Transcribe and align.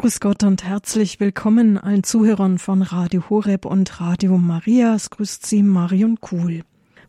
Grüß 0.00 0.20
Gott 0.20 0.44
und 0.44 0.64
herzlich 0.64 1.20
willkommen 1.20 1.76
allen 1.76 2.02
Zuhörern 2.02 2.58
von 2.58 2.80
Radio 2.80 3.28
Horeb 3.28 3.66
und 3.66 4.00
Radio 4.00 4.38
Maria. 4.38 4.94
Es 4.94 5.10
grüßt 5.10 5.44
Sie 5.44 5.62
Marion 5.62 6.18
Kuhl. 6.22 6.62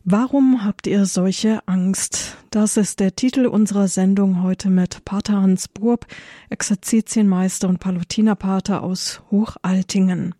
Warum 0.04 0.62
habt 0.62 0.86
ihr 0.86 1.06
solche 1.06 1.66
Angst? 1.66 2.36
Das 2.50 2.76
ist 2.76 3.00
der 3.00 3.16
Titel 3.16 3.46
unserer 3.46 3.88
Sendung 3.88 4.42
heute 4.42 4.68
mit 4.68 5.06
Pater 5.06 5.40
Hans 5.40 5.68
Burb, 5.68 6.06
Exerzitienmeister 6.50 7.66
und 7.66 7.80
Palutinerpater 7.80 8.82
aus 8.82 9.22
Hochaltingen. 9.30 10.34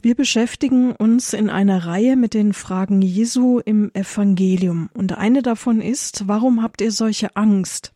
Wir 0.00 0.14
beschäftigen 0.14 0.92
uns 0.92 1.34
in 1.34 1.50
einer 1.50 1.84
Reihe 1.84 2.16
mit 2.16 2.32
den 2.32 2.54
Fragen 2.54 3.02
Jesu 3.02 3.58
im 3.58 3.90
Evangelium. 3.92 4.88
Und 4.94 5.18
eine 5.18 5.42
davon 5.42 5.82
ist, 5.82 6.26
warum 6.26 6.62
habt 6.62 6.80
ihr 6.80 6.90
solche 6.90 7.36
Angst? 7.36 7.92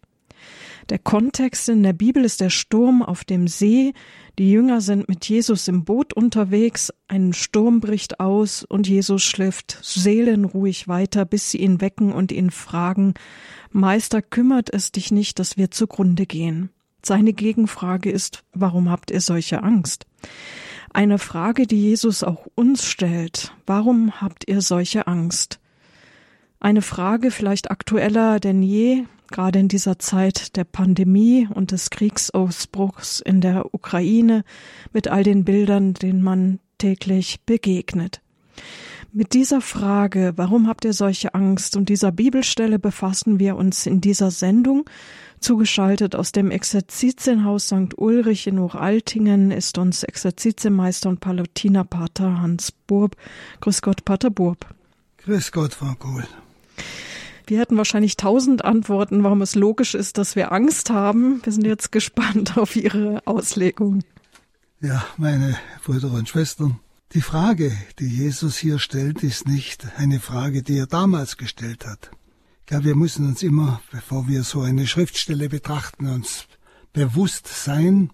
Der 0.90 0.98
Kontext 0.98 1.68
in 1.70 1.82
der 1.82 1.94
Bibel 1.94 2.24
ist 2.24 2.42
der 2.42 2.50
Sturm 2.50 3.02
auf 3.02 3.24
dem 3.24 3.48
See. 3.48 3.94
Die 4.38 4.50
Jünger 4.50 4.82
sind 4.82 5.08
mit 5.08 5.26
Jesus 5.26 5.66
im 5.66 5.84
Boot 5.84 6.12
unterwegs. 6.12 6.92
Ein 7.08 7.32
Sturm 7.32 7.80
bricht 7.80 8.20
aus 8.20 8.64
und 8.64 8.86
Jesus 8.86 9.22
schläft 9.22 9.78
seelenruhig 9.82 10.86
weiter, 10.86 11.24
bis 11.24 11.50
sie 11.50 11.58
ihn 11.58 11.80
wecken 11.80 12.12
und 12.12 12.32
ihn 12.32 12.50
fragen, 12.50 13.14
Meister, 13.70 14.20
kümmert 14.20 14.72
es 14.72 14.92
dich 14.92 15.10
nicht, 15.10 15.38
dass 15.38 15.56
wir 15.56 15.70
zugrunde 15.70 16.26
gehen? 16.26 16.68
Seine 17.02 17.32
Gegenfrage 17.32 18.10
ist, 18.10 18.44
warum 18.52 18.90
habt 18.90 19.10
ihr 19.10 19.20
solche 19.20 19.62
Angst? 19.62 20.06
Eine 20.92 21.18
Frage, 21.18 21.66
die 21.66 21.80
Jesus 21.80 22.22
auch 22.22 22.46
uns 22.54 22.86
stellt. 22.86 23.54
Warum 23.66 24.20
habt 24.20 24.48
ihr 24.48 24.60
solche 24.60 25.06
Angst? 25.06 25.60
Eine 26.60 26.82
Frage 26.82 27.30
vielleicht 27.30 27.70
aktueller 27.70 28.38
denn 28.38 28.62
je, 28.62 29.04
gerade 29.28 29.58
in 29.58 29.68
dieser 29.68 29.98
Zeit 29.98 30.56
der 30.56 30.64
Pandemie 30.64 31.48
und 31.52 31.70
des 31.70 31.90
Kriegsausbruchs 31.90 33.20
in 33.20 33.40
der 33.40 33.74
Ukraine 33.74 34.44
mit 34.92 35.08
all 35.08 35.22
den 35.22 35.44
Bildern, 35.44 35.94
denen 35.94 36.22
man 36.22 36.60
täglich 36.78 37.40
begegnet. 37.46 38.20
Mit 39.12 39.32
dieser 39.32 39.60
Frage, 39.60 40.32
warum 40.34 40.66
habt 40.66 40.84
ihr 40.84 40.92
solche 40.92 41.34
Angst 41.34 41.76
und 41.76 41.88
dieser 41.88 42.10
Bibelstelle 42.10 42.80
befassen 42.80 43.38
wir 43.38 43.54
uns 43.54 43.86
in 43.86 44.00
dieser 44.00 44.32
Sendung. 44.32 44.90
Zugeschaltet 45.38 46.16
aus 46.16 46.32
dem 46.32 46.50
Exerzitienhaus 46.50 47.66
St. 47.66 47.96
Ulrich 47.96 48.48
in 48.48 48.58
Hochaltingen 48.58 49.52
ist 49.52 49.78
uns 49.78 50.02
Exerzitienmeister 50.02 51.08
und 51.08 51.20
Palutinerpater 51.20 52.40
Hans 52.40 52.72
Burb. 52.72 53.16
Grüß 53.60 53.82
Gott, 53.82 54.04
Pater 54.04 54.30
Burb. 54.30 54.66
Grüß 55.18 55.52
Gott, 55.52 55.74
Frau 55.74 55.94
Kohl. 55.96 56.26
Wir 57.46 57.58
hätten 57.60 57.76
wahrscheinlich 57.76 58.16
tausend 58.16 58.64
Antworten, 58.64 59.22
warum 59.22 59.42
es 59.42 59.54
logisch 59.54 59.94
ist, 59.94 60.16
dass 60.18 60.34
wir 60.34 60.52
Angst 60.52 60.90
haben. 60.90 61.40
Wir 61.44 61.52
sind 61.52 61.66
jetzt 61.66 61.92
gespannt 61.92 62.56
auf 62.56 62.74
Ihre 62.76 63.22
Auslegung. 63.26 64.02
Ja, 64.80 65.04
meine 65.16 65.56
Brüder 65.84 66.12
und 66.12 66.28
Schwestern, 66.28 66.80
die 67.12 67.20
Frage, 67.20 67.72
die 67.98 68.08
Jesus 68.08 68.56
hier 68.56 68.78
stellt, 68.78 69.22
ist 69.22 69.46
nicht 69.46 69.86
eine 69.96 70.20
Frage, 70.20 70.62
die 70.62 70.78
er 70.78 70.86
damals 70.86 71.36
gestellt 71.36 71.86
hat. 71.86 72.10
Glaube, 72.66 72.84
wir 72.86 72.96
müssen 72.96 73.28
uns 73.28 73.42
immer, 73.42 73.82
bevor 73.92 74.26
wir 74.26 74.42
so 74.42 74.62
eine 74.62 74.86
Schriftstelle 74.86 75.48
betrachten, 75.48 76.08
uns 76.08 76.46
bewusst 76.92 77.46
sein, 77.46 78.10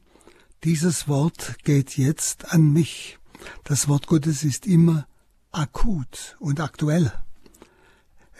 dieses 0.64 1.08
Wort 1.08 1.56
geht 1.64 1.96
jetzt 1.96 2.52
an 2.52 2.72
mich. 2.72 3.18
Das 3.64 3.88
Wort 3.88 4.06
Gottes 4.06 4.44
ist 4.44 4.66
immer 4.66 5.06
akut 5.52 6.36
und 6.40 6.60
aktuell. 6.60 7.12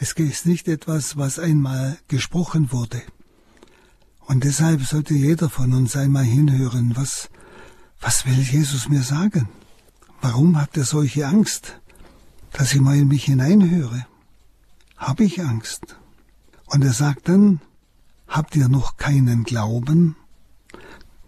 Es 0.03 0.13
ist 0.13 0.47
nicht 0.47 0.67
etwas, 0.67 1.15
was 1.15 1.37
einmal 1.37 1.95
gesprochen 2.07 2.71
wurde. 2.71 3.03
Und 4.21 4.43
deshalb 4.43 4.81
sollte 4.81 5.13
jeder 5.13 5.47
von 5.47 5.73
uns 5.73 5.95
einmal 5.95 6.23
hinhören, 6.23 6.93
was, 6.95 7.29
was 7.99 8.25
will 8.25 8.41
Jesus 8.41 8.89
mir 8.89 9.03
sagen? 9.03 9.47
Warum 10.19 10.59
habt 10.59 10.75
ihr 10.75 10.85
solche 10.85 11.27
Angst, 11.27 11.79
dass 12.51 12.73
ich 12.73 12.81
mal 12.81 12.97
in 12.97 13.09
mich 13.09 13.25
hineinhöre? 13.25 14.07
Habe 14.97 15.23
ich 15.23 15.39
Angst? 15.39 15.97
Und 16.65 16.83
er 16.83 16.93
sagt 16.93 17.29
dann, 17.29 17.61
habt 18.27 18.55
ihr 18.55 18.69
noch 18.69 18.97
keinen 18.97 19.43
Glauben? 19.43 20.15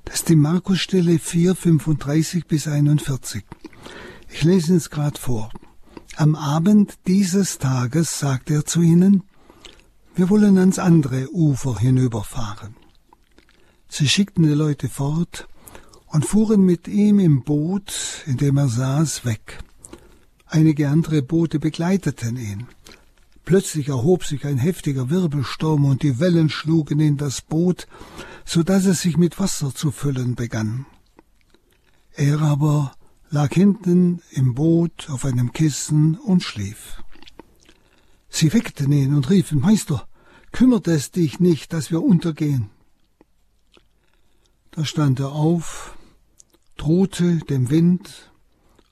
Das 0.06 0.16
ist 0.16 0.30
die 0.30 0.36
Markusstelle 0.36 1.20
4, 1.20 1.54
35 1.54 2.48
bis 2.48 2.68
41. 2.68 3.46
Ich 4.30 4.42
lese 4.42 4.76
es 4.76 4.90
gerade 4.90 5.20
vor. 5.20 5.52
Am 6.16 6.36
Abend 6.36 7.00
dieses 7.08 7.58
Tages 7.58 8.20
sagte 8.20 8.54
er 8.54 8.66
zu 8.66 8.82
ihnen, 8.82 9.24
wir 10.16 10.30
wollen 10.30 10.60
ans 10.60 10.78
andere 10.78 11.28
Ufer 11.34 11.80
hinüberfahren. 11.80 12.76
Sie 13.90 14.08
schickten 14.08 14.44
die 14.44 14.50
Leute 14.50 14.90
fort 14.90 15.48
und 16.06 16.24
fuhren 16.24 16.62
mit 16.62 16.88
ihm 16.88 17.18
im 17.18 17.44
Boot, 17.44 18.24
in 18.28 18.38
dem 18.38 18.58
er 18.58 18.68
saß, 18.68 19.26
weg. 19.26 19.58
Einige 20.46 20.90
andere 20.90 21.24
Boote 21.24 21.58
begleiteten 21.58 22.38
ihn. 22.38 22.68
Plötzlich 23.44 23.90
erhob 23.90 24.24
sich 24.24 24.46
ein 24.46 24.60
heftiger 24.60 25.10
Wirbelsturm 25.10 25.86
und 25.86 26.04
die 26.04 26.20
Wellen 26.20 26.50
schlugen 26.50 27.00
in 27.00 27.18
das 27.18 27.42
Boot, 27.42 27.88
so 28.46 28.62
dass 28.62 28.86
es 28.86 29.02
sich 29.02 29.18
mit 29.18 29.40
Wasser 29.40 29.74
zu 29.74 29.90
füllen 29.90 30.36
begann. 30.36 30.86
Er 32.14 32.40
aber 32.42 32.94
lag 33.34 33.52
hinten 33.52 34.22
im 34.30 34.54
Boot 34.54 35.10
auf 35.10 35.26
einem 35.26 35.54
Kissen 35.54 36.20
und 36.20 36.44
schlief. 36.44 37.02
Sie 38.30 38.54
weckten 38.54 38.92
ihn 38.92 39.16
und 39.16 39.28
riefen, 39.32 39.60
Meister, 39.60 40.08
kümmert 40.52 40.88
es 40.88 41.10
dich 41.10 41.40
nicht, 41.40 41.74
dass 41.74 41.90
wir 41.90 42.04
untergehen? 42.04 42.70
Da 44.70 44.86
stand 44.86 45.20
er 45.20 45.32
auf, 45.32 45.98
drohte 46.78 47.40
dem 47.40 47.72
Wind 47.72 48.32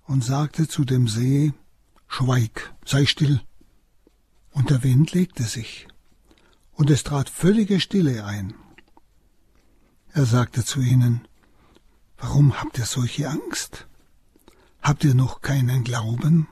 und 0.05 0.23
sagte 0.23 0.67
zu 0.67 0.85
dem 0.85 1.07
See, 1.07 1.53
Schweig, 2.07 2.73
sei 2.83 3.05
still. 3.05 3.41
Und 4.53 4.71
der 4.71 4.83
Wind 4.83 5.13
legte 5.13 5.43
sich, 5.43 5.87
und 6.73 6.89
es 6.89 7.03
trat 7.03 7.29
völlige 7.29 7.79
Stille 7.79 8.25
ein. 8.25 8.55
Er 10.13 10.25
sagte 10.25 10.65
zu 10.65 10.81
ihnen, 10.81 11.27
Warum 12.17 12.59
habt 12.59 12.79
ihr 12.79 12.85
solche 12.85 13.29
Angst? 13.29 13.87
Habt 14.81 15.03
ihr 15.03 15.13
noch 15.13 15.41
keinen 15.41 15.83
Glauben? 15.83 16.47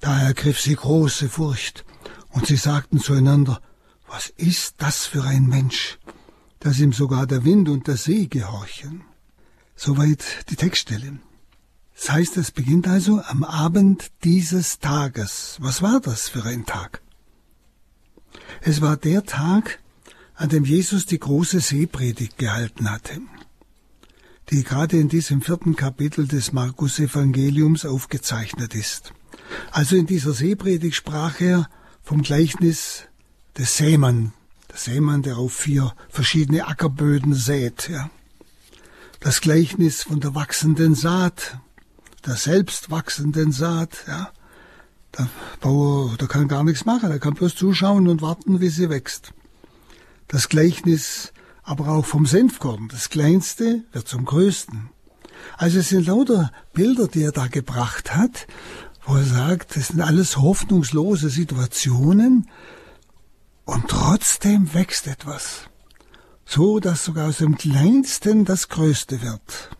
Da 0.00 0.20
ergriff 0.20 0.60
sie 0.60 0.74
große 0.74 1.28
Furcht, 1.28 1.84
und 2.30 2.46
sie 2.46 2.56
sagten 2.56 2.98
zueinander, 2.98 3.60
was 4.08 4.28
ist 4.36 4.74
das 4.78 5.06
für 5.06 5.22
ein 5.22 5.46
Mensch, 5.46 5.98
dass 6.58 6.80
ihm 6.80 6.92
sogar 6.92 7.26
der 7.26 7.44
Wind 7.44 7.68
und 7.68 7.86
der 7.86 7.96
See 7.96 8.26
gehorchen? 8.26 9.04
Soweit 9.76 10.24
die 10.50 10.56
Textstelle. 10.56 11.18
Das 11.94 12.10
heißt, 12.10 12.36
es 12.36 12.50
beginnt 12.50 12.88
also 12.88 13.22
am 13.22 13.44
Abend 13.44 14.10
dieses 14.24 14.80
Tages. 14.80 15.58
Was 15.60 15.82
war 15.82 16.00
das 16.00 16.28
für 16.28 16.44
ein 16.44 16.66
Tag? 16.66 17.00
Es 18.62 18.80
war 18.80 18.96
der 18.96 19.24
Tag, 19.24 19.78
an 20.34 20.48
dem 20.48 20.64
Jesus 20.64 21.06
die 21.06 21.20
große 21.20 21.60
Seepredigt 21.60 22.38
gehalten 22.38 22.90
hatte 22.90 23.20
die 24.52 24.64
gerade 24.64 24.98
in 24.98 25.08
diesem 25.08 25.40
vierten 25.40 25.76
Kapitel 25.76 26.28
des 26.28 26.52
Markus-Evangeliums 26.52 27.86
aufgezeichnet 27.86 28.74
ist. 28.74 29.14
Also 29.70 29.96
in 29.96 30.04
dieser 30.04 30.34
Seepredigt 30.34 30.94
sprach 30.94 31.40
er 31.40 31.70
vom 32.02 32.20
Gleichnis 32.20 33.04
des 33.56 33.78
Sämann, 33.78 34.34
der 34.70 34.76
Sämann, 34.76 35.22
der 35.22 35.38
auf 35.38 35.54
vier 35.54 35.94
verschiedene 36.10 36.66
Ackerböden 36.66 37.32
sät. 37.32 37.88
Ja. 37.88 38.10
Das 39.20 39.40
Gleichnis 39.40 40.02
von 40.02 40.20
der 40.20 40.34
wachsenden 40.34 40.94
Saat, 40.94 41.56
der 42.26 42.36
selbst 42.36 42.90
wachsenden 42.90 43.52
Saat. 43.52 44.04
Ja. 44.06 44.32
Der 45.16 45.28
Bauer, 45.60 46.14
der 46.18 46.28
kann 46.28 46.48
gar 46.48 46.62
nichts 46.62 46.84
machen, 46.84 47.10
er 47.10 47.18
kann 47.18 47.34
bloß 47.34 47.54
zuschauen 47.54 48.06
und 48.06 48.20
warten, 48.20 48.60
wie 48.60 48.68
sie 48.68 48.90
wächst. 48.90 49.32
Das 50.28 50.50
Gleichnis 50.50 51.32
aber 51.62 51.88
auch 51.88 52.04
vom 52.04 52.26
Senfkorn. 52.26 52.88
Das 52.88 53.08
Kleinste 53.10 53.84
wird 53.92 54.08
zum 54.08 54.24
Größten. 54.24 54.90
Also 55.56 55.80
es 55.80 55.88
sind 55.88 56.06
lauter 56.06 56.52
Bilder, 56.72 57.08
die 57.08 57.22
er 57.22 57.32
da 57.32 57.46
gebracht 57.46 58.14
hat, 58.14 58.46
wo 59.04 59.16
er 59.16 59.24
sagt, 59.24 59.76
das 59.76 59.88
sind 59.88 60.00
alles 60.00 60.36
hoffnungslose 60.36 61.30
Situationen 61.30 62.48
und 63.64 63.88
trotzdem 63.88 64.74
wächst 64.74 65.06
etwas. 65.06 65.68
So, 66.44 66.80
dass 66.80 67.04
sogar 67.04 67.28
aus 67.28 67.38
dem 67.38 67.56
Kleinsten 67.56 68.44
das 68.44 68.68
Größte 68.68 69.22
wird. 69.22 69.70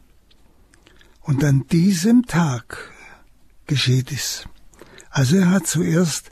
Und 1.21 1.45
an 1.45 1.67
diesem 1.69 2.27
Tag 2.27 2.91
geschieht 3.67 4.11
es. 4.13 4.47
Also 5.11 5.37
er 5.37 5.51
hat 5.51 5.67
zuerst 5.67 6.31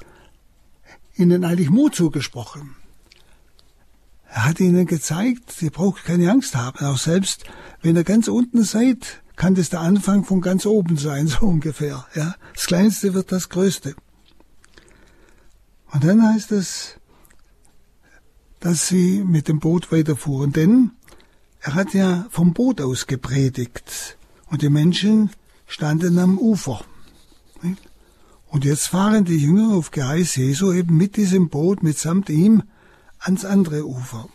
ihnen 1.14 1.44
eigentlich 1.44 1.70
Mut 1.70 1.94
zugesprochen. 1.94 2.76
Er 4.32 4.44
hat 4.44 4.60
ihnen 4.60 4.86
gezeigt, 4.86 5.60
ihr 5.60 5.70
braucht 5.70 6.04
keine 6.04 6.30
Angst 6.30 6.54
haben. 6.54 6.84
Auch 6.84 6.98
selbst, 6.98 7.44
wenn 7.82 7.96
ihr 7.96 8.04
ganz 8.04 8.28
unten 8.28 8.62
seid, 8.62 9.22
kann 9.34 9.56
das 9.56 9.70
der 9.70 9.80
Anfang 9.80 10.24
von 10.24 10.40
ganz 10.40 10.66
oben 10.66 10.96
sein, 10.96 11.26
so 11.28 11.46
ungefähr. 11.46 12.06
Ja, 12.14 12.34
das 12.54 12.66
Kleinste 12.66 13.14
wird 13.14 13.32
das 13.32 13.48
Größte. 13.48 13.94
Und 15.90 16.04
dann 16.04 16.22
heißt 16.22 16.52
es, 16.52 16.96
dass 18.60 18.86
sie 18.86 19.24
mit 19.24 19.48
dem 19.48 19.58
Boot 19.58 19.90
weiterfuhren, 19.90 20.52
denn 20.52 20.92
er 21.60 21.74
hat 21.74 21.92
ja 21.94 22.26
vom 22.30 22.52
Boot 22.52 22.80
aus 22.80 23.06
gepredigt 23.06 24.16
und 24.46 24.62
die 24.62 24.70
Menschen 24.70 25.30
standen 25.66 26.18
am 26.18 26.38
Ufer. 26.38 26.84
Und 28.48 28.64
jetzt 28.64 28.88
fahren 28.88 29.24
die 29.24 29.38
Jünger 29.38 29.74
auf 29.74 29.90
Geheiß 29.90 30.36
Jesu 30.36 30.72
eben 30.72 30.96
mit 30.96 31.16
diesem 31.16 31.48
Boot 31.48 31.82
mitsamt 31.82 32.28
ihm 32.30 32.62
ans 33.20 33.44
andere 33.44 33.86
Ufer. 33.86 34.28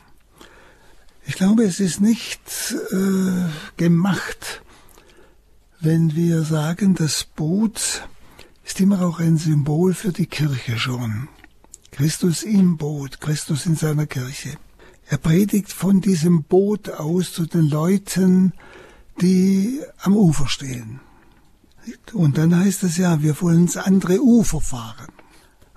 Ich 1.25 1.35
glaube, 1.35 1.63
es 1.63 1.79
ist 1.79 2.01
nicht 2.01 2.75
äh, 2.91 3.49
gemacht, 3.77 4.61
wenn 5.79 6.15
wir 6.15 6.43
sagen, 6.43 6.95
das 6.95 7.23
Boot 7.23 8.07
ist 8.63 8.79
immer 8.79 9.01
auch 9.01 9.19
ein 9.19 9.37
Symbol 9.37 9.93
für 9.93 10.11
die 10.11 10.27
Kirche 10.27 10.77
schon. 10.77 11.27
Christus 11.91 12.43
im 12.43 12.77
Boot, 12.77 13.21
Christus 13.21 13.65
in 13.65 13.75
seiner 13.75 14.05
Kirche. 14.05 14.57
Er 15.07 15.17
predigt 15.17 15.71
von 15.71 16.01
diesem 16.01 16.43
Boot 16.43 16.89
aus 16.89 17.31
zu 17.31 17.45
den 17.45 17.69
Leuten, 17.69 18.53
die 19.21 19.81
am 20.01 20.15
Ufer 20.15 20.47
stehen. 20.47 20.99
Und 22.13 22.37
dann 22.37 22.55
heißt 22.55 22.83
es 22.83 22.97
ja, 22.97 23.21
wir 23.21 23.39
wollen 23.41 23.63
ins 23.63 23.77
andere 23.77 24.19
Ufer 24.21 24.61
fahren. 24.61 25.11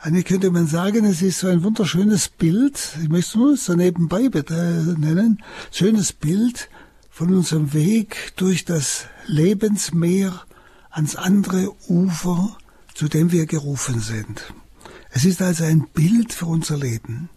Eigentlich 0.01 0.27
könnte 0.27 0.53
man 0.53 0.69
sagen, 0.69 1.05
es 1.07 1.23
ist 1.23 1.41
so 1.41 1.49
ein 1.49 1.65
wunderschönes 1.65 2.29
Bild, 2.29 2.97
ich 3.03 3.09
möchte 3.09 3.31
es 3.31 3.35
nur 3.35 3.57
so 3.57 3.75
nebenbei 3.75 4.31
nennen, 4.97 5.43
schönes 5.73 6.13
Bild 6.13 6.69
von 7.11 7.35
unserem 7.35 7.73
Weg 7.73 8.33
durch 8.37 8.65
das 8.65 9.07
Lebensmeer 9.27 10.41
ans 10.91 11.17
andere 11.17 11.75
Ufer, 11.89 12.57
zu 12.95 13.09
dem 13.09 13.33
wir 13.33 13.47
gerufen 13.47 13.99
sind. 13.99 14.55
Es 15.11 15.25
ist 15.25 15.43
also 15.43 15.65
ein 15.65 15.89
Bild 15.89 16.33
für 16.33 16.47
unser 16.47 16.77
Leben. 16.77 17.29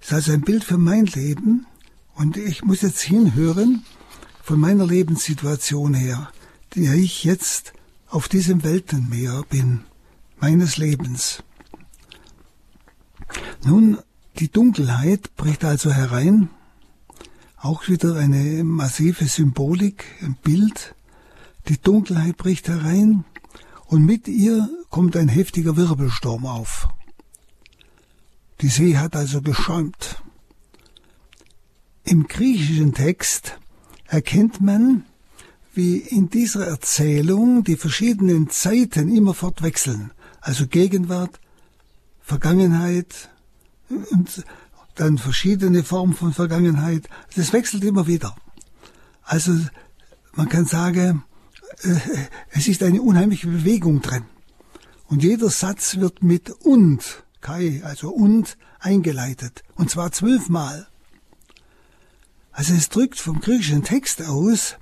Es 0.00 0.08
ist 0.08 0.12
also 0.12 0.32
ein 0.32 0.42
Bild 0.42 0.64
für 0.64 0.76
mein 0.76 1.06
Leben 1.06 1.64
und 2.14 2.36
ich 2.36 2.62
muss 2.62 2.82
jetzt 2.82 3.00
hinhören 3.00 3.86
von 4.42 4.60
meiner 4.60 4.86
Lebenssituation 4.86 5.94
her, 5.94 6.30
die 6.74 6.88
ich 6.88 7.24
jetzt 7.24 7.72
auf 8.10 8.28
diesem 8.28 8.64
Weltenmeer 8.64 9.44
bin, 9.48 9.84
meines 10.38 10.76
Lebens. 10.76 11.42
Nun, 13.64 13.98
die 14.38 14.50
Dunkelheit 14.50 15.36
bricht 15.36 15.64
also 15.64 15.92
herein, 15.92 16.50
auch 17.56 17.88
wieder 17.88 18.16
eine 18.16 18.62
massive 18.64 19.24
Symbolik, 19.24 20.04
ein 20.20 20.36
Bild. 20.42 20.94
Die 21.68 21.80
Dunkelheit 21.80 22.36
bricht 22.36 22.68
herein 22.68 23.24
und 23.86 24.04
mit 24.04 24.28
ihr 24.28 24.68
kommt 24.90 25.16
ein 25.16 25.28
heftiger 25.28 25.76
Wirbelsturm 25.76 26.46
auf. 26.46 26.88
Die 28.60 28.68
See 28.68 28.96
hat 28.98 29.16
also 29.16 29.40
geschäumt. 29.40 30.22
Im 32.04 32.26
griechischen 32.28 32.92
Text 32.92 33.58
erkennt 34.06 34.60
man, 34.60 35.04
wie 35.72 35.96
in 35.96 36.28
dieser 36.28 36.66
Erzählung 36.66 37.64
die 37.64 37.76
verschiedenen 37.76 38.50
Zeiten 38.50 39.14
immerfort 39.14 39.62
wechseln, 39.62 40.12
also 40.40 40.66
Gegenwart, 40.66 41.40
Vergangenheit 42.24 43.28
und 43.88 44.44
dann 44.94 45.18
verschiedene 45.18 45.84
Formen 45.84 46.14
von 46.14 46.32
Vergangenheit. 46.32 47.08
Das 47.36 47.52
wechselt 47.52 47.84
immer 47.84 48.06
wieder. 48.06 48.34
Also 49.24 49.52
man 50.32 50.48
kann 50.48 50.64
sagen, 50.64 51.24
äh, 51.82 51.96
es 52.50 52.66
ist 52.66 52.82
eine 52.82 53.02
unheimliche 53.02 53.46
Bewegung 53.46 54.00
drin. 54.00 54.24
Und 55.06 55.22
jeder 55.22 55.50
Satz 55.50 55.96
wird 55.98 56.22
mit 56.22 56.50
und, 56.50 57.24
Kai, 57.42 57.82
also 57.84 58.10
und, 58.10 58.56
eingeleitet. 58.80 59.62
Und 59.74 59.90
zwar 59.90 60.10
zwölfmal. 60.10 60.88
Also 62.52 62.72
es 62.72 62.88
drückt 62.88 63.18
vom 63.20 63.40
griechischen 63.40 63.84
Text 63.84 64.22
aus 64.22 64.76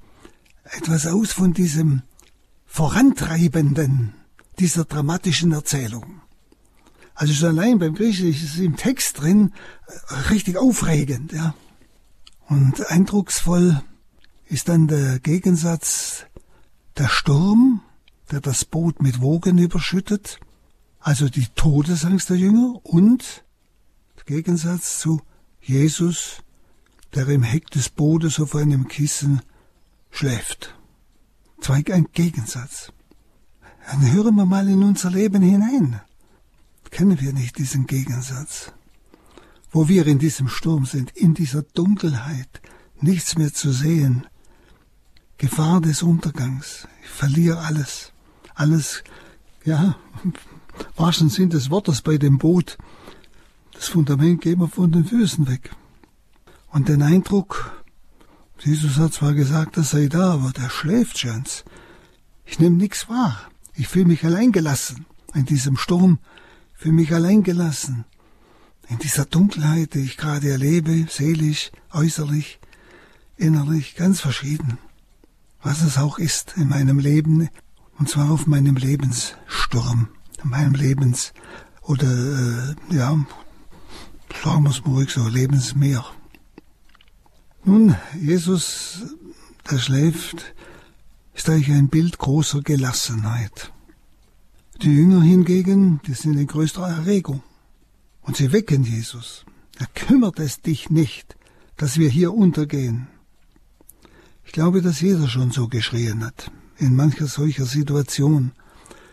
etwas 0.64 1.06
aus 1.06 1.32
von 1.32 1.54
diesem 1.54 2.02
Vorantreibenden 2.66 4.14
dieser 4.60 4.84
dramatischen 4.84 5.52
Erzählung. 5.52 6.22
Also 7.22 7.34
schon 7.34 7.56
allein 7.56 7.78
beim 7.78 7.94
Griechischen 7.94 8.30
ist 8.30 8.42
es 8.42 8.58
im 8.58 8.74
Text 8.74 9.20
drin 9.20 9.52
äh, 9.86 10.14
richtig 10.30 10.56
aufregend, 10.56 11.30
ja. 11.30 11.54
Und 12.48 12.84
eindrucksvoll 12.90 13.80
ist 14.46 14.68
dann 14.68 14.88
der 14.88 15.20
Gegensatz 15.20 16.26
der 16.98 17.06
Sturm, 17.06 17.80
der 18.32 18.40
das 18.40 18.64
Boot 18.64 19.00
mit 19.00 19.20
Wogen 19.20 19.58
überschüttet, 19.58 20.40
also 20.98 21.28
die 21.28 21.46
Todesangst 21.54 22.28
der 22.28 22.38
Jünger 22.38 22.80
und 22.82 23.44
der 24.16 24.24
Gegensatz 24.24 24.98
zu 24.98 25.22
Jesus, 25.60 26.42
der 27.14 27.28
im 27.28 27.44
Heck 27.44 27.70
des 27.70 27.88
Bootes 27.88 28.40
auf 28.40 28.56
einem 28.56 28.88
Kissen 28.88 29.42
schläft. 30.10 30.74
Zwei 31.60 31.84
ein 31.92 32.08
Gegensatz. 32.14 32.92
Dann 33.86 34.10
hören 34.10 34.34
wir 34.34 34.44
mal 34.44 34.68
in 34.68 34.82
unser 34.82 35.12
Leben 35.12 35.42
hinein. 35.42 36.00
Kennen 36.92 37.18
wir 37.22 37.32
nicht 37.32 37.56
diesen 37.56 37.86
Gegensatz? 37.86 38.70
Wo 39.70 39.88
wir 39.88 40.06
in 40.06 40.18
diesem 40.18 40.48
Sturm 40.48 40.84
sind, 40.84 41.10
in 41.12 41.32
dieser 41.32 41.62
Dunkelheit, 41.62 42.60
nichts 43.00 43.36
mehr 43.38 43.52
zu 43.52 43.72
sehen, 43.72 44.26
Gefahr 45.38 45.80
des 45.80 46.02
Untergangs, 46.02 46.86
ich 47.02 47.08
verliere 47.08 47.60
alles, 47.60 48.12
alles, 48.54 49.02
ja, 49.64 49.96
wahrsten 50.94 51.30
Sinn 51.30 51.48
des 51.48 51.70
Wortes 51.70 52.02
bei 52.02 52.18
dem 52.18 52.36
Boot, 52.36 52.76
das 53.72 53.88
Fundament 53.88 54.42
gehen 54.42 54.60
wir 54.60 54.68
von 54.68 54.92
den 54.92 55.06
Füßen 55.06 55.48
weg. 55.48 55.74
Und 56.68 56.88
den 56.88 57.00
Eindruck, 57.00 57.82
Jesus 58.58 58.98
hat 58.98 59.14
zwar 59.14 59.32
gesagt, 59.32 59.78
er 59.78 59.82
sei 59.82 60.08
da, 60.08 60.34
aber 60.34 60.52
der 60.52 60.68
schläft 60.68 61.18
schon. 61.18 61.44
Ich 62.44 62.58
nehme 62.58 62.76
nichts 62.76 63.08
wahr. 63.08 63.40
Ich 63.74 63.88
fühle 63.88 64.04
mich 64.04 64.24
alleingelassen 64.26 65.06
in 65.34 65.46
diesem 65.46 65.78
Sturm, 65.78 66.18
fühle 66.82 66.94
mich 66.94 67.14
alleingelassen 67.14 68.04
in 68.88 68.98
dieser 68.98 69.24
Dunkelheit, 69.24 69.94
die 69.94 70.00
ich 70.00 70.16
gerade 70.16 70.50
erlebe, 70.50 71.06
seelisch, 71.08 71.70
äußerlich, 71.92 72.58
innerlich, 73.36 73.94
ganz 73.94 74.20
verschieden. 74.20 74.78
Was 75.62 75.82
es 75.82 75.96
auch 75.96 76.18
ist 76.18 76.54
in 76.56 76.68
meinem 76.68 76.98
Leben, 76.98 77.48
und 78.00 78.08
zwar 78.08 78.32
auf 78.32 78.48
meinem 78.48 78.74
Lebenssturm, 78.74 80.08
in 80.42 80.50
meinem 80.50 80.74
Lebens, 80.74 81.32
oder, 81.82 82.10
äh, 82.10 82.74
ja, 82.90 83.16
sagen 84.42 84.64
wir 84.64 84.70
es 84.70 84.84
ruhig 84.84 85.10
so, 85.10 85.28
Lebensmeer. 85.28 86.04
Nun, 87.62 87.94
Jesus, 88.20 89.02
der 89.70 89.78
schläft, 89.78 90.52
ist 91.32 91.48
eigentlich 91.48 91.76
ein 91.76 91.90
Bild 91.90 92.18
großer 92.18 92.60
Gelassenheit. 92.60 93.72
Die 94.82 94.96
Jünger 94.96 95.22
hingegen, 95.22 96.00
die 96.08 96.14
sind 96.14 96.36
in 96.36 96.48
größter 96.48 96.82
Erregung. 96.82 97.44
Und 98.22 98.36
sie 98.36 98.50
wecken 98.50 98.82
Jesus. 98.82 99.44
Er 99.78 99.86
kümmert 99.86 100.40
es 100.40 100.60
dich 100.60 100.90
nicht, 100.90 101.36
dass 101.76 101.98
wir 101.98 102.08
hier 102.08 102.34
untergehen. 102.34 103.06
Ich 104.44 104.50
glaube, 104.50 104.82
dass 104.82 105.00
jeder 105.00 105.28
schon 105.28 105.52
so 105.52 105.68
geschrien 105.68 106.24
hat, 106.24 106.50
in 106.78 106.96
mancher 106.96 107.28
solcher 107.28 107.64
Situation. 107.64 108.50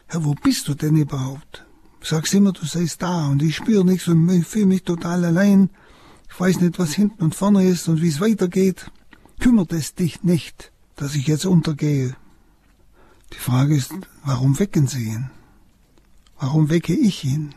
Herr, 0.08 0.26
wo 0.26 0.34
bist 0.34 0.68
du 0.68 0.74
denn 0.74 0.96
überhaupt? 0.96 1.68
Sagst 2.02 2.34
immer, 2.34 2.52
du 2.52 2.66
seist 2.66 3.04
da 3.04 3.28
und 3.28 3.44
ich 3.44 3.56
spüre 3.56 3.86
nichts 3.86 4.08
und 4.08 4.44
fühle 4.46 4.66
mich 4.66 4.86
total 4.86 5.24
allein. 5.24 5.70
Ich 6.32 6.40
weiß 6.40 6.62
nicht, 6.62 6.80
was 6.80 6.94
hinten 6.94 7.24
und 7.24 7.36
vorne 7.36 7.64
ist 7.70 7.88
und 7.88 8.02
wie 8.02 8.10
es 8.10 8.20
weitergeht. 8.20 8.90
Kümmert 9.40 9.72
es 9.74 9.94
dich 9.94 10.24
nicht, 10.24 10.72
dass 10.96 11.14
ich 11.14 11.28
jetzt 11.28 11.46
untergehe? 11.46 12.16
Die 13.34 13.40
Frage 13.40 13.76
ist, 13.76 13.92
warum 14.24 14.58
wecken 14.58 14.88
Sie 14.88 15.04
ihn? 15.04 15.30
Warum 16.40 16.70
wecke 16.70 16.94
ich 16.94 17.24
ihn? 17.26 17.54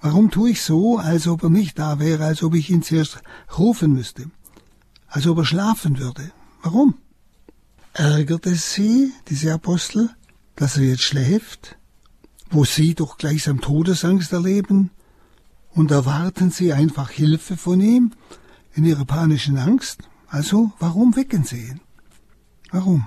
Warum 0.00 0.30
tue 0.30 0.50
ich 0.50 0.62
so, 0.62 0.98
als 0.98 1.26
ob 1.26 1.42
er 1.42 1.50
nicht 1.50 1.78
da 1.78 1.98
wäre, 1.98 2.24
als 2.24 2.42
ob 2.42 2.54
ich 2.54 2.70
ihn 2.70 2.82
zuerst 2.82 3.22
rufen 3.58 3.92
müsste, 3.92 4.30
als 5.08 5.26
ob 5.26 5.38
er 5.38 5.44
schlafen 5.44 5.98
würde? 5.98 6.30
Warum? 6.62 6.94
Ärgert 7.92 8.46
es 8.46 8.74
Sie, 8.74 9.12
diese 9.28 9.52
Apostel, 9.52 10.10
dass 10.54 10.76
er 10.76 10.84
jetzt 10.84 11.02
schläft, 11.02 11.76
wo 12.50 12.64
Sie 12.64 12.94
doch 12.94 13.18
gleichsam 13.18 13.60
Todesangst 13.60 14.32
erleben, 14.32 14.90
und 15.76 15.90
erwarten 15.90 16.50
sie 16.50 16.72
einfach 16.72 17.10
Hilfe 17.10 17.56
von 17.56 17.80
ihm 17.80 18.12
in 18.74 18.84
ihrer 18.84 19.04
panischen 19.04 19.58
Angst? 19.58 20.00
Also, 20.26 20.72
warum 20.78 21.14
wecken 21.16 21.44
sie 21.44 21.68
ihn? 21.68 21.80
Warum? 22.70 23.06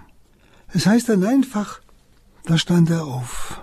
Es 0.68 0.86
heißt 0.86 1.10
dann 1.10 1.24
einfach, 1.24 1.82
da 2.46 2.58
stand 2.58 2.91
er 2.91 3.06
auf. 3.06 3.60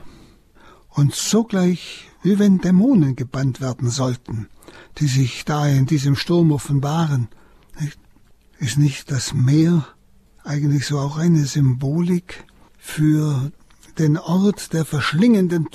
Und 0.96 1.14
sogleich, 1.14 2.08
wie 2.22 2.38
wenn 2.38 2.58
Dämonen 2.58 3.16
gebannt 3.16 3.60
werden 3.60 3.90
sollten, 3.90 4.48
die 4.96 5.08
sich 5.08 5.44
da 5.44 5.68
in 5.68 5.84
diesem 5.84 6.16
Sturm 6.16 6.52
offenbaren, 6.52 7.28
ist 8.58 8.78
nicht 8.78 9.10
das 9.10 9.34
Meer 9.34 9.86
eigentlich 10.42 10.86
so 10.86 10.98
auch 10.98 11.18
eine 11.18 11.44
Symbolik 11.44 12.44
für 12.78 13.52
den 13.98 14.16
Ort 14.16 14.72
der 14.72 14.86
verschlingenden 14.86 15.68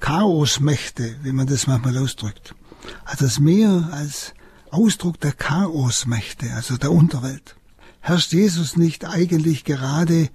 Chaosmächte, 0.00 1.18
wie 1.22 1.30
man 1.30 1.46
das 1.46 1.68
manchmal 1.68 1.96
ausdrückt? 1.96 2.56
Also 3.04 3.26
das 3.26 3.38
Meer 3.38 3.90
als 3.92 4.34
Ausdruck 4.72 5.20
der 5.20 5.34
Chaosmächte, 5.34 6.52
also 6.52 6.76
der 6.78 6.90
Unterwelt. 6.90 7.54
herrscht 8.00 8.32
Jesus 8.32 8.76
nicht 8.76 9.04
eigentlich 9.04 9.62
gerade 9.62 10.30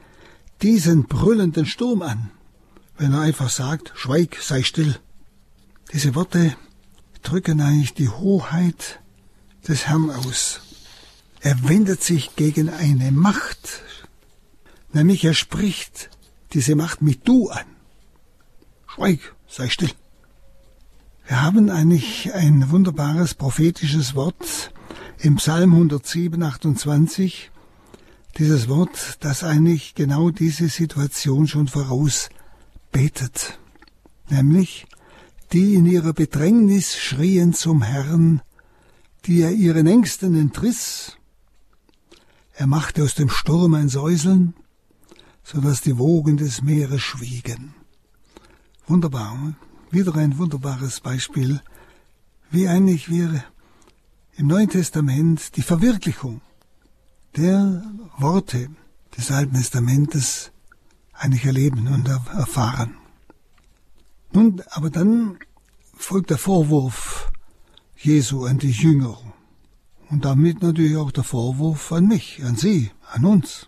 diesen 0.61 1.07
brüllenden 1.07 1.65
Sturm 1.65 2.03
an, 2.03 2.31
wenn 2.99 3.13
er 3.13 3.21
einfach 3.21 3.49
sagt, 3.49 3.93
schweig, 3.95 4.37
sei 4.41 4.61
still. 4.61 4.99
Diese 5.93 6.15
Worte 6.15 6.55
drücken 7.23 7.61
eigentlich 7.61 7.93
die 7.93 8.09
Hoheit 8.09 8.99
des 9.67 9.87
Herrn 9.87 10.11
aus. 10.11 10.61
Er 11.39 11.67
wendet 11.67 12.03
sich 12.03 12.35
gegen 12.35 12.69
eine 12.69 13.11
Macht, 13.11 13.83
nämlich 14.91 15.23
er 15.23 15.33
spricht 15.33 16.09
diese 16.51 16.75
Macht 16.75 17.01
mit 17.01 17.25
Du 17.25 17.49
an. 17.49 17.65
Schweig, 18.85 19.33
sei 19.47 19.69
still. 19.69 19.91
Wir 21.25 21.41
haben 21.41 21.69
eigentlich 21.69 22.33
ein 22.33 22.69
wunderbares 22.69 23.33
prophetisches 23.33 24.13
Wort 24.13 24.73
im 25.19 25.37
Psalm 25.37 25.71
107, 25.73 26.43
28, 26.43 27.49
dieses 28.37 28.67
Wort, 28.67 29.17
das 29.21 29.45
eigentlich 29.45 29.95
genau 29.95 30.31
diese 30.31 30.67
Situation 30.67 31.47
schon 31.47 31.69
voraus 31.69 32.29
betet, 32.91 33.59
nämlich 34.29 34.87
die 35.51 35.75
in 35.75 35.85
ihrer 35.85 36.13
Bedrängnis 36.13 36.95
schrien 36.95 37.53
zum 37.53 37.81
Herrn, 37.81 38.41
die 39.25 39.41
er 39.41 39.51
ihren 39.51 39.87
Ängsten 39.87 40.35
entriss. 40.35 41.17
Er 42.53 42.67
machte 42.67 43.03
aus 43.03 43.15
dem 43.15 43.29
Sturm 43.29 43.73
ein 43.73 43.89
Säuseln, 43.89 44.53
so 45.43 45.61
dass 45.61 45.81
die 45.81 45.97
Wogen 45.97 46.37
des 46.37 46.61
Meeres 46.61 47.01
schwiegen. 47.01 47.73
Wunderbar, 48.85 49.55
wieder 49.91 50.15
ein 50.15 50.37
wunderbares 50.37 50.99
Beispiel, 50.99 51.61
wie 52.51 52.67
eigentlich 52.67 53.09
wir 53.09 53.43
im 54.35 54.47
Neuen 54.47 54.69
Testament 54.69 55.55
die 55.55 55.61
Verwirklichung 55.61 56.41
der 57.35 57.83
Worte 58.17 58.69
des 59.17 59.31
Alten 59.31 59.55
Testamentes 59.55 60.51
eigentlich 61.19 61.45
erleben 61.45 61.87
und 61.87 62.07
erfahren. 62.07 62.95
Nun, 64.31 64.61
aber 64.69 64.89
dann 64.89 65.37
folgt 65.95 66.29
der 66.29 66.37
Vorwurf 66.37 67.31
Jesu 67.97 68.45
an 68.45 68.57
die 68.57 68.71
Jünger 68.71 69.17
und 70.09 70.23
damit 70.25 70.61
natürlich 70.61 70.95
auch 70.97 71.11
der 71.11 71.23
Vorwurf 71.23 71.91
an 71.91 72.07
mich, 72.07 72.43
an 72.43 72.55
Sie, 72.55 72.91
an 73.11 73.25
uns. 73.25 73.67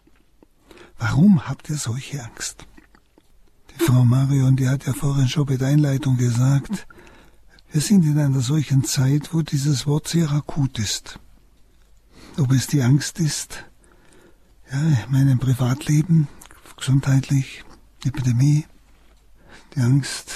Warum 0.98 1.48
habt 1.48 1.70
ihr 1.70 1.77
solche 1.77 2.24
Angst? 2.24 2.65
Die 3.72 3.84
Frau 3.84 4.05
Marion, 4.05 4.55
die 4.55 4.70
hat 4.70 4.86
ja 4.86 4.93
vorhin 4.93 5.27
schon 5.27 5.46
bei 5.46 5.58
der 5.58 5.70
Einleitung 5.70 6.17
gesagt, 6.17 6.88
wir 7.72 7.81
sind 7.81 8.05
in 8.05 8.20
einer 8.20 8.41
solchen 8.41 8.84
Zeit, 8.84 9.34
wo 9.34 9.41
dieses 9.41 9.88
Wort 9.88 10.08
sehr 10.08 10.31
akut 10.31 10.77
ist. 10.77 11.20
Ob 12.38 12.51
es 12.51 12.67
die 12.67 12.81
Angst 12.81 13.20
ist, 13.20 13.65
ja, 14.72 14.79
in 14.79 15.12
meinem 15.12 15.39
Privatleben, 15.39 16.27
gesundheitlich, 16.82 17.64
Epidemie, 18.04 18.66
die 19.76 19.82
Angst 19.82 20.32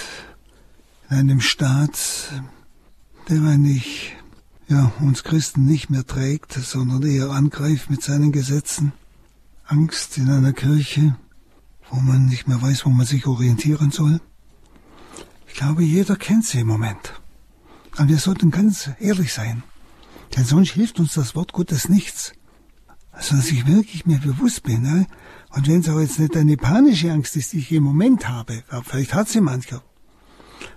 in 1.09 1.17
einem 1.17 1.41
Staat, 1.41 1.97
der 3.27 3.41
eigentlich 3.41 4.15
ja, 4.67 4.91
uns 4.99 5.23
Christen 5.23 5.65
nicht 5.65 5.89
mehr 5.89 6.05
trägt, 6.05 6.53
sondern 6.53 7.01
eher 7.01 7.31
angreift 7.31 7.89
mit 7.89 8.03
seinen 8.03 8.31
Gesetzen. 8.31 8.93
Angst 9.65 10.19
in 10.19 10.29
einer 10.29 10.53
Kirche, 10.53 11.17
wo 11.89 11.99
man 11.99 12.27
nicht 12.27 12.47
mehr 12.47 12.61
weiß, 12.61 12.85
wo 12.85 12.89
man 12.91 13.07
sich 13.07 13.25
orientieren 13.25 13.89
soll. 13.89 14.21
Ich 15.47 15.55
glaube, 15.55 15.83
jeder 15.83 16.15
kennt 16.15 16.45
sie 16.45 16.59
im 16.59 16.67
Moment. 16.67 17.19
Und 17.97 18.07
wir 18.07 18.19
sollten 18.19 18.51
ganz 18.51 18.91
ehrlich 18.99 19.33
sein. 19.33 19.63
Denn 20.37 20.45
sonst 20.45 20.73
hilft 20.73 20.99
uns 20.99 21.15
das 21.15 21.33
Wort 21.33 21.53
Gottes 21.53 21.89
nichts. 21.89 22.33
Also, 23.11 23.35
dass 23.35 23.49
ich 23.49 23.65
wirklich 23.65 24.05
mir 24.05 24.19
bewusst 24.19 24.61
bin, 24.61 24.83
ne? 24.83 25.07
Und 25.55 25.69
wenn 25.69 25.79
es 25.79 25.87
auch 25.87 26.01
jetzt 26.01 26.19
nicht 26.19 26.35
eine 26.35 26.57
panische 26.57 27.09
Angst 27.13 27.37
ist, 27.37 27.53
die 27.53 27.59
ich 27.59 27.71
im 27.71 27.83
Moment 27.83 28.27
habe, 28.27 28.63
vielleicht 28.83 29.13
hat 29.13 29.29
sie 29.29 29.39
mancher, 29.39 29.81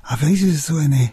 aber 0.03 0.19
vielleicht 0.19 0.45
ist 0.45 0.55
es 0.55 0.67
so 0.67 0.77
eine, 0.77 1.13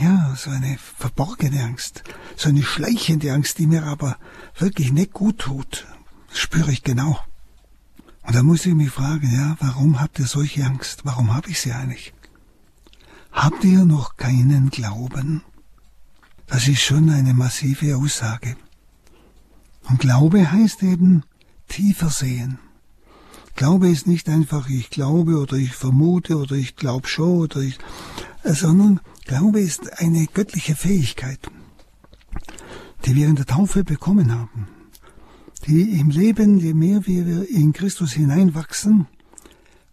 ja, 0.00 0.34
so 0.36 0.50
eine 0.50 0.76
verborgene 0.78 1.62
Angst, 1.62 2.02
so 2.36 2.48
eine 2.48 2.64
schleichende 2.64 3.32
Angst, 3.32 3.58
die 3.58 3.68
mir 3.68 3.84
aber 3.84 4.16
wirklich 4.58 4.92
nicht 4.92 5.12
gut 5.12 5.38
tut. 5.38 5.86
Das 6.28 6.40
spüre 6.40 6.72
ich 6.72 6.82
genau. 6.82 7.20
Und 8.26 8.34
da 8.34 8.42
muss 8.42 8.66
ich 8.66 8.74
mich 8.74 8.90
fragen, 8.90 9.32
ja, 9.32 9.56
warum 9.60 10.00
habt 10.00 10.18
ihr 10.18 10.26
solche 10.26 10.64
Angst? 10.64 11.04
Warum 11.04 11.32
habe 11.32 11.50
ich 11.50 11.60
sie 11.60 11.72
eigentlich? 11.72 12.12
Habt 13.30 13.62
ihr 13.62 13.84
noch 13.84 14.16
keinen 14.16 14.70
Glauben? 14.70 15.42
Das 16.48 16.66
ist 16.66 16.82
schon 16.82 17.10
eine 17.10 17.32
massive 17.32 17.96
Aussage. 17.96 18.56
Und 19.88 20.00
Glaube 20.00 20.50
heißt 20.50 20.82
eben 20.82 21.22
tiefer 21.70 22.10
sehen. 22.10 22.58
Glaube 23.56 23.88
ist 23.88 24.06
nicht 24.06 24.28
einfach 24.28 24.68
ich 24.68 24.90
glaube 24.90 25.38
oder 25.38 25.56
ich 25.56 25.72
vermute 25.72 26.36
oder 26.36 26.56
ich 26.56 26.76
glaube 26.76 27.08
schon 27.08 27.40
oder 27.40 27.60
ich, 27.60 27.78
äh, 28.42 28.52
sondern 28.52 29.00
Glaube 29.24 29.60
ist 29.60 30.00
eine 30.00 30.26
göttliche 30.26 30.74
Fähigkeit, 30.74 31.38
die 33.04 33.14
wir 33.14 33.28
in 33.28 33.36
der 33.36 33.46
Taufe 33.46 33.84
bekommen 33.84 34.32
haben, 34.32 34.68
die 35.66 35.98
im 36.00 36.10
Leben, 36.10 36.58
je 36.58 36.74
mehr 36.74 37.06
wir 37.06 37.48
in 37.48 37.72
Christus 37.72 38.12
hineinwachsen, 38.12 39.06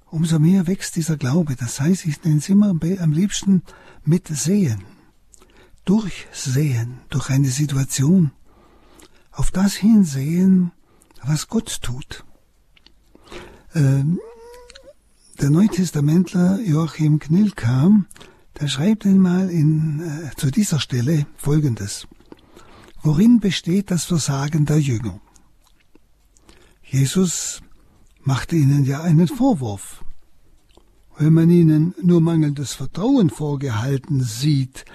umso 0.08 0.40
mehr 0.40 0.66
wächst 0.66 0.96
dieser 0.96 1.18
Glaube. 1.18 1.56
Das 1.56 1.80
heißt, 1.80 2.06
ich 2.06 2.24
nenne 2.24 2.38
es 2.38 2.50
immer 2.50 2.70
am 2.70 3.12
liebsten 3.12 3.62
mit 4.06 4.28
Sehen, 4.28 4.84
durchsehen, 5.86 7.00
durch 7.10 7.30
eine 7.30 7.50
Situation, 7.50 8.32
auf 9.32 9.52
das 9.52 9.76
hinsehen, 9.76 10.72
was 11.28 11.48
Gott 11.48 11.82
tut. 11.82 12.24
Ähm, 13.76 14.20
der 15.42 15.50
Neutestamentler 15.50 16.60
Joachim 16.62 17.20
Knilka, 17.20 17.92
der 18.60 18.68
schreibt 18.68 19.06
einmal 19.06 19.50
in, 19.50 20.00
äh, 20.00 20.36
zu 20.36 20.50
dieser 20.50 20.80
Stelle 20.80 21.28
Folgendes. 21.36 22.08
Worin 23.04 23.40
besteht 23.40 23.92
das 23.92 24.06
Versagen 24.06 24.66
der 24.66 24.80
Jünger? 24.80 25.20
Jesus 26.84 27.62
machte 28.24 28.56
ihnen 28.56 28.86
ja 28.86 29.02
einen 29.02 29.28
Vorwurf. 29.28 30.04
Wenn 31.18 31.34
man 31.34 31.50
ihnen 31.50 31.94
nur 32.02 32.22
mangelndes 32.22 32.74
Vertrauen 32.74 33.30
vorgehalten 33.30 34.22
sieht, 34.22 34.86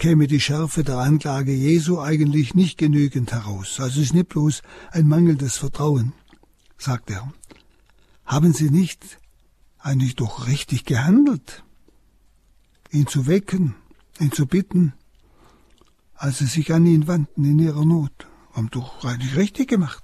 käme 0.00 0.26
die 0.26 0.40
Schärfe 0.40 0.82
der 0.82 0.96
Anklage 0.96 1.52
Jesu 1.52 2.00
eigentlich 2.00 2.54
nicht 2.54 2.78
genügend 2.78 3.32
heraus. 3.32 3.78
Also 3.80 4.00
es 4.00 4.06
ist 4.06 4.14
nicht 4.14 4.30
bloß 4.30 4.62
ein 4.92 5.06
mangelndes 5.06 5.58
Vertrauen, 5.58 6.14
sagt 6.78 7.10
er. 7.10 7.30
Haben 8.24 8.54
Sie 8.54 8.70
nicht 8.70 9.18
eigentlich 9.78 10.16
doch 10.16 10.46
richtig 10.48 10.86
gehandelt, 10.86 11.64
ihn 12.90 13.06
zu 13.08 13.26
wecken, 13.26 13.74
ihn 14.18 14.32
zu 14.32 14.46
bitten, 14.46 14.94
als 16.14 16.38
Sie 16.38 16.46
sich 16.46 16.72
an 16.72 16.86
ihn 16.86 17.06
wandten 17.06 17.44
in 17.44 17.58
Ihrer 17.58 17.84
Not? 17.84 18.26
Haben 18.54 18.70
doch 18.70 19.04
eigentlich 19.04 19.36
richtig 19.36 19.68
gemacht. 19.68 20.02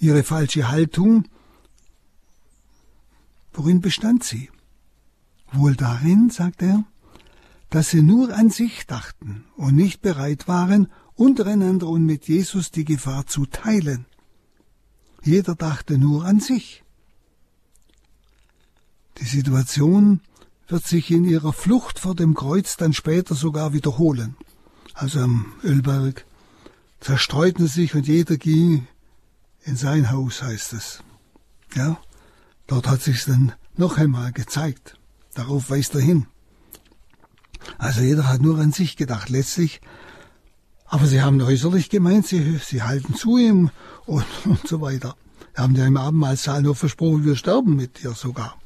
Ihre 0.00 0.24
falsche 0.24 0.68
Haltung, 0.68 1.28
worin 3.52 3.80
bestand 3.80 4.24
sie? 4.24 4.50
Wohl 5.52 5.76
darin, 5.76 6.30
sagt 6.30 6.62
er, 6.62 6.84
dass 7.70 7.90
sie 7.90 8.02
nur 8.02 8.34
an 8.34 8.50
sich 8.50 8.86
dachten 8.86 9.44
und 9.56 9.74
nicht 9.74 10.02
bereit 10.02 10.48
waren, 10.48 10.88
untereinander 11.14 11.88
und 11.88 12.04
mit 12.04 12.28
Jesus 12.28 12.70
die 12.70 12.84
Gefahr 12.84 13.26
zu 13.26 13.46
teilen. 13.46 14.06
Jeder 15.22 15.54
dachte 15.54 15.98
nur 15.98 16.24
an 16.24 16.40
sich. 16.40 16.84
Die 19.18 19.24
Situation 19.24 20.20
wird 20.68 20.86
sich 20.86 21.10
in 21.10 21.24
ihrer 21.24 21.52
Flucht 21.52 21.98
vor 21.98 22.14
dem 22.14 22.34
Kreuz 22.34 22.76
dann 22.76 22.92
später 22.92 23.34
sogar 23.34 23.72
wiederholen. 23.72 24.36
Also 24.94 25.20
am 25.20 25.54
Ölberg 25.64 26.24
zerstreuten 27.00 27.66
sich 27.66 27.94
und 27.94 28.06
jeder 28.06 28.36
ging 28.36 28.86
in 29.64 29.76
sein 29.76 30.10
Haus, 30.10 30.42
heißt 30.42 30.72
es. 30.74 31.02
Ja, 31.74 31.98
dort 32.66 32.88
hat 32.88 33.02
sich's 33.02 33.26
dann 33.26 33.52
noch 33.76 33.98
einmal 33.98 34.32
gezeigt. 34.32 34.98
Darauf 35.34 35.70
weist 35.70 35.94
er 35.94 36.00
hin. 36.00 36.26
Also 37.78 38.00
jeder 38.00 38.28
hat 38.28 38.40
nur 38.40 38.58
an 38.58 38.72
sich 38.72 38.96
gedacht, 38.96 39.28
letztlich. 39.28 39.80
Aber 40.86 41.06
sie 41.06 41.20
haben 41.20 41.40
äußerlich 41.40 41.90
gemeint, 41.90 42.26
sie, 42.26 42.58
sie 42.64 42.82
halten 42.82 43.14
zu 43.14 43.36
ihm 43.36 43.70
und, 44.06 44.24
und 44.44 44.66
so 44.66 44.80
weiter. 44.80 45.16
Wir 45.54 45.62
haben 45.62 45.74
ja 45.74 45.86
im 45.86 45.96
Abendmahlsaal 45.96 46.62
nur 46.62 46.76
versprochen, 46.76 47.24
wir 47.24 47.36
sterben 47.36 47.76
mit 47.76 48.02
dir 48.02 48.12
sogar. 48.12 48.56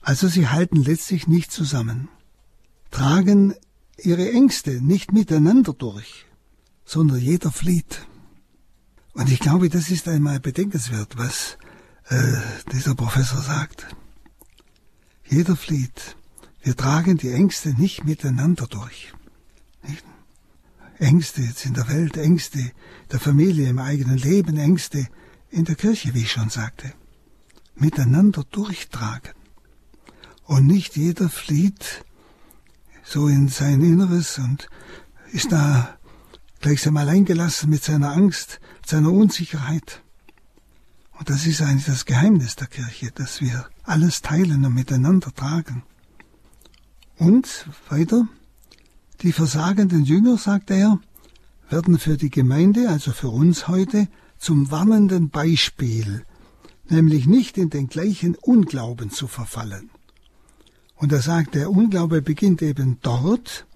Also 0.00 0.28
sie 0.28 0.48
halten 0.48 0.82
letztlich 0.82 1.28
nicht 1.28 1.52
zusammen, 1.52 2.08
tragen 2.90 3.54
ihre 3.98 4.30
Ängste 4.32 4.82
nicht 4.82 5.12
miteinander 5.12 5.72
durch, 5.72 6.26
sondern 6.84 7.18
jeder 7.18 7.52
flieht. 7.52 8.06
Und 9.14 9.30
ich 9.30 9.38
glaube, 9.38 9.68
das 9.68 9.90
ist 9.90 10.08
einmal 10.08 10.40
bedenkenswert, 10.40 11.18
was 11.18 11.58
äh, 12.08 12.36
dieser 12.72 12.94
Professor 12.94 13.40
sagt. 13.42 13.86
Jeder 15.28 15.56
flieht. 15.56 16.16
Wir 16.62 16.76
tragen 16.76 17.16
die 17.16 17.30
Ängste 17.30 17.70
nicht 17.70 18.04
miteinander 18.04 18.66
durch. 18.68 19.12
Nicht? 19.82 20.04
Ängste 20.98 21.42
jetzt 21.42 21.66
in 21.66 21.74
der 21.74 21.88
Welt, 21.88 22.16
Ängste 22.16 22.70
der 23.10 23.18
Familie, 23.18 23.68
im 23.68 23.80
eigenen 23.80 24.16
Leben, 24.16 24.56
Ängste 24.56 25.08
in 25.50 25.64
der 25.64 25.74
Kirche, 25.74 26.14
wie 26.14 26.20
ich 26.20 26.30
schon 26.30 26.50
sagte. 26.50 26.92
Miteinander 27.74 28.44
durchtragen. 28.44 29.32
Und 30.44 30.66
nicht 30.66 30.96
jeder 30.96 31.28
flieht 31.28 32.04
so 33.02 33.26
in 33.26 33.48
sein 33.48 33.82
Inneres 33.82 34.38
und 34.38 34.68
ist 35.32 35.50
da 35.50 35.98
gleichsam 36.60 36.96
alleingelassen 36.96 37.70
mit 37.70 37.82
seiner 37.82 38.12
Angst, 38.12 38.60
seiner 38.86 39.10
Unsicherheit. 39.10 40.02
Und 41.18 41.28
das 41.28 41.46
ist 41.46 41.60
eigentlich 41.60 41.86
das 41.86 42.04
Geheimnis 42.04 42.54
der 42.54 42.68
Kirche, 42.68 43.10
dass 43.10 43.40
wir 43.40 43.68
alles 43.82 44.22
teilen 44.22 44.64
und 44.64 44.74
miteinander 44.74 45.34
tragen. 45.34 45.82
Und 47.16 47.66
weiter, 47.88 48.26
die 49.20 49.32
versagenden 49.32 50.04
Jünger, 50.04 50.36
sagt 50.36 50.70
er, 50.70 50.98
werden 51.68 51.98
für 51.98 52.16
die 52.16 52.30
Gemeinde, 52.30 52.88
also 52.88 53.12
für 53.12 53.28
uns 53.28 53.68
heute, 53.68 54.08
zum 54.38 54.70
warnenden 54.70 55.30
Beispiel, 55.30 56.24
nämlich 56.88 57.26
nicht 57.26 57.56
in 57.56 57.70
den 57.70 57.88
gleichen 57.88 58.34
Unglauben 58.34 59.10
zu 59.10 59.28
verfallen. 59.28 59.90
Und 60.96 61.12
er 61.12 61.22
sagt, 61.22 61.54
der 61.54 61.70
Unglaube 61.70 62.22
beginnt 62.22 62.62
eben 62.62 62.98
dort, 63.02 63.66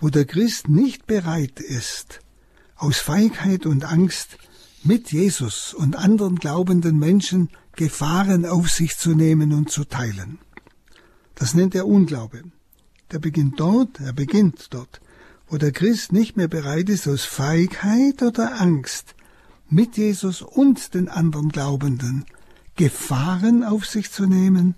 wo 0.00 0.08
der 0.08 0.24
Christ 0.24 0.68
nicht 0.68 1.06
bereit 1.06 1.60
ist, 1.60 2.20
aus 2.76 2.98
Feigheit 2.98 3.66
und 3.66 3.84
Angst 3.84 4.38
mit 4.82 5.12
Jesus 5.12 5.74
und 5.74 5.96
anderen 5.96 6.36
glaubenden 6.36 6.98
Menschen 6.98 7.50
Gefahren 7.76 8.46
auf 8.46 8.70
sich 8.70 8.96
zu 8.96 9.14
nehmen 9.14 9.52
und 9.52 9.70
zu 9.70 9.84
teilen. 9.84 10.38
Das 11.34 11.54
nennt 11.54 11.74
er 11.74 11.86
Unglaube. 11.86 12.44
Der 13.12 13.18
beginnt 13.18 13.58
dort, 13.58 14.00
er 14.00 14.12
beginnt 14.12 14.72
dort, 14.72 15.00
wo 15.48 15.56
der 15.56 15.72
Christ 15.72 16.12
nicht 16.12 16.36
mehr 16.36 16.48
bereit 16.48 16.88
ist, 16.88 17.08
aus 17.08 17.24
Feigheit 17.24 18.22
oder 18.22 18.60
Angst 18.60 19.14
mit 19.68 19.96
Jesus 19.96 20.42
und 20.42 20.94
den 20.94 21.08
anderen 21.08 21.48
Glaubenden 21.48 22.24
Gefahren 22.76 23.64
auf 23.64 23.84
sich 23.86 24.10
zu 24.10 24.26
nehmen 24.26 24.74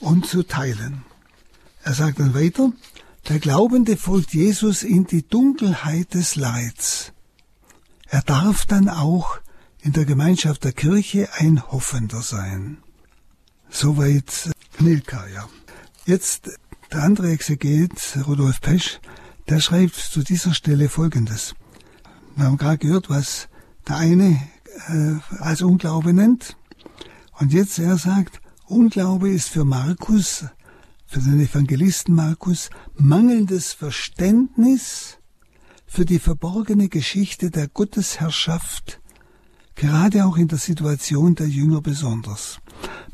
und 0.00 0.26
zu 0.26 0.42
teilen. 0.42 1.04
Er 1.82 1.94
sagt 1.94 2.20
dann 2.20 2.34
weiter, 2.34 2.72
der 3.28 3.38
Glaubende 3.38 3.96
folgt 3.96 4.32
Jesus 4.32 4.82
in 4.82 5.06
die 5.06 5.26
Dunkelheit 5.26 6.14
des 6.14 6.36
Leids. 6.36 7.12
Er 8.06 8.22
darf 8.22 8.64
dann 8.64 8.88
auch 8.88 9.38
in 9.82 9.92
der 9.92 10.06
Gemeinschaft 10.06 10.64
der 10.64 10.72
Kirche 10.72 11.28
ein 11.34 11.62
Hoffender 11.70 12.22
sein. 12.22 12.78
Soweit 13.70 14.50
Nilka, 14.78 15.26
ja. 15.28 15.48
Jetzt 16.06 16.50
der 16.92 17.02
andere 17.02 17.30
Exeget, 17.30 18.18
Rudolf 18.26 18.60
Pesch, 18.60 19.00
der 19.48 19.60
schreibt 19.60 19.96
zu 19.96 20.22
dieser 20.22 20.54
Stelle 20.54 20.88
Folgendes. 20.88 21.54
Wir 22.36 22.44
haben 22.44 22.56
gerade 22.56 22.78
gehört, 22.78 23.10
was 23.10 23.48
der 23.86 23.96
eine 23.96 24.40
äh, 24.88 25.14
als 25.38 25.62
Unglaube 25.62 26.12
nennt. 26.12 26.56
Und 27.38 27.52
jetzt 27.52 27.78
er 27.78 27.98
sagt, 27.98 28.40
Unglaube 28.66 29.30
ist 29.30 29.48
für 29.48 29.64
Markus, 29.64 30.44
für 31.06 31.20
den 31.20 31.40
Evangelisten 31.40 32.14
Markus, 32.14 32.70
mangelndes 32.94 33.72
Verständnis 33.72 35.18
für 35.86 36.04
die 36.04 36.18
verborgene 36.18 36.88
Geschichte 36.88 37.50
der 37.50 37.68
Gottesherrschaft 37.68 39.00
Gerade 39.78 40.26
auch 40.26 40.36
in 40.36 40.48
der 40.48 40.58
Situation 40.58 41.36
der 41.36 41.46
Jünger 41.46 41.80
besonders. 41.80 42.58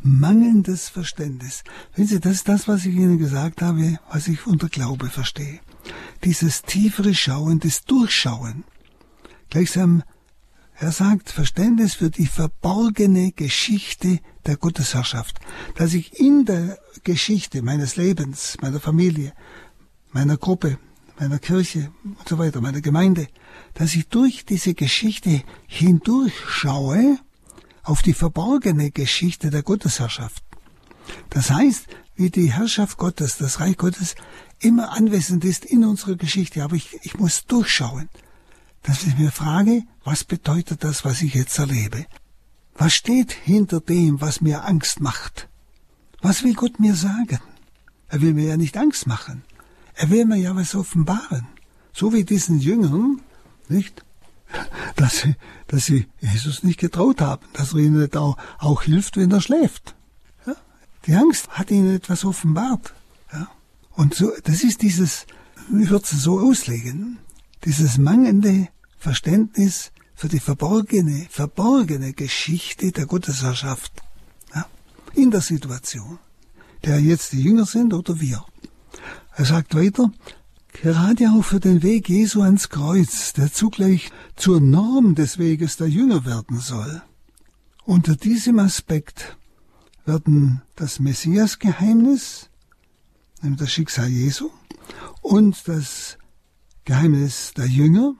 Mangelndes 0.03 0.89
Verständnis. 0.89 1.65
Wenn 1.95 2.07
Sie, 2.07 2.21
das 2.21 2.33
ist 2.33 2.49
das, 2.49 2.69
was 2.69 2.85
ich 2.85 2.95
Ihnen 2.95 3.19
gesagt 3.19 3.63
habe, 3.63 3.99
was 4.11 4.29
ich 4.29 4.47
unter 4.47 4.69
Glaube 4.69 5.07
verstehe. 5.07 5.61
Dieses 6.25 6.63
tiefere 6.63 7.15
Schauen, 7.15 7.61
das 7.61 7.85
Durchschauen. 7.85 8.65
Gleichsam, 9.51 10.03
er 10.77 10.93
sagt, 10.93 11.31
Verständnis 11.31 11.95
für 11.95 12.11
die 12.11 12.27
verborgene 12.27 13.33
Geschichte 13.33 14.19
der 14.47 14.57
Gottesherrschaft. 14.57 15.39
Dass 15.77 15.95
ich 15.95 16.19
in 16.19 16.45
der 16.45 16.79
Geschichte 17.05 17.63
meines 17.63 17.97
Lebens, 17.97 18.57
meiner 18.61 18.81
Familie, 18.81 19.33
meiner 20.13 20.37
Gruppe, 20.37 20.79
meiner 21.19 21.39
Kirche 21.39 21.93
und 22.03 22.29
so 22.29 22.39
weiter, 22.39 22.61
meiner 22.61 22.81
Gemeinde, 22.81 23.29
dass 23.75 23.95
ich 23.95 24.09
durch 24.09 24.45
diese 24.45 24.75
Geschichte 24.75 25.43
hindurchschaue 25.67 27.19
auf 27.85 28.03
die 28.03 28.15
verborgene 28.15 28.91
Geschichte 28.91 29.51
der 29.51 29.63
Gottesherrschaft. 29.63 30.43
Das 31.31 31.51
heißt, 31.51 31.87
wie 32.17 32.31
die 32.31 32.53
Herrschaft 32.53 32.97
Gottes, 32.97 33.37
das 33.37 33.61
Reich 33.61 33.77
Gottes 33.77 34.15
immer 34.61 34.93
anwesend 34.93 35.45
ist 35.45 35.65
in 35.65 35.85
unserer 35.85 36.17
Geschichte, 36.17 36.63
aber 36.63 36.77
ich, 36.77 36.99
ich 37.03 37.19
muss 37.19 37.45
durchschauen, 37.45 38.09
dass 38.83 39.05
ich 39.05 39.19
mir 39.19 39.31
frage, 39.31 39.83
was 40.05 40.25
bedeutet 40.25 40.85
das, 40.85 41.05
was 41.05 41.23
ich 41.23 41.35
jetzt 41.35 41.59
erlebe? 41.59 42.07
Was 42.75 42.95
steht 42.95 43.33
hinter 43.33 43.81
dem, 43.81 44.21
was 44.21 44.41
mir 44.41 44.65
Angst 44.65 45.01
macht? 45.01 45.49
Was 46.21 46.43
will 46.43 46.55
Gott 46.55 46.81
mir 46.81 46.95
sagen? 46.95 47.39
Er 48.09 48.21
will 48.21 48.35
mir 48.35 48.49
ja 48.49 48.57
nicht 48.57 48.77
Angst 48.77 49.07
machen. 49.07 49.43
Er 49.95 50.11
will 50.11 50.25
mir 50.25 50.37
ja 50.37 50.57
was 50.57 50.75
offenbaren. 50.75 51.47
So 51.93 52.13
wie 52.13 52.25
diesen 52.25 52.59
Jüngern, 52.61 53.21
nicht? 53.69 54.05
Dass 54.97 55.19
sie, 55.19 55.35
dass 55.67 55.87
sie 55.87 56.07
Jesus 56.21 56.63
nicht 56.63 56.79
getraut 56.79 57.21
haben, 57.21 57.45
dass 57.55 57.73
er 57.73 57.81
ihnen 57.81 58.15
auch, 58.15 58.37
auch 58.59 58.83
hilft, 58.83 59.17
wenn 59.17 59.33
er 59.33 59.41
schläft. 59.41 59.95
Ja? 60.47 60.55
Die 61.07 61.15
Angst 61.15 61.49
hat 61.49 61.71
ihnen 61.71 61.97
etwas 61.97 62.25
offenbart. 62.25 62.95
Ja? 63.33 63.49
Und 63.93 64.15
so, 64.15 64.33
das 64.45 64.63
ist 64.63 64.83
dieses, 64.83 65.27
ich 65.69 65.91
würde 65.91 66.05
es 66.05 66.11
so 66.11 66.39
auslegen, 66.41 67.19
dieses 67.65 67.99
mangelnde 67.99 68.69
Verständnis 68.99 69.91
für 70.15 70.29
die 70.29 70.41
verborgene, 70.41 71.27
verborgene 71.31 72.13
Geschichte 72.13 72.93
der 72.93 73.07
Gottesherrschaft 73.07 73.93
ja? 74.55 74.67
in 75.15 75.31
der 75.31 75.41
Situation, 75.41 76.19
der 76.85 77.01
jetzt 77.01 77.33
die 77.33 77.43
Jünger 77.43 77.67
sind 77.67 77.93
oder 77.95 78.21
wir. 78.21 78.45
Er 79.37 79.45
sagt 79.45 79.75
weiter, 79.75 80.13
gerade 80.75 81.31
auch 81.31 81.43
für 81.43 81.61
den 81.61 81.83
Weg 81.83 82.09
Jesu 82.11 82.43
ans 82.43 82.69
Kreuz, 82.69 83.33
der 83.33 83.53
zugleich 83.53 84.11
zur 84.37 84.61
Norm 84.61 85.15
des 85.15 85.39
Weges 85.39 85.79
der 85.79 85.89
Jünger 85.89 86.27
werden 86.27 86.59
soll. 86.59 87.03
Unter 87.85 88.17
diesem 88.17 88.59
Aspekt 88.59 89.39
werden 90.05 90.63
das 90.77 91.01
Messias-Geheimnis, 91.01 92.51
nämlich 93.41 93.61
das 93.61 93.73
Schicksal 93.73 94.09
Jesu, 94.09 94.51
und 95.23 95.67
das 95.69 96.19
Geheimnis 96.85 97.55
der 97.57 97.67
Jünger 97.67 98.15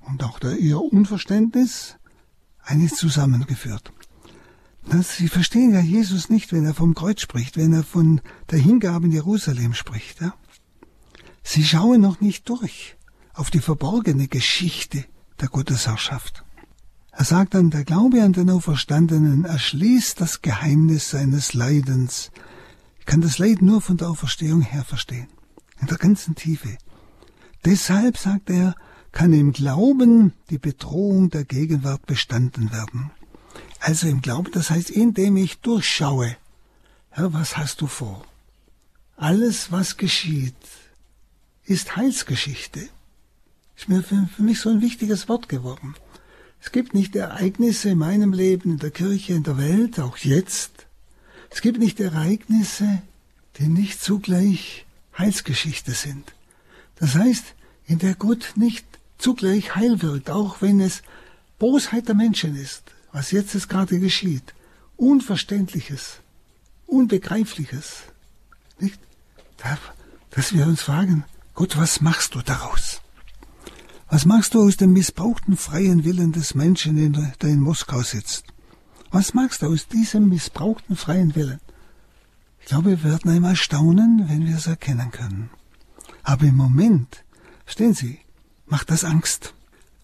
und 0.00 0.22
auch 0.24 0.38
der, 0.38 0.56
ihr 0.56 0.80
Unverständnis 0.80 1.96
eigentlich 2.62 2.94
zusammengeführt. 2.94 3.92
Sie 5.02 5.28
verstehen 5.28 5.74
ja 5.74 5.80
Jesus 5.80 6.30
nicht, 6.30 6.52
wenn 6.52 6.64
er 6.64 6.72
vom 6.72 6.94
Kreuz 6.94 7.20
spricht, 7.20 7.56
wenn 7.56 7.72
er 7.72 7.82
von 7.82 8.20
der 8.50 8.60
Hingabe 8.60 9.06
in 9.06 9.12
Jerusalem 9.12 9.74
spricht. 9.74 10.20
Ja? 10.20 10.34
Sie 11.48 11.64
schauen 11.64 12.00
noch 12.00 12.20
nicht 12.20 12.48
durch 12.48 12.96
auf 13.32 13.52
die 13.52 13.60
verborgene 13.60 14.26
Geschichte 14.26 15.04
der 15.40 15.48
Gottesherrschaft. 15.48 16.44
Er 17.12 17.24
sagt 17.24 17.54
dann, 17.54 17.70
der 17.70 17.84
Glaube 17.84 18.20
an 18.24 18.32
den 18.32 18.50
Auferstandenen 18.50 19.44
erschließt 19.44 20.20
das 20.20 20.42
Geheimnis 20.42 21.10
seines 21.10 21.54
Leidens. 21.54 22.32
Ich 22.98 23.06
kann 23.06 23.20
das 23.20 23.38
Leid 23.38 23.62
nur 23.62 23.80
von 23.80 23.96
der 23.96 24.10
Auferstehung 24.10 24.60
her 24.60 24.82
verstehen, 24.82 25.28
in 25.80 25.86
der 25.86 25.98
ganzen 25.98 26.34
Tiefe. 26.34 26.76
Deshalb, 27.64 28.18
sagt 28.18 28.50
er, 28.50 28.74
kann 29.12 29.32
im 29.32 29.52
Glauben 29.52 30.32
die 30.50 30.58
Bedrohung 30.58 31.30
der 31.30 31.44
Gegenwart 31.44 32.06
bestanden 32.06 32.72
werden. 32.72 33.12
Also 33.78 34.08
im 34.08 34.20
Glauben, 34.20 34.50
das 34.50 34.70
heißt, 34.70 34.90
indem 34.90 35.36
ich 35.36 35.60
durchschaue, 35.60 36.36
Herr, 37.10 37.32
was 37.32 37.56
hast 37.56 37.82
du 37.82 37.86
vor? 37.86 38.24
Alles, 39.16 39.70
was 39.70 39.96
geschieht, 39.96 40.56
ist 41.66 41.96
Heilsgeschichte. 41.96 42.88
Ist 43.76 43.88
mir 43.88 44.02
für, 44.02 44.28
für 44.34 44.42
mich 44.42 44.60
so 44.60 44.70
ein 44.70 44.80
wichtiges 44.80 45.28
Wort 45.28 45.48
geworden. 45.48 45.94
Es 46.60 46.72
gibt 46.72 46.94
nicht 46.94 47.14
Ereignisse 47.14 47.90
in 47.90 47.98
meinem 47.98 48.32
Leben, 48.32 48.72
in 48.72 48.78
der 48.78 48.90
Kirche, 48.90 49.34
in 49.34 49.42
der 49.42 49.58
Welt, 49.58 50.00
auch 50.00 50.16
jetzt. 50.18 50.86
Es 51.50 51.60
gibt 51.60 51.78
nicht 51.78 52.00
Ereignisse, 52.00 53.02
die 53.58 53.68
nicht 53.68 54.02
zugleich 54.02 54.86
Heilsgeschichte 55.16 55.92
sind. 55.92 56.34
Das 56.96 57.14
heißt, 57.14 57.44
in 57.86 57.98
der 57.98 58.14
Gott 58.14 58.54
nicht 58.56 58.86
zugleich 59.18 59.76
Heil 59.76 60.02
wirkt, 60.02 60.30
auch 60.30 60.62
wenn 60.62 60.80
es 60.80 61.02
Bosheit 61.58 62.08
der 62.08 62.14
Menschen 62.14 62.56
ist, 62.56 62.82
was 63.12 63.30
jetzt 63.30 63.54
es 63.54 63.68
gerade 63.68 63.98
geschieht. 63.98 64.54
Unverständliches, 64.96 66.20
Unbegreifliches. 66.86 68.02
Nicht? 68.78 68.98
Dass 70.30 70.52
wir 70.52 70.66
uns 70.66 70.82
fragen, 70.82 71.24
Gott, 71.56 71.78
was 71.78 72.02
machst 72.02 72.34
du 72.34 72.42
daraus? 72.42 73.00
Was 74.10 74.26
machst 74.26 74.52
du 74.52 74.62
aus 74.62 74.76
dem 74.76 74.92
missbrauchten 74.92 75.56
freien 75.56 76.04
Willen 76.04 76.32
des 76.32 76.54
Menschen, 76.54 77.14
der 77.40 77.48
in 77.48 77.60
Moskau 77.60 78.02
sitzt? 78.02 78.44
Was 79.10 79.32
machst 79.32 79.62
du 79.62 79.72
aus 79.72 79.88
diesem 79.88 80.28
missbrauchten 80.28 80.96
freien 80.96 81.34
Willen? 81.34 81.60
Ich 82.60 82.66
glaube, 82.66 82.90
wir 82.90 83.04
werden 83.04 83.30
einmal 83.30 83.56
staunen, 83.56 84.26
wenn 84.28 84.46
wir 84.46 84.56
es 84.56 84.66
erkennen 84.66 85.10
können. 85.10 85.48
Aber 86.22 86.44
im 86.44 86.56
Moment, 86.56 87.24
verstehen 87.64 87.94
Sie, 87.94 88.18
macht 88.66 88.90
das 88.90 89.02
Angst. 89.02 89.54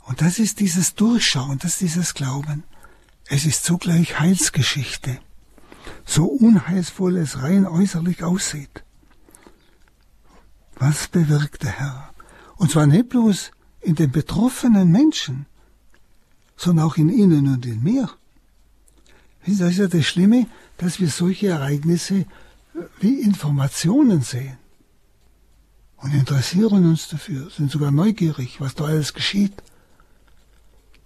Und 0.07 0.23
das 0.23 0.38
ist 0.38 0.59
dieses 0.59 0.95
Durchschauen, 0.95 1.59
das 1.59 1.73
ist 1.73 1.81
dieses 1.83 2.15
Glauben. 2.15 2.65
Es 3.27 3.45
ist 3.45 3.65
zugleich 3.65 4.19
Heilsgeschichte, 4.19 5.19
so 6.07 6.25
unheilsvoll 6.25 7.19
es 7.19 7.43
rein 7.43 7.67
äußerlich 7.67 8.25
aussieht. 8.25 8.85
Was 10.85 11.07
bewirkt 11.07 11.62
der 11.62 11.79
Herr? 11.79 12.12
Und 12.57 12.73
zwar 12.73 12.88
nicht 12.88 13.11
bloß 13.11 13.53
in 13.83 13.95
den 13.95 14.11
betroffenen 14.11 14.90
Menschen, 14.90 15.47
sondern 16.57 16.87
auch 16.87 16.97
in 16.97 17.09
ihnen 17.09 17.47
und 17.55 17.64
in 17.66 17.85
mir. 17.85 18.11
Das 19.47 19.61
ist 19.71 19.79
ja 19.79 19.87
das 19.87 20.05
Schlimme, 20.05 20.49
dass 20.79 20.99
wir 20.99 21.09
solche 21.09 21.47
Ereignisse 21.49 22.16
äh, 22.16 22.27
wie 22.99 23.21
Informationen 23.21 24.23
sehen 24.23 24.59
und 25.99 26.12
interessieren 26.14 26.85
uns 26.90 27.07
dafür, 27.07 27.49
sind 27.49 27.71
sogar 27.71 27.92
neugierig, 27.92 28.61
was 28.61 28.75
da 28.75 28.87
alles 28.87 29.14
geschieht. 29.14 29.55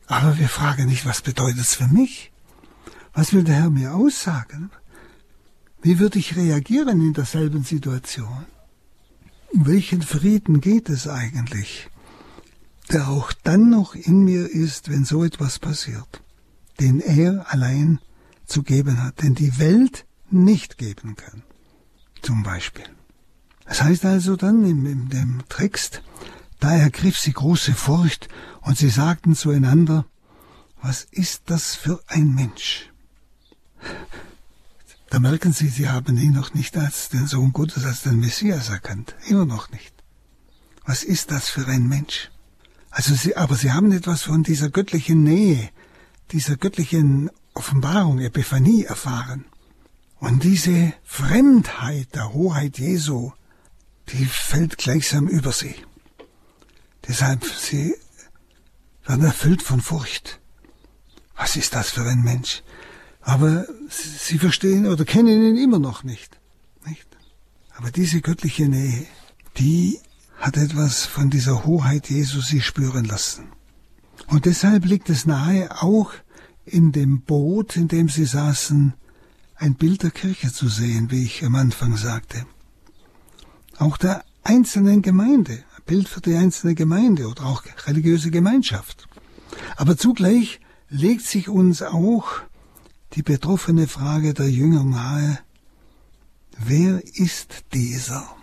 Aber 0.07 0.39
wir 0.39 0.49
fragen 0.49 0.87
nicht, 0.87 1.05
was 1.05 1.21
bedeutet 1.21 1.61
es 1.61 1.75
für 1.75 1.89
mich? 1.89 2.33
Was 3.13 3.35
will 3.35 3.45
der 3.45 3.57
Herr 3.57 3.71
mir 3.71 3.95
aussagen? 3.95 4.71
Wie 5.83 5.99
würde 5.99 6.19
ich 6.19 6.35
reagieren 6.35 7.03
in 7.03 7.13
derselben 7.13 7.63
Situation? 7.63 8.47
Um 9.57 9.65
welchen 9.65 10.03
Frieden 10.03 10.61
geht 10.61 10.91
es 10.91 11.09
eigentlich, 11.09 11.89
der 12.91 13.09
auch 13.09 13.33
dann 13.33 13.71
noch 13.71 13.95
in 13.95 14.23
mir 14.23 14.51
ist, 14.51 14.91
wenn 14.91 15.07
so 15.07 15.25
etwas 15.25 15.59
passiert, 15.59 16.23
den 16.79 17.01
er 17.01 17.51
allein 17.51 17.99
zu 18.45 18.63
geben 18.63 19.03
hat, 19.03 19.23
den 19.23 19.35
die 19.35 19.59
Welt 19.59 20.05
nicht 20.31 20.77
geben 20.77 21.17
kann. 21.17 21.43
Zum 22.21 22.43
Beispiel. 22.43 22.85
Das 23.65 23.83
heißt 23.83 24.05
also 24.05 24.37
dann 24.37 24.63
in, 24.63 24.85
in 24.85 25.09
dem 25.09 25.43
Text, 25.49 26.03
da 26.61 26.77
ergriff 26.77 27.17
sie 27.17 27.33
große 27.33 27.73
Furcht 27.73 28.29
und 28.61 28.77
sie 28.77 28.91
sagten 28.91 29.35
zueinander, 29.35 30.05
was 30.83 31.05
ist 31.11 31.45
das 31.47 31.75
für 31.75 32.03
ein 32.09 32.35
Mensch? 32.35 32.93
Da 35.17 35.21
merken 35.21 35.55
Sie, 35.55 35.69
Sie 35.69 35.89
haben 35.89 36.19
ihn 36.19 36.35
noch 36.35 36.53
nicht 36.53 36.77
als 36.77 37.09
den 37.09 37.27
Sohn 37.27 37.55
Gottes, 37.55 37.87
als 37.87 38.03
den 38.03 38.21
Messias 38.21 38.69
erkannt. 38.69 39.15
Immer 39.27 39.47
noch 39.47 39.71
nicht. 39.71 39.95
Was 40.85 41.03
ist 41.03 41.31
das 41.31 41.49
für 41.49 41.67
ein 41.67 41.89
Mensch? 41.89 42.31
Also 42.91 43.15
Sie, 43.15 43.35
aber 43.35 43.55
Sie 43.55 43.73
haben 43.73 43.93
etwas 43.93 44.25
von 44.25 44.43
dieser 44.43 44.69
göttlichen 44.69 45.23
Nähe, 45.23 45.71
dieser 46.33 46.59
göttlichen 46.59 47.31
Offenbarung, 47.55 48.19
Epiphanie 48.19 48.85
erfahren. 48.85 49.47
Und 50.17 50.45
diese 50.45 50.93
Fremdheit 51.03 52.15
der 52.15 52.35
Hoheit 52.35 52.79
Jesu, 52.79 53.33
die 54.11 54.27
fällt 54.27 54.77
gleichsam 54.77 55.29
über 55.29 55.53
sie. 55.53 55.77
Deshalb, 57.09 57.43
sie 57.43 57.95
werden 59.07 59.25
erfüllt 59.25 59.63
von 59.63 59.81
Furcht. 59.81 60.41
Was 61.37 61.57
ist 61.57 61.75
das 61.75 61.89
für 61.89 62.03
ein 62.03 62.21
Mensch? 62.21 62.63
Aber 63.27 63.67
sie 63.89 64.39
verstehen 64.39 64.87
oder 64.87 65.05
kennen 65.05 65.43
ihn 65.43 65.57
immer 65.57 65.79
noch 65.79 66.05
nicht. 66.05 66.39
nicht? 66.87 67.09
Aber 67.77 67.91
diese 67.91 68.21
göttliche 68.21 68.69
Nähe, 68.69 69.07
die 69.59 69.99
hat 70.39 70.57
etwas 70.57 71.05
von 71.07 71.29
dieser 71.29 71.65
Hoheit 71.67 72.09
Jesu 72.09 72.41
sie 72.41 72.63
spüren 72.63 73.05
lassen. 73.05 73.49
Und 74.29 74.45
deshalb 74.45 74.85
liegt 74.85 75.11
es 75.11 75.27
nahe, 75.27 75.83
auch 75.83 76.13
in 76.65 76.93
dem 76.93 77.21
Boot, 77.21 77.77
in 77.77 77.89
dem 77.89 78.09
sie 78.09 78.25
saßen, 78.25 78.95
ein 79.57 79.75
Bild 79.75 80.03
der 80.03 80.11
Kirche 80.11 80.53
zu 80.53 80.69
sehen, 80.69 81.11
wie 81.11 81.25
ich 81.25 81.45
am 81.45 81.55
Anfang 81.55 81.97
sagte 81.97 82.47
auch 83.79 83.97
der 83.97 84.25
einzelnen 84.43 85.03
Gemeinde, 85.03 85.53
ein 85.53 85.83
Bild 85.87 86.09
für 86.09 86.21
die 86.21 86.35
einzelne 86.35 86.75
Gemeinde 86.75 87.29
oder 87.29 87.47
auch 87.47 87.63
religiöse 87.87 88.31
Gemeinschaft. 88.31 89.09
Aber 89.77 89.97
zugleich 89.97 90.61
legt 90.89 91.23
sich 91.23 91.49
uns 91.49 91.83
auch 91.83 92.27
die 93.15 93.23
betroffene 93.23 93.87
Frage 93.87 94.35
der 94.35 94.51
Jünger 94.51 94.85
nahe, 94.85 95.39
wer 96.59 97.03
ist 97.17 97.65
dieser? 97.73 98.37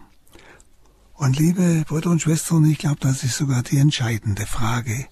Und 1.14 1.38
liebe 1.38 1.84
Brüder 1.88 2.10
und 2.10 2.22
Schwestern, 2.22 2.66
ich 2.66 2.80
glaube, 2.80 3.00
das 3.00 3.24
ist 3.24 3.38
sogar 3.38 3.64
die 3.64 3.78
entscheidende 3.78 4.46
Frage, 4.46 5.08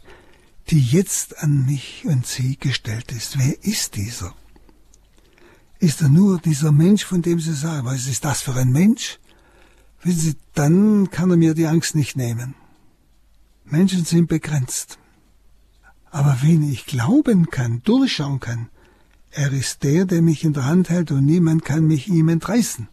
die 0.70 0.82
jetzt 0.82 1.38
an 1.40 1.66
mich 1.66 2.04
und 2.06 2.26
Sie 2.26 2.58
gestellt 2.58 3.12
ist. 3.12 3.38
Wer 3.38 3.64
ist 3.64 3.96
dieser? 3.96 4.34
Ist 5.80 6.02
er 6.02 6.10
nur 6.10 6.40
dieser 6.40 6.72
Mensch, 6.72 7.06
von 7.06 7.22
dem 7.22 7.40
Sie 7.40 7.54
sagen, 7.54 7.86
was 7.86 8.08
ist 8.08 8.26
das 8.26 8.42
für 8.42 8.56
ein 8.56 8.72
Mensch? 8.72 9.20
Wissen 10.04 10.20
Sie, 10.20 10.36
dann 10.54 11.10
kann 11.12 11.30
er 11.30 11.38
mir 11.38 11.54
die 11.54 11.68
Angst 11.68 11.96
nicht 11.96 12.16
nehmen. 12.16 12.56
Menschen 13.66 14.06
sind 14.06 14.28
begrenzt. 14.28 14.98
Aber 16.10 16.40
wen 16.42 16.70
ich 16.70 16.86
glauben 16.86 17.50
kann, 17.50 17.82
durchschauen 17.84 18.40
kann, 18.40 18.70
er 19.32 19.54
ist 19.54 19.84
der, 19.84 20.06
der 20.06 20.22
mich 20.22 20.44
in 20.44 20.54
der 20.54 20.66
Hand 20.66 20.90
hält 20.90 21.12
und 21.12 21.26
niemand 21.26 21.64
kann 21.64 21.86
mich 21.86 22.08
ihm 22.08 22.30
entreißen. 22.30 22.90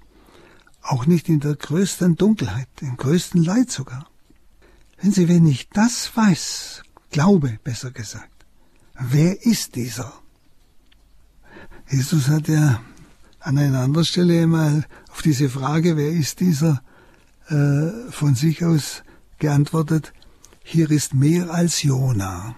Auch 0.83 1.07
nicht 1.07 1.29
in 1.29 1.40
der 1.40 1.57
größten 1.57 2.16
Dunkelheit, 2.16 2.68
im 2.81 2.96
größten 2.96 3.42
Leid 3.42 3.70
sogar. 3.70 4.09
Wenn 5.01 5.12
Sie, 5.12 5.29
wenn 5.29 5.46
ich 5.46 5.68
das 5.68 6.11
weiß, 6.16 6.83
glaube, 7.11 7.59
besser 7.62 7.90
gesagt, 7.90 8.46
wer 8.98 9.44
ist 9.44 9.74
dieser? 9.74 10.12
Jesus 11.90 12.29
hat 12.29 12.48
ja 12.48 12.81
an 13.40 13.59
einer 13.59 13.81
anderen 13.81 14.05
Stelle 14.05 14.42
einmal 14.42 14.87
auf 15.11 15.22
diese 15.22 15.48
Frage, 15.48 15.96
wer 15.96 16.11
ist 16.11 16.40
dieser, 16.40 16.83
äh, 17.48 18.11
von 18.11 18.35
sich 18.35 18.64
aus 18.64 19.03
geantwortet, 19.38 20.12
hier 20.62 20.90
ist 20.90 21.14
mehr 21.14 21.51
als 21.51 21.83
Jona. 21.83 22.55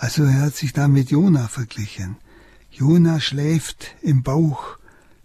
Also 0.00 0.24
er 0.24 0.40
hat 0.40 0.56
sich 0.56 0.72
da 0.72 0.88
mit 0.88 1.10
Jona 1.10 1.46
verglichen. 1.46 2.16
Jona 2.70 3.20
schläft 3.20 3.96
im 4.00 4.22
Bauch 4.22 4.78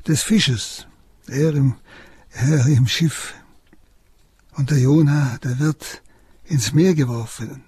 des 0.05 0.21
Fisches, 0.21 0.85
er 1.27 1.55
im, 1.55 1.75
er 2.31 2.65
im 2.67 2.85
Schiff. 2.85 3.35
Und 4.51 4.71
der 4.71 4.79
Jona, 4.79 5.37
der 5.41 5.59
wird 5.59 6.01
ins 6.43 6.73
Meer 6.73 6.93
geworfen, 6.93 7.63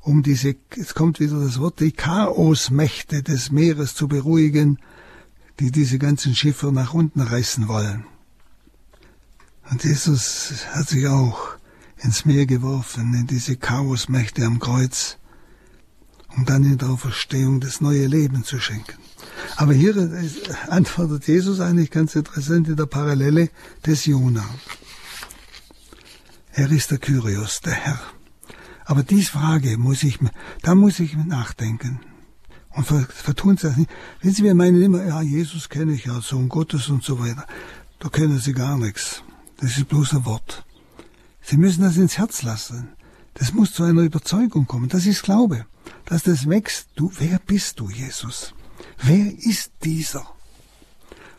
um 0.00 0.24
diese, 0.24 0.56
jetzt 0.74 0.96
kommt 0.96 1.20
wieder 1.20 1.38
das 1.38 1.60
Wort, 1.60 1.78
die 1.78 1.92
Chaosmächte 1.92 3.22
des 3.22 3.52
Meeres 3.52 3.94
zu 3.94 4.08
beruhigen, 4.08 4.80
die 5.60 5.70
diese 5.70 6.00
ganzen 6.00 6.34
Schiffe 6.34 6.72
nach 6.72 6.94
unten 6.94 7.20
reißen 7.20 7.68
wollen. 7.68 8.06
Und 9.70 9.84
Jesus 9.84 10.66
hat 10.72 10.88
sich 10.88 11.06
auch 11.06 11.54
ins 11.98 12.24
Meer 12.24 12.46
geworfen, 12.46 13.14
in 13.14 13.28
diese 13.28 13.56
Chaosmächte 13.56 14.44
am 14.44 14.58
Kreuz, 14.58 15.16
um 16.36 16.44
dann 16.44 16.64
in 16.64 16.78
der 16.78 16.90
Auferstehung 16.90 17.60
das 17.60 17.80
neue 17.80 18.06
Leben 18.06 18.44
zu 18.44 18.58
schenken. 18.58 18.98
Aber 19.56 19.72
hier 19.72 19.94
antwortet 20.68 21.26
Jesus 21.26 21.60
eigentlich 21.60 21.90
ganz 21.90 22.14
interessant 22.14 22.68
in 22.68 22.76
der 22.76 22.86
Parallele 22.86 23.50
des 23.84 24.06
Jona. 24.06 24.44
Er 26.52 26.70
ist 26.70 26.90
der 26.90 26.98
Kyrios, 26.98 27.60
der 27.60 27.72
Herr. 27.72 28.00
Aber 28.84 29.02
diese 29.02 29.30
Frage 29.30 29.78
muss 29.78 30.02
ich, 30.02 30.18
da 30.62 30.74
muss 30.74 31.00
ich 31.00 31.16
nachdenken. 31.16 32.00
Und 32.70 32.86
vertun 32.86 33.56
Sie 33.56 33.68
das 33.68 33.76
nicht. 33.76 33.90
Wenn 34.20 34.32
Sie 34.32 34.42
mir 34.42 34.54
meinen 34.54 34.82
immer, 34.82 35.04
ja, 35.04 35.22
Jesus 35.22 35.68
kenne 35.68 35.92
ich 35.92 36.04
ja, 36.04 36.20
Sohn 36.20 36.48
Gottes 36.48 36.88
und 36.88 37.04
so 37.04 37.20
weiter. 37.20 37.46
Da 38.00 38.08
kennen 38.08 38.38
Sie 38.38 38.52
gar 38.52 38.76
nichts. 38.76 39.22
Das 39.58 39.76
ist 39.76 39.88
bloß 39.88 40.14
ein 40.14 40.24
Wort. 40.24 40.64
Sie 41.40 41.56
müssen 41.56 41.82
das 41.82 41.96
ins 41.96 42.18
Herz 42.18 42.42
lassen. 42.42 42.88
Das 43.34 43.52
muss 43.52 43.72
zu 43.72 43.84
einer 43.84 44.02
Überzeugung 44.02 44.66
kommen. 44.66 44.88
Das 44.88 45.06
ist 45.06 45.22
Glaube. 45.22 45.66
Dass 46.04 46.22
das 46.22 46.48
wächst. 46.48 46.88
Du, 46.96 47.10
wer 47.18 47.38
bist 47.38 47.80
du, 47.80 47.90
Jesus? 47.90 48.54
Wer 49.02 49.32
ist 49.38 49.72
dieser? 49.82 50.26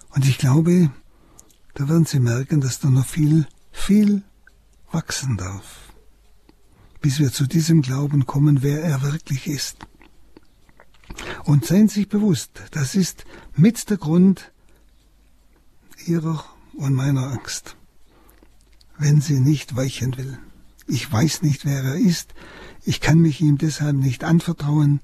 Und 0.10 0.26
ich 0.28 0.38
glaube, 0.38 0.92
da 1.74 1.88
werden 1.90 2.06
Sie 2.06 2.20
merken, 2.20 2.62
dass 2.62 2.80
da 2.80 2.90
noch 2.90 3.06
viel, 3.06 3.48
viel 3.72 4.24
wachsen 4.92 5.38
darf. 5.38 5.94
Bis 7.02 7.20
wir 7.20 7.32
zu 7.32 7.46
diesem 7.48 7.82
Glauben 7.82 8.26
kommen, 8.26 8.64
wer 8.64 8.84
er 8.84 9.02
wirklich 9.02 9.48
ist. 9.48 9.78
Und 11.44 11.66
seien 11.66 11.88
Sie 11.88 12.02
sich 12.02 12.10
bewusst, 12.10 12.52
das 12.72 12.96
ist 12.96 13.26
mit 13.56 13.90
der 13.90 13.98
Grund 13.98 14.52
Ihrer 16.06 16.46
und 16.78 16.94
meiner 16.94 17.28
Angst 17.28 17.76
wenn 18.98 19.22
sie 19.22 19.40
nicht 19.40 19.76
weichen 19.76 20.18
will. 20.18 20.38
Ich 20.88 21.12
weiß 21.12 21.42
nicht, 21.42 21.66
wer 21.66 21.84
er 21.84 21.96
ist, 21.96 22.34
ich 22.86 23.02
kann 23.02 23.20
mich 23.20 23.42
ihm 23.42 23.58
deshalb 23.58 23.96
nicht 23.96 24.24
anvertrauen, 24.24 25.02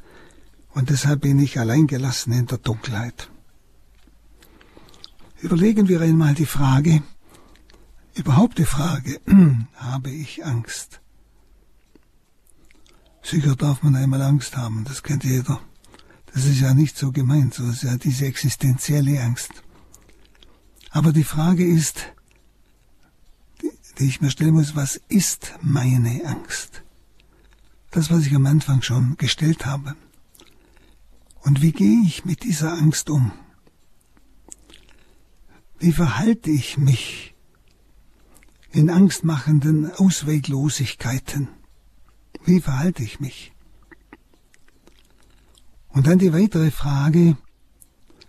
und 0.74 0.90
deshalb 0.90 1.22
bin 1.22 1.38
ich 1.40 1.60
allein 1.60 1.88
gelassen 1.88 2.32
in 2.32 2.46
der 2.46 2.58
Dunkelheit. 2.58 3.30
Überlegen 5.42 5.90
wir 5.90 6.00
einmal 6.02 6.34
die 6.34 6.46
Frage, 6.46 7.04
überhaupt 8.14 8.58
die 8.58 8.66
Frage, 8.66 9.20
habe 9.76 10.12
ich 10.12 10.46
Angst? 10.46 11.02
Sicher 13.22 13.56
darf 13.56 13.84
man 13.84 13.96
einmal 13.96 14.22
Angst 14.22 14.56
haben, 14.56 14.86
das 14.86 15.04
kennt 15.04 15.24
jeder. 15.24 15.60
Das 16.34 16.46
ist 16.46 16.62
ja 16.62 16.74
nicht 16.74 16.98
so 16.98 17.12
gemeint, 17.12 17.54
so 17.54 17.68
ist 17.68 17.84
ja 17.84 17.98
diese 17.98 18.26
existenzielle 18.26 19.22
Angst. 19.22 19.52
Aber 20.92 21.12
die 21.12 21.26
Frage 21.26 21.66
ist, 21.66 22.14
die 24.00 24.06
ich 24.08 24.22
mir 24.22 24.32
stellen 24.32 24.54
muss, 24.54 24.76
was 24.76 25.02
ist 25.10 25.54
meine 25.62 26.26
Angst? 26.26 26.84
Das, 27.92 28.10
was 28.10 28.26
ich 28.26 28.34
am 28.34 28.46
Anfang 28.46 28.82
schon 28.82 29.18
gestellt 29.18 29.66
habe. 29.66 29.96
Und 31.42 31.62
wie 31.62 31.72
gehe 31.72 32.02
ich 32.06 32.24
mit 32.24 32.44
dieser 32.44 32.74
Angst 32.74 33.10
um? 33.10 33.32
Wie 35.80 35.92
verhalte 35.92 36.50
ich 36.52 36.78
mich 36.78 37.36
in 38.72 38.90
angstmachenden 38.90 39.92
Ausweglosigkeiten? 39.92 41.50
Wie 42.46 42.62
verhalte 42.62 43.04
ich 43.04 43.20
mich? 43.20 43.52
Und 45.90 46.08
dann 46.08 46.20
die 46.20 46.32
weitere 46.32 46.72
Frage, 46.72 47.36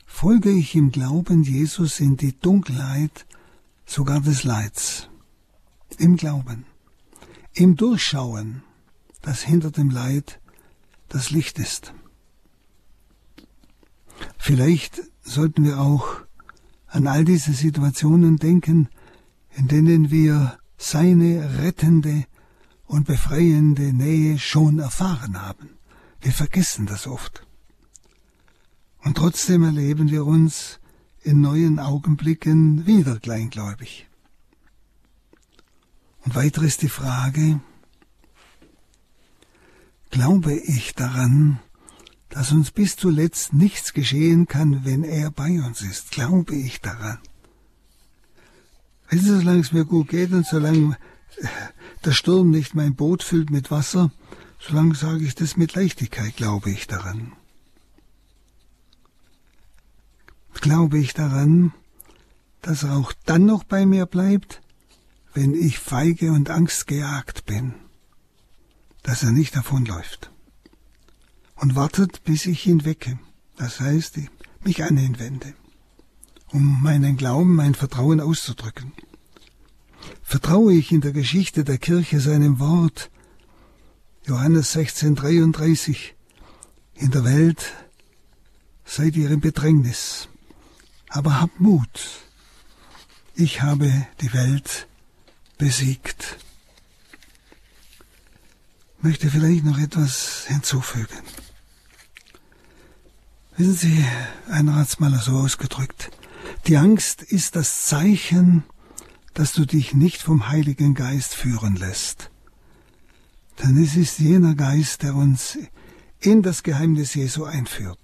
folge 0.07 0.51
ich 0.51 0.75
im 0.75 0.91
Glauben 0.91 1.45
Jesus 1.45 2.01
in 2.01 2.17
die 2.17 2.39
Dunkelheit 2.39 3.27
sogar 3.87 4.21
des 4.21 4.43
Leids? 4.43 5.09
Im 5.99 6.17
Glauben, 6.17 6.65
im 7.53 7.77
Durchschauen, 7.77 8.65
das 9.23 9.43
hinter 9.43 9.71
dem 9.71 9.91
Leid 9.91 10.41
das 11.09 11.31
Licht 11.31 11.59
ist. 11.59 11.95
Vielleicht 14.39 15.03
sollten 15.23 15.65
wir 15.65 15.81
auch 15.81 16.21
an 16.89 17.07
all 17.07 17.25
diese 17.25 17.53
Situationen 17.53 18.37
denken, 18.37 18.89
in 19.57 19.69
denen 19.69 20.11
wir 20.11 20.59
seine 20.77 21.59
rettende 21.63 22.25
und 22.87 23.07
befreiende 23.07 23.93
Nähe 23.93 24.39
schon 24.39 24.79
erfahren 24.79 25.41
haben. 25.41 25.71
Wir 26.21 26.33
vergessen 26.33 26.87
das 26.87 27.07
oft. 27.07 27.47
Und 29.03 29.17
trotzdem 29.17 29.65
erleben 29.65 30.11
wir 30.11 30.27
uns 30.27 30.79
in 31.23 31.41
neuen 31.41 31.79
Augenblicken 31.79 32.87
wieder 32.87 33.19
kleingläubig. 33.19 34.09
Und 36.25 36.35
weiter 36.35 36.63
ist 36.63 36.83
die 36.83 36.89
Frage, 36.89 37.61
glaube 40.13 40.55
ich 40.55 40.95
daran, 40.95 41.59
dass 42.29 42.53
uns 42.53 42.71
bis 42.71 42.95
zuletzt 42.95 43.53
nichts 43.53 43.93
geschehen 43.93 44.47
kann, 44.47 44.85
wenn 44.85 45.03
er 45.03 45.33
bei 45.33 45.61
uns 45.61 45.81
ist? 45.81 46.13
Glaube 46.13 46.55
ich 46.55 46.81
daran? 46.81 47.19
Sie, 49.11 49.19
solange 49.19 49.61
es 49.61 49.73
mir 49.73 49.85
gut 49.85 50.09
geht 50.09 50.33
und 50.33 50.47
solange 50.47 50.97
der 52.05 52.13
Sturm 52.13 52.51
nicht 52.51 52.75
mein 52.75 52.95
Boot 52.95 53.23
füllt 53.23 53.51
mit 53.51 53.71
Wasser, 53.71 54.11
solange 54.61 54.95
sage 54.95 55.25
ich 55.25 55.35
das 55.35 55.57
mit 55.57 55.75
Leichtigkeit, 55.75 56.37
glaube 56.37 56.71
ich 56.71 56.87
daran. 56.87 57.33
Glaube 60.55 60.99
ich 60.99 61.13
daran, 61.13 61.73
dass 62.61 62.85
er 62.85 62.97
auch 62.97 63.13
dann 63.27 63.45
noch 63.45 63.65
bei 63.65 63.85
mir 63.85 64.07
bleibt, 64.07 64.63
wenn 65.35 65.55
ich 65.55 65.79
feige 65.79 66.33
und 66.33 66.51
angstgejagt 66.51 67.45
bin, 67.47 67.75
dass 69.03 69.23
er 69.23 69.33
nicht 69.33 69.57
davonläuft. 69.57 70.31
Und 71.57 71.75
wartet, 71.75 72.25
bis 72.25 72.47
ich 72.47 72.67
ihn 72.67 72.85
wecke, 72.85 73.19
das 73.57 73.81
heißt, 73.81 74.17
ich 74.17 74.31
mich 74.65 74.83
an 74.83 74.97
ihn 74.97 75.19
wende, 75.19 75.55
um 76.49 76.83
meinen 76.83 77.17
Glauben, 77.17 77.55
mein 77.55 77.75
Vertrauen 77.75 78.21
auszudrücken. 78.21 78.93
Vertraue 80.23 80.73
ich 80.75 80.93
in 80.93 81.01
der 81.01 81.13
Geschichte 81.13 81.65
der 81.65 81.79
Kirche 81.79 82.21
seinem 82.21 82.59
Wort, 82.59 83.11
Johannes 84.27 84.75
16,33, 84.77 86.13
in 86.95 87.11
der 87.11 87.25
Welt 87.25 87.73
seid 88.85 89.17
ihr 89.17 89.31
in 89.31 89.41
Bedrängnis, 89.41 90.29
aber 91.09 91.41
habt 91.41 91.61
Mut, 91.61 92.23
ich 93.35 93.63
habe 93.63 94.07
die 94.21 94.33
Welt 94.33 94.87
besiegt. 95.59 96.39
Möchte 99.03 99.31
vielleicht 99.31 99.65
noch 99.65 99.79
etwas 99.79 100.45
hinzufügen. 100.47 101.19
Wissen 103.57 103.75
Sie, 103.75 104.05
es 104.49 105.01
mal 105.01 105.13
so 105.21 105.33
ausgedrückt, 105.33 106.11
die 106.67 106.77
Angst 106.77 107.23
ist 107.23 107.57
das 107.57 107.85
Zeichen, 107.87 108.63
dass 109.35 109.53
du 109.53 109.67
dich 109.67 109.93
nicht 109.93 110.23
vom 110.23 110.49
Heiligen 110.49 110.95
Geist 110.95 111.35
führen 111.35 111.75
lässt. 111.75 112.31
Denn 113.63 113.83
es 113.83 113.97
ist 113.97 114.21
jener 114.21 114.55
Geist, 114.55 115.03
der 115.03 115.17
uns 115.17 115.59
in 116.21 116.43
das 116.43 116.63
Geheimnis 116.63 117.15
Jesu 117.15 117.45
einführt. 117.45 117.99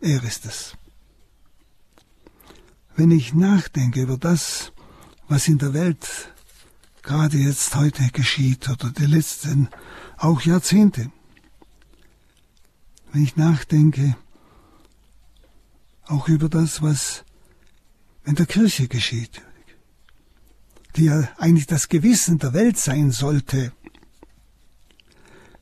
Er 0.00 0.22
ist 0.24 0.46
es. 0.46 0.76
Wenn 2.96 3.10
ich 3.10 3.34
nachdenke 3.34 4.00
über 4.00 4.16
das, 4.16 4.72
was 5.28 5.46
in 5.46 5.58
der 5.58 5.74
Welt 5.74 6.32
gerade 7.02 7.38
jetzt 7.38 7.74
heute 7.74 8.08
geschieht 8.08 8.68
oder 8.68 8.90
die 8.90 9.06
letzten 9.06 9.68
auch 10.16 10.40
Jahrzehnte, 10.42 11.10
wenn 13.12 13.22
ich 13.22 13.36
nachdenke, 13.36 14.16
auch 16.06 16.28
über 16.28 16.48
das, 16.48 16.82
was 16.82 17.24
in 18.24 18.34
der 18.34 18.46
Kirche 18.46 18.88
geschieht, 18.88 19.42
die 20.96 21.04
ja 21.04 21.28
eigentlich 21.38 21.66
das 21.66 21.88
Gewissen 21.88 22.38
der 22.38 22.52
Welt 22.52 22.78
sein 22.78 23.10
sollte. 23.10 23.72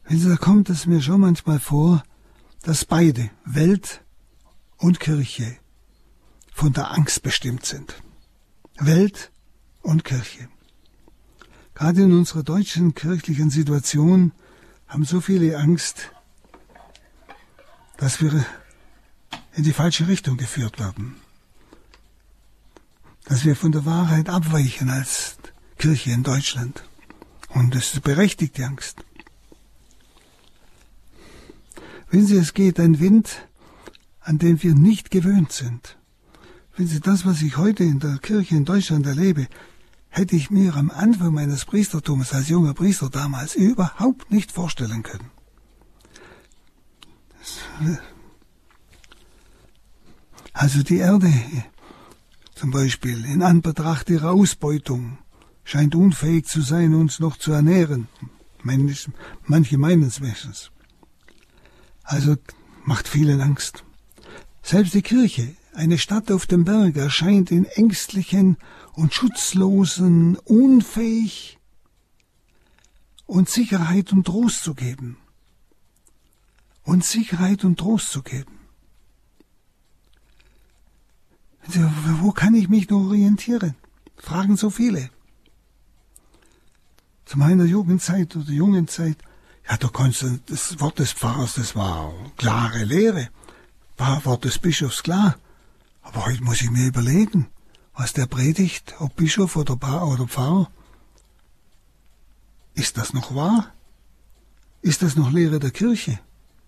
Wenn 0.05 0.29
da 0.29 0.37
kommt 0.37 0.71
es 0.71 0.87
mir 0.87 1.03
schon 1.03 1.21
manchmal 1.21 1.61
vor, 1.61 2.05
dass 2.63 2.85
beide, 2.85 3.31
Welt 3.45 4.03
und 4.79 5.01
Kirche, 5.01 5.59
von 6.53 6.73
der 6.73 6.91
Angst 6.93 7.23
bestimmt 7.23 7.67
sind. 7.67 8.03
Welt 8.79 9.31
und 9.83 10.05
Kirche. 10.05 10.49
Gerade 11.77 12.05
in 12.05 12.13
unserer 12.15 12.43
deutschen 12.43 12.95
kirchlichen 12.95 13.51
Situation 13.51 14.33
haben 14.89 15.05
so 15.05 15.21
viele 15.21 15.59
Angst, 15.59 16.11
dass 17.99 18.23
wir 18.23 18.47
in 19.55 19.63
die 19.63 19.75
falsche 19.75 20.09
Richtung 20.09 20.39
geführt 20.39 20.79
werden. 20.79 21.17
Dass 23.27 23.45
wir 23.45 23.55
von 23.57 23.73
der 23.73 23.85
Wahrheit 23.85 24.31
abweichen 24.31 24.89
als 24.89 25.37
Kirche 25.77 26.13
in 26.13 26.23
Deutschland. 26.23 26.83
Und 27.51 27.75
es 27.75 27.93
ist 27.93 28.03
berechtigt, 28.03 28.57
die 28.57 28.65
Angst. 28.65 29.05
Wenn 32.11 32.27
Sie, 32.27 32.39
es 32.39 32.55
geht 32.55 32.81
ein 32.81 33.01
Wind, 33.01 33.47
an 34.21 34.39
den 34.39 34.63
wir 34.63 34.75
nicht 34.75 35.11
gewöhnt 35.11 35.53
sind. 35.53 35.99
Wenn 36.75 36.87
Sie 36.87 37.01
das, 37.01 37.27
was 37.27 37.43
ich 37.43 37.59
heute 37.59 37.85
in 37.85 37.99
der 37.99 38.17
Kirche 38.17 38.57
in 38.57 38.65
Deutschland 38.65 39.05
erlebe, 39.05 39.47
hätte 40.17 40.35
ich 40.35 40.51
mir 40.51 40.75
am 40.77 40.91
Anfang 40.91 41.35
meines 41.35 41.67
Priestertums 41.67 42.33
als 42.33 42.49
junger 42.49 42.73
Priester 42.73 43.11
damals 43.11 43.55
überhaupt 43.55 44.31
nicht 44.31 44.51
vorstellen 44.51 45.03
können. 45.03 45.31
Also 50.55 50.83
die 50.83 50.97
Erde 50.97 51.31
zum 52.55 52.71
Beispiel 52.71 53.27
in 53.27 53.43
Anbetracht 53.43 54.09
ihrer 54.09 54.31
Ausbeutung 54.31 55.19
scheint 55.65 55.95
unfähig 55.95 56.47
zu 56.47 56.63
sein, 56.63 56.95
uns 56.95 57.21
noch 57.21 57.37
zu 57.37 57.53
ernähren. 57.53 58.09
Manche 58.63 59.77
meinen 59.77 60.05
es 60.05 60.23
wenigstens. 60.23 60.71
Also 62.03 62.37
macht 62.85 63.07
vielen 63.07 63.43
Angst. 63.43 63.85
Selbst 64.63 64.95
die 64.95 65.03
Kirche, 65.03 65.55
eine 65.77 65.99
Stadt 65.99 66.33
auf 66.33 66.47
dem 66.47 66.65
Berg, 66.65 66.97
erscheint 66.97 67.51
in 67.51 67.67
ängstlichen 67.67 68.57
und 68.95 69.13
schutzlosen, 69.13 70.37
unfähig 70.37 71.59
und 73.27 73.49
Sicherheit 73.49 74.13
und 74.13 74.25
Trost 74.25 74.65
zu 74.65 74.75
geben. 74.75 75.19
Und 76.83 77.05
Sicherheit 77.05 77.65
und 77.65 77.79
Trost 77.79 78.11
zu 78.11 78.23
geben. 78.23 78.59
Wo 82.21 82.31
kann 82.33 82.55
ich 82.55 82.69
mich 82.69 82.89
nur 82.89 83.09
orientieren? 83.09 83.75
Fragen 84.17 84.57
so 84.57 84.71
viele. 84.71 85.11
Zu 87.27 87.39
meiner 87.39 87.65
Jugendzeit 87.65 88.35
oder 88.37 88.51
jungen 88.51 88.87
Zeit, 88.89 89.19
ja, 89.69 89.77
du 89.77 89.89
kannst, 89.89 90.25
das 90.47 90.81
Wort 90.81 91.01
des 91.01 91.13
Pfarrers, 91.13 91.55
das 91.55 91.75
war 91.75 92.15
klare 92.37 92.85
Lehre, 92.85 93.31
war 93.97 94.25
Wort 94.25 94.45
des 94.45 94.59
Bischofs 94.61 95.03
klar. 95.03 95.37
Aber 96.07 96.27
heute 96.27 96.45
muss 96.45 96.63
ich 96.63 96.71
mir 96.71 96.87
überlegen, 96.87 97.49
was 97.93 98.13
der 98.13 98.27
predigt, 98.27 98.95
ob 99.01 99.17
Bischof 99.17 99.57
oder, 99.57 99.75
oder 100.07 100.29
Pfarrer. 100.29 100.71
Ist 102.75 102.97
das 102.97 103.13
noch 103.13 103.35
wahr? 103.35 103.75
Ist 104.83 105.03
das 105.03 105.17
noch 105.17 105.33
Lehre 105.33 105.59
der 105.59 105.73
Kirche? 105.73 106.21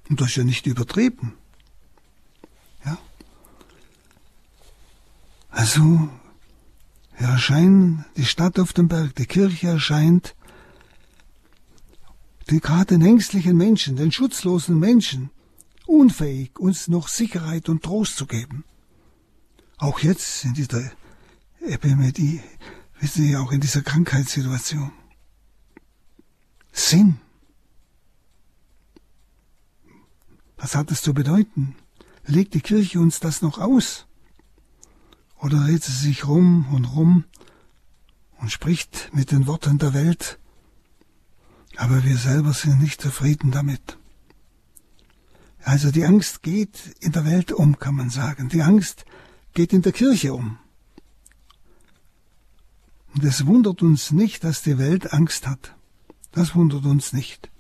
Und 0.09 0.21
das 0.21 0.31
ist 0.31 0.37
ja 0.37 0.45
nicht 0.45 0.67
übertrieben. 0.67 1.35
Also, 5.51 6.09
wir 7.17 7.29
erscheinen, 7.29 8.05
die 8.17 8.27
Stadt 8.27 8.59
auf 8.59 8.73
dem 8.73 8.89
Berg, 8.89 9.15
die 9.17 9.27
Kirche 9.27 9.69
erscheint, 9.69 10.35
die 12.51 12.61
gerade 12.61 12.97
den 12.97 13.03
ängstlichen 13.03 13.57
Menschen, 13.57 13.97
den 13.97 14.13
schutzlosen 14.13 14.79
Menschen, 14.79 15.31
unfähig, 15.87 16.59
uns 16.59 16.89
noch 16.89 17.09
Sicherheit 17.09 17.69
und 17.69 17.83
Trost 17.83 18.17
zu 18.17 18.27
geben. 18.27 18.65
Auch 19.79 20.01
jetzt 20.01 20.45
in 20.45 20.55
dieser 20.55 20.91
Epidemie, 21.61 22.43
Wissen 23.01 23.23
Sie, 23.23 23.37
auch 23.37 23.53
in 23.53 23.61
dieser 23.61 23.83
Krankheitssituation. 23.83 24.91
Sinn. 26.73 27.21
Was 30.57 30.75
hat 30.75 30.91
es 30.91 31.03
zu 31.03 31.15
bedeuten? 31.15 31.77
Legt 32.27 32.55
die 32.55 32.61
Kirche 32.61 32.99
uns 32.99 33.21
das 33.21 33.41
noch 33.41 33.59
aus? 33.59 34.07
Oder 35.41 35.67
redet 35.67 35.85
sie 35.85 35.93
sich 35.93 36.27
rum 36.27 36.67
und 36.75 36.85
rum 36.87 37.25
und 38.39 38.51
spricht 38.51 39.11
mit 39.13 39.31
den 39.31 39.47
Worten 39.47 39.79
der 39.79 39.95
Welt, 39.95 40.39
aber 41.77 42.03
wir 42.03 42.17
selber 42.17 42.53
sind 42.53 42.81
nicht 42.81 43.01
zufrieden 43.01 43.53
damit. 43.53 43.99
Also 45.63 45.93
die 45.93 46.05
Angst 46.05 46.43
geht 46.43 46.97
in 47.01 47.13
der 47.13 47.25
Welt 47.25 47.53
um, 47.53 47.79
kann 47.79 47.95
man 47.95 48.11
sagen. 48.11 48.49
Die 48.49 48.63
Angst 48.63 49.05
geht 49.59 49.73
in 49.73 49.83
der 49.83 49.91
Kirche 49.91 50.35
um. 50.35 50.57
Und 53.13 53.25
es 53.25 53.45
wundert 53.45 53.83
uns 53.83 54.13
nicht, 54.13 54.45
dass 54.45 54.63
die 54.63 54.79
Welt 54.79 55.13
Angst 55.13 55.49
hat. 55.49 55.75
Das 56.31 56.55
wundert 56.55 56.85
uns 56.85 57.13
nicht. 57.13 57.51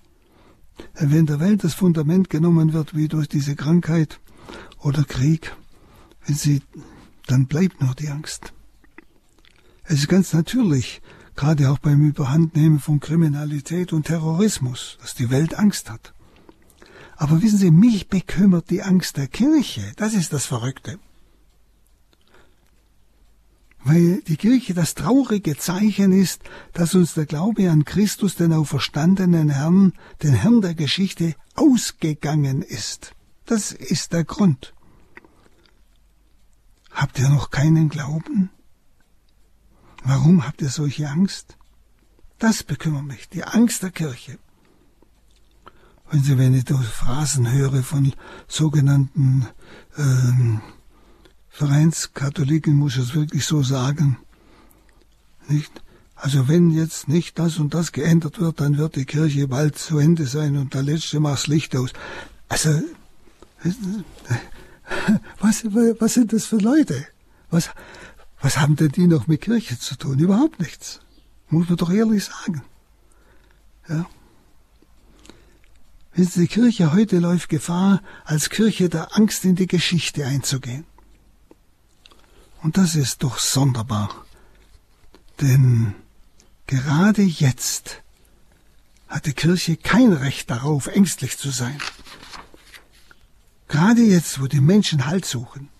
Wenn 0.95 1.27
der 1.27 1.41
Welt 1.41 1.65
das 1.65 1.75
Fundament 1.75 2.31
genommen 2.31 2.73
wird, 2.73 2.95
wie 2.95 3.09
durch 3.09 3.29
diese 3.29 3.57
Krankheit 3.57 4.21
oder 4.79 5.03
Krieg, 5.03 5.57
wenn 6.25 6.37
sie, 6.37 6.63
dann 7.27 7.49
bleibt 7.49 7.81
nur 7.83 7.97
die 7.97 8.11
Angst. 8.11 8.53
Es 9.83 9.99
ist 9.99 10.09
ganz 10.09 10.33
natürlich, 10.33 11.03
gerade 11.35 11.69
auch 11.69 11.81
beim 11.81 12.01
Überhandnehmen 12.07 12.79
von 12.79 13.01
Kriminalität 13.01 13.93
und 13.93 14.07
Terrorismus, 14.07 14.99
dass 15.01 15.17
die 15.17 15.31
Welt 15.31 15.59
Angst 15.59 15.91
hat. 15.91 16.15
Aber 17.17 17.43
wissen 17.43 17.59
Sie, 17.59 17.73
mich 17.73 18.07
bekümmert 18.07 18.71
die 18.71 18.85
Angst 18.85 19.17
der 19.17 19.27
Kirche. 19.27 19.95
Das 19.97 20.15
ist 20.15 20.33
das 20.33 20.47
Verrückte. 20.47 21.01
Weil 23.85 24.23
die 24.23 24.37
Kirche 24.37 24.75
das 24.75 24.95
traurige 24.95 25.57
Zeichen 25.57 26.13
ist, 26.13 26.43
dass 26.73 26.95
uns 26.95 27.15
der 27.15 27.27
Glaube 27.27 27.71
an 27.71 27.85
Christus, 27.85 28.35
den 28.35 28.53
auferstandenen 28.53 29.51
Herrn, 29.51 29.93
den 30.23 30.35
Herrn 30.35 30.61
der 30.61 30.75
Geschichte, 30.75 31.35
ausgegangen 31.55 32.63
ist. 32.63 33.13
Das 33.47 33.73
ist 33.73 34.13
der 34.13 34.25
Grund. 34.25 34.75
Habt 36.91 37.19
ihr 37.19 37.29
noch 37.29 37.51
keinen 37.51 37.89
Glauben? 37.89 38.51
Warum 40.03 40.47
habt 40.47 40.63
ihr 40.63 40.69
solche 40.69 41.09
Angst? 41.09 41.57
Das 42.39 42.63
bekümmert 42.63 43.05
mich, 43.05 43.29
die 43.29 43.45
Angst 43.45 43.83
der 43.83 43.91
Kirche. 43.91 44.39
Wenn 46.11 46.23
Sie, 46.23 46.39
wenn 46.39 46.55
ich 46.55 46.65
da 46.65 46.77
Phrasen 46.77 47.51
höre 47.51 47.83
von 47.83 48.15
sogenannten 48.47 49.47
ähm, 49.97 50.61
Vereinskatholiken, 51.59 52.77
muss 52.77 52.95
ich 52.95 53.03
es 53.03 53.15
wirklich 53.17 53.45
so 53.45 53.65
sagen, 53.65 54.17
nicht? 55.49 55.83
Also 56.15 56.47
wenn 56.47 56.71
jetzt 56.71 57.09
nicht 57.09 57.37
das 57.37 57.59
und 57.59 57.75
das 57.75 57.91
geändert 57.91 58.39
wird, 58.39 58.61
dann 58.61 58.79
wird 58.79 58.95
die 58.95 59.05
Kirche 59.05 59.49
bald 59.49 59.77
zu 59.77 59.99
Ende 59.99 60.27
sein 60.27 60.57
und 60.57 60.75
der 60.75 60.85
Letzte 60.85 61.19
macht 61.19 61.39
das 61.39 61.47
Licht 61.49 61.75
aus. 61.75 61.91
Also, 62.49 62.81
was, 65.41 65.65
was 65.65 66.15
sind 66.15 66.33
das 66.33 66.47
für 66.47 66.59
Leute? 66.59 67.05
Was, 67.51 67.71
was 68.41 68.59
haben 68.59 68.77
denn 68.77 68.93
die 68.93 69.09
noch 69.09 69.27
mit 69.27 69.41
Kirche 69.41 69.81
zu 69.81 69.97
tun? 69.97 70.21
Überhaupt 70.21 70.61
nichts. 70.61 71.01
Muss 71.49 71.69
man 71.69 71.77
doch 71.77 71.91
ehrlich 71.91 72.25
sagen. 72.25 72.63
Ja. 73.89 74.07
Die 76.17 76.47
Kirche 76.47 76.93
heute 76.93 77.19
läuft 77.19 77.49
Gefahr, 77.49 78.01
als 78.25 78.49
Kirche 78.49 78.89
der 78.89 79.17
Angst 79.17 79.45
in 79.45 79.57
die 79.57 79.67
Geschichte 79.67 80.25
einzugehen. 80.25 80.85
Und 82.69 82.77
das 82.77 82.97
ist 82.97 83.23
doch 83.23 83.39
sonderbar. 83.39 84.11
Denn 85.41 85.95
gerade 86.67 87.23
jetzt 87.23 88.03
hat 89.09 89.25
die 89.25 89.33
Kirche 89.33 89.79
kein 89.79 90.13
Recht 90.13 90.51
darauf, 90.51 90.87
ängstlich 90.87 91.39
zu 91.39 91.49
sein. 91.49 91.79
Gerade 93.69 94.03
jetzt, 94.03 94.39
wo 94.39 94.49
die 94.49 94.61
Menschen 94.61 95.07
Halt 95.07 95.25
suchen. 95.25 95.71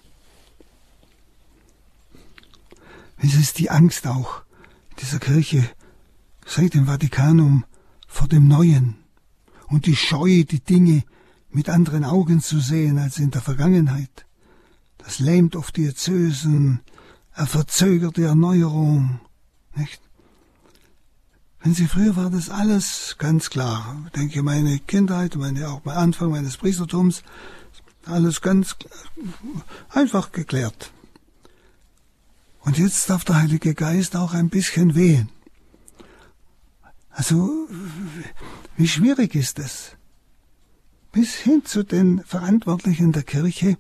Es 3.19 3.35
ist 3.35 3.59
die 3.59 3.69
Angst 3.69 4.07
auch 4.07 4.41
dieser 4.99 5.19
Kirche 5.19 5.69
seit 6.47 6.73
dem 6.73 6.87
Vatikanum 6.87 7.67
vor 8.07 8.29
dem 8.29 8.49
Neuen 8.49 8.97
und 9.67 9.85
die 9.85 9.95
Scheu, 9.95 10.43
die 10.43 10.61
Dinge 10.61 11.03
mit 11.51 11.69
anderen 11.69 12.07
Augen 12.07 12.41
zu 12.41 12.61
sehen 12.61 12.97
als 12.97 13.19
in 13.19 13.31
der 13.31 13.43
Vergangenheit. 13.43 14.25
Das 14.99 15.19
lähmt 15.19 15.57
oft 15.57 15.77
Diözesen, 15.77 16.81
er 17.35 17.47
verzögert 17.47 18.17
die 18.17 18.23
Erneuerung, 18.23 19.21
nicht? 19.75 20.01
Wenn 21.61 21.75
Sie 21.75 21.87
früher 21.87 22.17
war 22.17 22.31
das 22.31 22.51
alles 22.51 23.17
ganz 23.19 23.51
klar. 23.51 23.97
Ich 24.07 24.13
denke, 24.13 24.43
meine 24.43 24.79
Kindheit, 24.79 25.35
meine, 25.37 25.69
auch 25.69 25.85
mein 25.85 25.97
Anfang 25.97 26.31
meines 26.31 26.57
Priestertums, 26.57 27.23
alles 28.07 28.41
ganz 28.41 28.77
einfach 29.89 30.33
geklärt. 30.33 30.93
Und 32.61 32.79
jetzt 32.79 33.09
darf 33.11 33.25
der 33.25 33.37
Heilige 33.37 33.75
Geist 33.75 34.17
auch 34.17 34.35
ein 34.35 34.51
bisschen 34.51 34.95
wehen. 34.95 35.31
Also, 37.11 37.69
wie 38.77 38.89
schwierig 38.89 39.35
ist 39.35 39.59
es? 39.59 39.97
Bis 41.11 41.35
hin 41.35 41.65
zu 41.65 41.83
den 41.83 42.23
Verantwortlichen 42.25 43.13
der 43.13 43.25
Kirche 43.25 43.77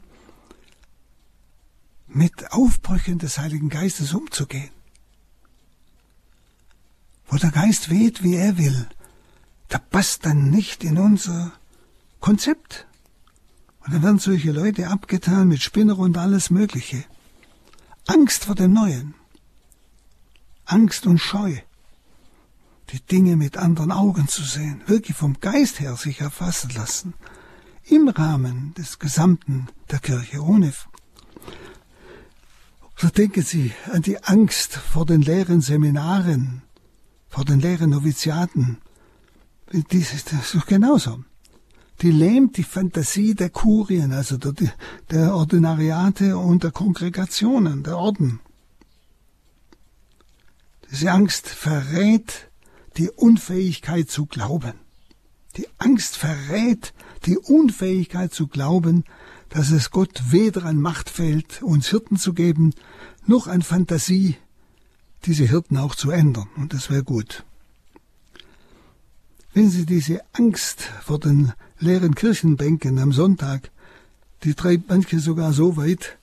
mit 2.09 2.53
Aufbrüchen 2.53 3.19
des 3.19 3.39
Heiligen 3.39 3.69
Geistes 3.69 4.15
umzugehen. 4.15 4.71
Wo 7.27 7.37
der 7.37 7.51
Geist 7.51 7.91
weht, 7.91 8.23
wie 8.23 8.37
er 8.37 8.57
will, 8.57 8.89
da 9.69 9.79
passt 9.79 10.25
dann 10.25 10.51
nicht 10.51 10.83
in 10.83 10.99
unser 10.99 11.53
Konzept. 12.21 12.87
Und 13.81 13.93
dann 13.93 14.03
werden 14.03 14.19
solche 14.19 14.51
Leute 14.53 14.89
abgetan 14.89 15.49
mit 15.49 15.63
Spinner 15.63 15.99
und 15.99 16.17
alles 16.17 16.51
Mögliche. 16.51 17.05
Angst 18.07 18.47
vor 18.47 18.55
dem 18.55 18.73
Neuen. 18.73 19.15
Angst 20.65 21.07
und 21.07 21.19
Scheu. 21.19 21.59
Die 22.91 23.01
Dinge 23.01 23.37
mit 23.37 23.59
anderen 23.59 23.93
Augen 23.93 24.29
zu 24.29 24.43
sehen, 24.43 24.83
wirklich 24.87 25.17
vom 25.17 25.41
Geist 25.41 25.81
her 25.81 25.97
sich 25.97 26.23
erfassen 26.23 26.71
lassen. 26.71 27.13
Im 27.85 28.09
Rahmen 28.09 28.73
des 28.75 28.99
Gesamten 28.99 29.69
der 29.91 29.99
Kirche, 29.99 30.43
ohne. 30.43 30.73
So 33.01 33.09
denken 33.09 33.43
Sie 33.43 33.73
an 33.93 34.03
die 34.03 34.23
Angst 34.25 34.75
vor 34.75 35.07
den 35.07 35.23
leeren 35.23 35.61
Seminaren, 35.61 36.63
vor 37.29 37.45
den 37.45 37.61
leeren 37.61 37.91
Noviziaten. 37.91 38.79
Das 39.71 40.13
ist 40.15 40.33
doch 40.55 40.67
genauso 40.67 41.25
die 42.03 42.13
lähmt 42.13 42.57
die 42.57 42.65
Fantasie 42.65 43.35
der 43.35 43.51
Kurien, 43.51 44.13
also 44.13 44.37
der, 44.37 44.55
der 45.11 45.35
Ordinariate 45.35 46.37
und 46.37 46.63
der 46.63 46.71
Kongregationen, 46.71 47.83
der 47.83 47.99
Orden. 47.99 48.41
Diese 50.91 51.11
Angst 51.11 51.49
verrät 51.49 52.51
die 52.97 53.11
Unfähigkeit 53.11 54.11
zu 54.11 54.27
glauben. 54.27 54.75
Die 55.57 55.67
Angst 55.79 56.17
verrät 56.17 56.95
die 57.27 57.37
Unfähigkeit 57.37 58.33
zu 58.33 58.47
glauben, 58.47 59.05
dass 59.49 59.71
es 59.71 59.91
Gott 59.91 60.23
weder 60.31 60.65
an 60.65 60.81
Macht 60.81 61.11
fehlt, 61.11 61.63
uns 61.63 61.89
Hirten 61.89 62.17
zu 62.17 62.33
geben, 62.33 62.75
noch 63.29 63.47
an 63.47 63.63
Fantasie, 63.63 64.37
diese 65.25 65.45
Hirten 65.45 65.77
auch 65.77 65.95
zu 65.95 66.11
ändern. 66.11 66.49
Und 66.57 66.73
das 66.73 66.91
wäre 66.91 67.05
gut. 67.05 67.45
Wenn 69.55 69.71
Sie 69.71 69.87
diese 69.87 70.23
Angst 70.33 70.83
vor 71.05 71.19
den 71.19 71.53
leeren 71.79 72.15
Kirchenbänken 72.15 72.99
am 72.99 73.13
Sonntag, 73.13 73.71
die 74.45 74.55
treibt 74.55 74.89
manche 74.89 75.19
sogar 75.19 75.53
so 75.53 75.77
weit, 75.77 76.19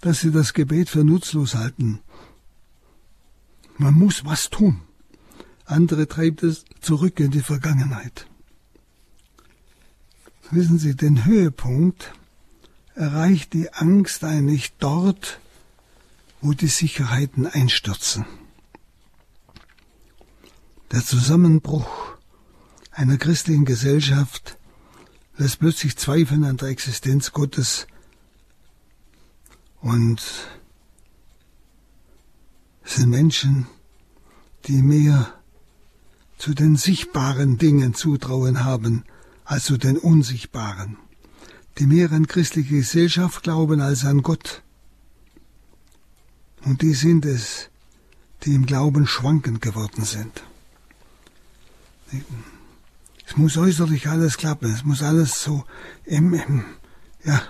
dass 0.00 0.20
sie 0.20 0.30
das 0.30 0.52
Gebet 0.54 0.90
für 0.90 1.04
nutzlos 1.04 1.54
halten. 1.54 2.00
Man 3.78 3.94
muss 3.94 4.24
was 4.24 4.50
tun. 4.50 4.82
Andere 5.64 6.08
treibt 6.08 6.42
es 6.42 6.64
zurück 6.80 7.20
in 7.20 7.30
die 7.30 7.42
Vergangenheit. 7.42 8.26
Wissen 10.50 10.78
Sie, 10.78 10.94
den 10.94 11.24
Höhepunkt 11.24 12.12
erreicht 12.94 13.52
die 13.52 13.72
Angst 13.72 14.24
eigentlich 14.24 14.72
dort, 14.78 15.40
wo 16.40 16.52
die 16.52 16.68
Sicherheiten 16.68 17.46
einstürzen. 17.46 18.24
Der 20.92 21.04
Zusammenbruch 21.04 21.88
einer 22.92 23.18
christlichen 23.18 23.64
Gesellschaft 23.64 24.56
lässt 25.36 25.58
plötzlich 25.60 25.96
zweifeln 25.96 26.44
an 26.44 26.56
der 26.56 26.68
Existenz 26.68 27.32
Gottes 27.32 27.86
und 29.80 30.20
es 32.84 32.96
sind 32.96 33.10
Menschen, 33.10 33.66
die 34.66 34.82
mehr 34.82 35.32
zu 36.38 36.54
den 36.54 36.76
sichtbaren 36.76 37.58
Dingen 37.58 37.94
Zutrauen 37.94 38.64
haben 38.64 39.04
als 39.44 39.64
zu 39.64 39.76
den 39.76 39.98
unsichtbaren, 39.98 40.96
die 41.78 41.86
mehr 41.86 42.12
an 42.12 42.26
christliche 42.26 42.76
Gesellschaft 42.76 43.42
glauben 43.42 43.80
als 43.80 44.04
an 44.04 44.22
Gott. 44.22 44.62
Und 46.64 46.82
die 46.82 46.94
sind 46.94 47.24
es, 47.24 47.70
die 48.44 48.54
im 48.54 48.66
Glauben 48.66 49.06
schwankend 49.06 49.62
geworden 49.62 50.04
sind. 50.04 50.42
Es 53.26 53.36
muss 53.36 53.56
äußerlich 53.56 54.08
alles 54.08 54.36
klappen, 54.38 54.72
es 54.72 54.84
muss 54.84 55.02
alles 55.02 55.42
so 55.42 55.64
im, 56.04 56.32
im 56.34 56.64
ja, 57.24 57.42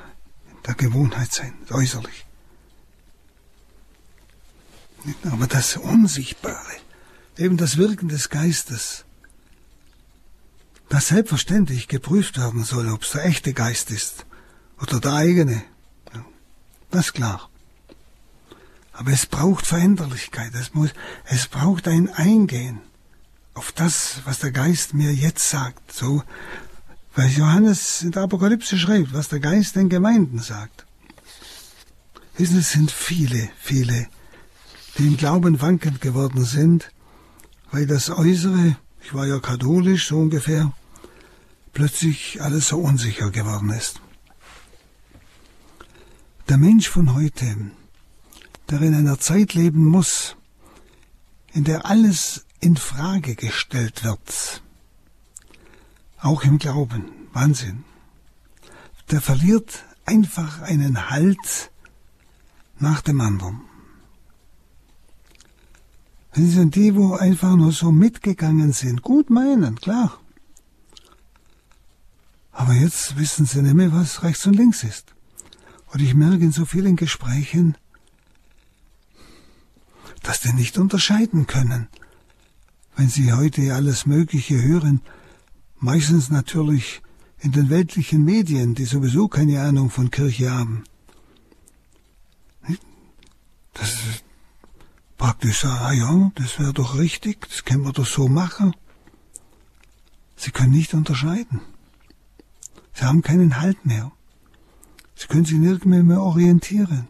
der 0.66 0.74
Gewohnheit 0.74 1.32
sein, 1.32 1.54
äußerlich. 1.70 2.26
Aber 5.30 5.46
das 5.46 5.76
Unsichtbare, 5.76 6.72
eben 7.36 7.56
das 7.56 7.76
Wirken 7.76 8.08
des 8.08 8.28
Geistes, 8.28 9.04
das 10.88 11.08
selbstverständlich 11.08 11.86
geprüft 11.86 12.38
werden 12.38 12.64
soll, 12.64 12.88
ob 12.88 13.02
es 13.02 13.12
der 13.12 13.26
echte 13.26 13.52
Geist 13.52 13.90
ist 13.90 14.26
oder 14.80 15.00
der 15.00 15.12
eigene. 15.12 15.62
Das 16.90 17.06
ist 17.06 17.12
klar. 17.12 17.50
Aber 18.98 19.12
es 19.12 19.26
braucht 19.26 19.64
Veränderlichkeit. 19.64 20.52
Es 20.54 20.74
muss, 20.74 20.90
es 21.24 21.46
braucht 21.46 21.86
ein 21.86 22.10
Eingehen 22.10 22.80
auf 23.54 23.70
das, 23.70 24.22
was 24.24 24.40
der 24.40 24.50
Geist 24.50 24.92
mir 24.92 25.14
jetzt 25.14 25.48
sagt. 25.48 25.92
So, 25.92 26.24
weil 27.14 27.28
Johannes 27.28 28.02
in 28.02 28.10
der 28.10 28.24
Apokalypse 28.24 28.76
schreibt, 28.76 29.12
was 29.12 29.28
der 29.28 29.38
Geist 29.38 29.76
den 29.76 29.88
Gemeinden 29.88 30.40
sagt. 30.40 30.84
Wissen, 32.36 32.58
es 32.58 32.72
sind 32.72 32.90
viele, 32.90 33.48
viele, 33.60 34.08
die 34.98 35.06
im 35.06 35.16
Glauben 35.16 35.60
wankend 35.60 36.00
geworden 36.00 36.44
sind, 36.44 36.90
weil 37.70 37.86
das 37.86 38.10
Äußere, 38.10 38.76
ich 39.04 39.14
war 39.14 39.26
ja 39.28 39.38
katholisch 39.38 40.08
so 40.08 40.18
ungefähr, 40.18 40.72
plötzlich 41.72 42.42
alles 42.42 42.66
so 42.66 42.78
unsicher 42.78 43.30
geworden 43.30 43.70
ist. 43.70 44.00
Der 46.48 46.58
Mensch 46.58 46.88
von 46.88 47.14
heute, 47.14 47.70
der 48.70 48.82
in 48.82 48.94
einer 48.94 49.18
Zeit 49.18 49.54
leben 49.54 49.84
muss, 49.84 50.36
in 51.52 51.64
der 51.64 51.86
alles 51.86 52.46
in 52.60 52.76
Frage 52.76 53.34
gestellt 53.34 54.04
wird. 54.04 54.62
Auch 56.20 56.44
im 56.44 56.58
Glauben. 56.58 57.12
Wahnsinn. 57.32 57.84
Der 59.10 59.20
verliert 59.20 59.84
einfach 60.04 60.62
einen 60.62 61.10
Halt 61.10 61.70
nach 62.78 63.00
dem 63.00 63.20
anderen. 63.20 63.62
Wenn 66.32 66.50
sind 66.50 66.74
die, 66.74 66.94
wo 66.94 67.14
einfach 67.14 67.56
nur 67.56 67.72
so 67.72 67.90
mitgegangen 67.90 68.72
sind, 68.72 69.02
gut 69.02 69.30
meinen, 69.30 69.76
klar. 69.76 70.20
Aber 72.52 72.74
jetzt 72.74 73.16
wissen 73.16 73.46
sie 73.46 73.62
nicht 73.62 73.74
mehr, 73.74 73.92
was 73.92 74.22
rechts 74.22 74.46
und 74.46 74.54
links 74.54 74.82
ist. 74.82 75.14
Und 75.92 76.00
ich 76.02 76.14
merke 76.14 76.44
in 76.44 76.52
so 76.52 76.64
vielen 76.64 76.96
Gesprächen, 76.96 77.76
dass 80.22 80.40
die 80.40 80.52
nicht 80.52 80.78
unterscheiden 80.78 81.46
können. 81.46 81.88
Wenn 82.96 83.08
sie 83.08 83.32
heute 83.32 83.74
alles 83.74 84.06
Mögliche 84.06 84.60
hören, 84.60 85.00
meistens 85.78 86.30
natürlich 86.30 87.02
in 87.40 87.52
den 87.52 87.70
weltlichen 87.70 88.24
Medien, 88.24 88.74
die 88.74 88.84
sowieso 88.84 89.28
keine 89.28 89.62
Ahnung 89.62 89.90
von 89.90 90.10
Kirche 90.10 90.50
haben. 90.50 90.84
Das 93.74 93.92
ist 93.92 94.24
praktisch, 95.16 95.64
ah 95.64 95.92
ja, 95.92 96.32
das 96.34 96.58
wäre 96.58 96.72
doch 96.72 96.98
richtig, 96.98 97.46
das 97.48 97.64
können 97.64 97.84
wir 97.84 97.92
doch 97.92 98.06
so 98.06 98.28
machen. 98.28 98.74
Sie 100.34 100.50
können 100.50 100.72
nicht 100.72 100.94
unterscheiden. 100.94 101.60
Sie 102.92 103.04
haben 103.04 103.22
keinen 103.22 103.60
Halt 103.60 103.86
mehr. 103.86 104.10
Sie 105.14 105.26
können 105.28 105.44
sich 105.44 105.58
nirgendwo 105.58 106.02
mehr 106.02 106.20
orientieren. 106.20 107.08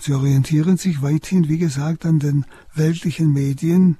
Sie 0.00 0.12
orientieren 0.12 0.76
sich 0.76 1.02
weithin, 1.02 1.48
wie 1.48 1.58
gesagt, 1.58 2.04
an 2.04 2.18
den 2.18 2.44
weltlichen 2.74 3.32
Medien, 3.32 3.96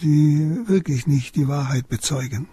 die 0.00 0.66
wirklich 0.66 1.06
nicht 1.06 1.36
die 1.36 1.48
Wahrheit 1.48 1.88
bezeugen. 1.88 2.48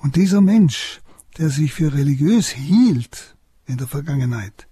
Und 0.00 0.16
dieser 0.16 0.40
Mensch, 0.40 1.00
der 1.38 1.50
sich 1.50 1.72
für 1.72 1.92
religiös 1.92 2.48
hielt 2.48 3.36
in 3.66 3.78
der 3.78 3.86
Vergangenheit 3.86 4.68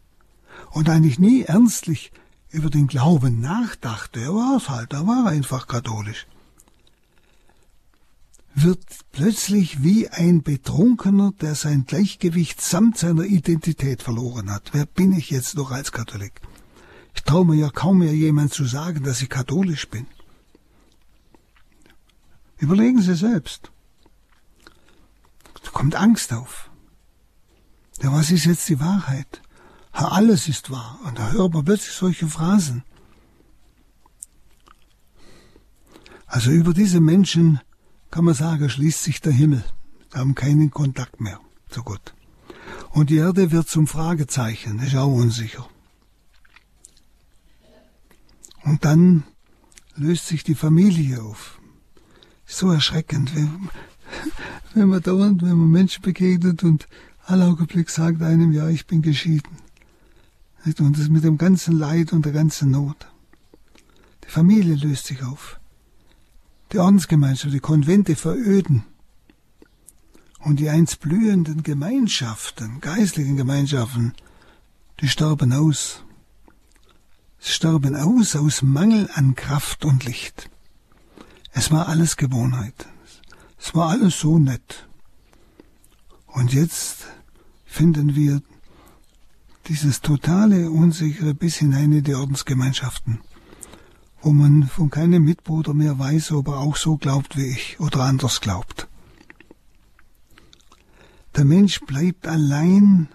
und 0.70 0.88
eigentlich 0.88 1.18
nie 1.18 1.42
ernstlich 1.42 2.12
über 2.50 2.70
den 2.70 2.86
Glauben 2.86 3.40
nachdachte, 3.40 4.20
er 4.20 4.34
war 4.34 4.56
es 4.58 4.68
halt, 4.68 4.92
er 4.92 5.06
war 5.06 5.26
einfach 5.26 5.66
katholisch, 5.66 6.26
wird 8.54 8.84
plötzlich 9.12 9.82
wie 9.82 10.08
ein 10.08 10.42
Betrunkener, 10.42 11.32
der 11.40 11.54
sein 11.54 11.84
Gleichgewicht 11.86 12.60
samt 12.60 12.98
seiner 12.98 13.24
Identität 13.24 14.02
verloren 14.02 14.50
hat. 14.50 14.70
Wer 14.72 14.86
bin 14.86 15.12
ich 15.12 15.30
jetzt 15.30 15.56
noch 15.56 15.70
als 15.70 15.92
Katholik? 15.92 16.40
Ich 17.14 17.22
traue 17.22 17.46
mir 17.46 17.54
ja 17.56 17.70
kaum 17.70 17.98
mehr 17.98 18.14
jemand 18.14 18.52
zu 18.52 18.64
sagen, 18.64 19.04
dass 19.04 19.22
ich 19.22 19.28
katholisch 19.28 19.88
bin. 19.88 20.06
Überlegen 22.58 23.02
Sie 23.02 23.14
selbst. 23.14 23.72
Da 25.64 25.70
kommt 25.70 25.94
Angst 25.94 26.32
auf. 26.32 26.70
Ja, 28.02 28.12
was 28.12 28.30
ist 28.30 28.44
jetzt 28.44 28.68
die 28.68 28.80
Wahrheit? 28.80 29.42
Alles 29.92 30.48
ist 30.48 30.70
wahr. 30.70 30.98
Und 31.04 31.18
da 31.18 31.32
hört 31.32 31.52
man 31.52 31.64
plötzlich 31.64 31.94
solche 31.94 32.26
Phrasen. 32.26 32.84
Also 36.26 36.50
über 36.50 36.72
diese 36.72 37.00
Menschen 37.00 37.60
kann 38.12 38.26
man 38.26 38.34
sagen, 38.34 38.68
schließt 38.68 39.02
sich 39.02 39.20
der 39.22 39.32
Himmel. 39.32 39.64
Wir 40.10 40.20
haben 40.20 40.34
keinen 40.34 40.70
Kontakt 40.70 41.20
mehr 41.20 41.40
zu 41.70 41.82
Gott. 41.82 42.14
Und 42.90 43.08
die 43.08 43.16
Erde 43.16 43.50
wird 43.50 43.68
zum 43.68 43.86
Fragezeichen, 43.86 44.78
ist 44.80 44.94
auch 44.94 45.12
unsicher. 45.12 45.66
Und 48.64 48.84
dann 48.84 49.24
löst 49.96 50.26
sich 50.26 50.44
die 50.44 50.54
Familie 50.54 51.22
auf. 51.22 51.58
So 52.44 52.70
erschreckend, 52.70 53.34
wenn, 53.34 53.70
wenn 54.74 54.88
man 54.88 55.02
dauernd, 55.02 55.40
wenn 55.40 55.56
man 55.56 55.70
Menschen 55.70 56.02
begegnet 56.02 56.62
und 56.62 56.88
aller 57.24 57.48
Augenblick 57.48 57.88
sagt 57.88 58.20
einem, 58.20 58.52
ja, 58.52 58.68
ich 58.68 58.86
bin 58.86 59.00
geschieden. 59.00 59.56
Und 60.66 60.98
das 60.98 61.08
mit 61.08 61.24
dem 61.24 61.38
ganzen 61.38 61.78
Leid 61.78 62.12
und 62.12 62.26
der 62.26 62.32
ganzen 62.32 62.70
Not. 62.72 63.08
Die 64.24 64.30
Familie 64.30 64.74
löst 64.74 65.06
sich 65.06 65.22
auf 65.24 65.58
die 66.72 66.78
Ordensgemeinschaft, 66.78 67.52
die 67.52 67.60
Konvente 67.60 68.16
veröden. 68.16 68.84
Und 70.40 70.58
die 70.58 70.70
einst 70.70 71.00
blühenden 71.00 71.62
Gemeinschaften, 71.62 72.80
geistlichen 72.80 73.36
Gemeinschaften, 73.36 74.14
die 75.00 75.08
sterben 75.08 75.52
aus. 75.52 76.02
Sie 77.38 77.52
sterben 77.52 77.94
aus 77.94 78.34
aus 78.34 78.62
Mangel 78.62 79.08
an 79.14 79.34
Kraft 79.34 79.84
und 79.84 80.04
Licht. 80.04 80.50
Es 81.52 81.70
war 81.70 81.88
alles 81.88 82.16
Gewohnheit. 82.16 82.86
Es 83.58 83.74
war 83.74 83.90
alles 83.90 84.18
so 84.18 84.38
nett. 84.38 84.88
Und 86.26 86.52
jetzt 86.52 87.06
finden 87.64 88.16
wir 88.16 88.42
dieses 89.68 90.00
totale 90.00 90.70
Unsichere 90.70 91.34
bis 91.34 91.56
hinein 91.56 91.92
in 91.92 92.02
die 92.02 92.14
Ordensgemeinschaften 92.14 93.20
wo 94.22 94.32
man 94.32 94.68
von 94.68 94.88
keinem 94.88 95.24
Mitbruder 95.24 95.74
mehr 95.74 95.98
weiß, 95.98 96.32
ob 96.32 96.48
er 96.48 96.58
auch 96.58 96.76
so 96.76 96.96
glaubt 96.96 97.36
wie 97.36 97.46
ich 97.46 97.80
oder 97.80 98.04
anders 98.04 98.40
glaubt. 98.40 98.88
Der 101.36 101.44
Mensch 101.44 101.80
bleibt 101.80 102.26
allein, 102.26 103.08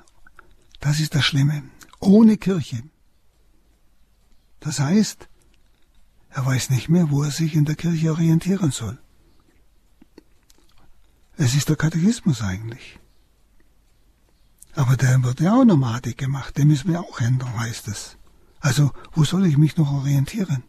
das 0.79 0.99
ist 0.99 1.15
das 1.15 1.23
Schlimme, 1.23 1.63
ohne 1.99 2.37
Kirche. 2.37 2.83
Das 4.59 4.79
heißt, 4.79 5.29
er 6.29 6.45
weiß 6.45 6.71
nicht 6.71 6.89
mehr, 6.89 7.09
wo 7.09 7.23
er 7.23 7.31
sich 7.31 7.55
in 7.55 7.65
der 7.65 7.75
Kirche 7.75 8.11
orientieren 8.11 8.71
soll. 8.71 8.99
Es 11.37 11.55
ist 11.55 11.69
der 11.69 11.75
Katechismus 11.75 12.41
eigentlich. 12.41 12.99
Aber 14.73 14.97
der 14.97 15.23
wird 15.23 15.39
ja 15.39 15.55
auch 15.55 15.65
Nomadik 15.65 16.17
gemacht, 16.17 16.57
den 16.57 16.67
müssen 16.67 16.91
wir 16.91 16.99
auch 16.99 17.21
ändern, 17.21 17.59
heißt 17.59 17.87
es. 17.87 18.17
Also, 18.59 18.91
wo 19.13 19.23
soll 19.23 19.45
ich 19.45 19.57
mich 19.57 19.77
noch 19.77 19.91
orientieren? 19.91 20.63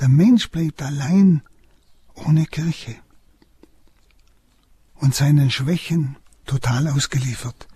Der 0.00 0.08
Mensch 0.08 0.50
bleibt 0.50 0.80
allein 0.82 1.42
ohne 2.14 2.46
Kirche 2.46 2.96
und 4.94 5.14
seinen 5.14 5.50
Schwächen 5.50 6.16
total 6.46 6.88
ausgeliefert. 6.88 7.68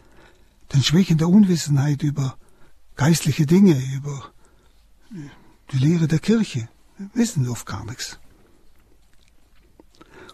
Den 0.73 0.83
Schwächen 0.83 1.19
der 1.19 1.29
Unwissenheit 1.29 2.03
über 2.03 2.39
geistliche 2.97 3.45
Dinge, 3.45 3.79
über 3.95 4.33
die 5.73 5.79
Lehre 5.79 6.09
der 6.09 6.19
Kirche. 6.19 6.69
Wir 6.97 7.11
wissen 7.15 7.49
oft 7.49 7.67
gar 7.67 7.85
nichts. 7.85 8.19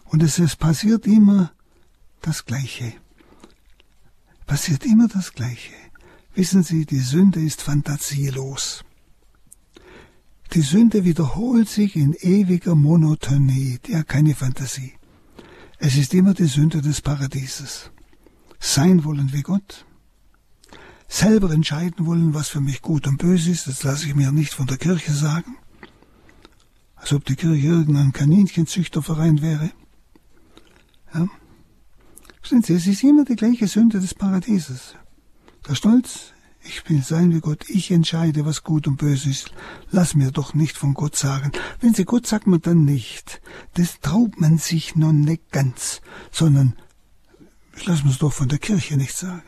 Und 0.05 0.23
es, 0.23 0.39
es 0.39 0.55
passiert 0.55 1.05
immer 1.07 1.51
das 2.21 2.45
Gleiche. 2.45 2.93
Passiert 4.45 4.85
immer 4.85 5.07
das 5.07 5.33
Gleiche. 5.33 5.73
Wissen 6.35 6.63
Sie, 6.63 6.85
die 6.85 6.99
Sünde 6.99 7.41
ist 7.41 7.61
fantasielos. 7.61 8.83
Die 10.53 10.61
Sünde 10.61 11.05
wiederholt 11.05 11.69
sich 11.69 11.95
in 11.95 12.13
ewiger 12.13 12.75
Monotonie, 12.75 13.79
hat 13.93 14.09
keine 14.09 14.35
Fantasie. 14.35 14.93
Es 15.77 15.95
ist 15.95 16.13
immer 16.13 16.33
die 16.33 16.45
Sünde 16.45 16.81
des 16.81 16.99
Paradieses. 17.01 17.89
Sein 18.59 19.05
wollen 19.05 19.31
wie 19.31 19.43
Gott. 19.43 19.85
selber 21.07 21.51
entscheiden 21.51 22.05
wollen, 22.05 22.33
was 22.33 22.49
für 22.49 22.61
mich 22.61 22.81
gut 22.81 23.07
und 23.07 23.17
böse 23.17 23.51
ist. 23.51 23.67
Das 23.67 23.83
lasse 23.83 24.07
ich 24.07 24.15
mir 24.15 24.31
nicht 24.31 24.53
von 24.53 24.67
der 24.67 24.77
Kirche 24.77 25.13
sagen. 25.13 25.57
Als 26.95 27.11
ob 27.13 27.25
die 27.25 27.35
Kirche 27.35 27.67
irgendein 27.67 28.13
Kaninchenzüchterverein 28.13 29.41
wäre. 29.41 29.71
Ja. 31.13 31.27
Verstehen 32.37 32.63
Sie, 32.63 32.73
es 32.73 32.87
ist 32.87 33.03
immer 33.03 33.25
die 33.25 33.35
gleiche 33.35 33.67
Sünde 33.67 33.99
des 33.99 34.13
Paradieses. 34.13 34.95
Der 35.67 35.75
Stolz, 35.75 36.33
ich 36.63 36.87
will 36.89 37.03
sein 37.03 37.33
wie 37.33 37.39
Gott, 37.39 37.65
ich 37.69 37.91
entscheide, 37.91 38.45
was 38.45 38.63
gut 38.63 38.87
und 38.87 38.97
böse 38.97 39.29
ist. 39.29 39.51
Lass 39.89 40.15
mir 40.15 40.31
doch 40.31 40.53
nicht 40.53 40.77
von 40.77 40.93
Gott 40.93 41.15
sagen. 41.15 41.51
Wenn 41.79 41.93
Sie 41.93 42.05
Gott 42.05 42.27
sagt 42.27 42.47
man 42.47 42.61
dann 42.61 42.85
nicht. 42.85 43.41
Das 43.73 43.99
traut 43.99 44.39
man 44.39 44.57
sich 44.57 44.95
noch 44.95 45.11
nicht 45.11 45.51
ganz, 45.51 46.01
sondern 46.31 46.75
ich 47.75 47.85
lass 47.87 48.03
mir's 48.03 48.19
doch 48.19 48.33
von 48.33 48.49
der 48.49 48.59
Kirche 48.59 48.97
nicht 48.97 49.15
sagen. 49.15 49.43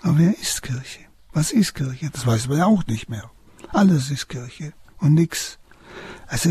Aber 0.00 0.18
wer 0.18 0.38
ist 0.38 0.62
Kirche? 0.62 1.00
Was 1.32 1.52
ist 1.52 1.74
Kirche? 1.74 2.10
Das 2.10 2.26
weiß 2.26 2.48
man 2.48 2.58
ja 2.58 2.66
auch 2.66 2.86
nicht 2.86 3.08
mehr. 3.08 3.30
Alles 3.68 4.10
ist 4.10 4.28
Kirche 4.28 4.72
und 4.98 5.14
nix. 5.14 5.58
Also, 6.26 6.50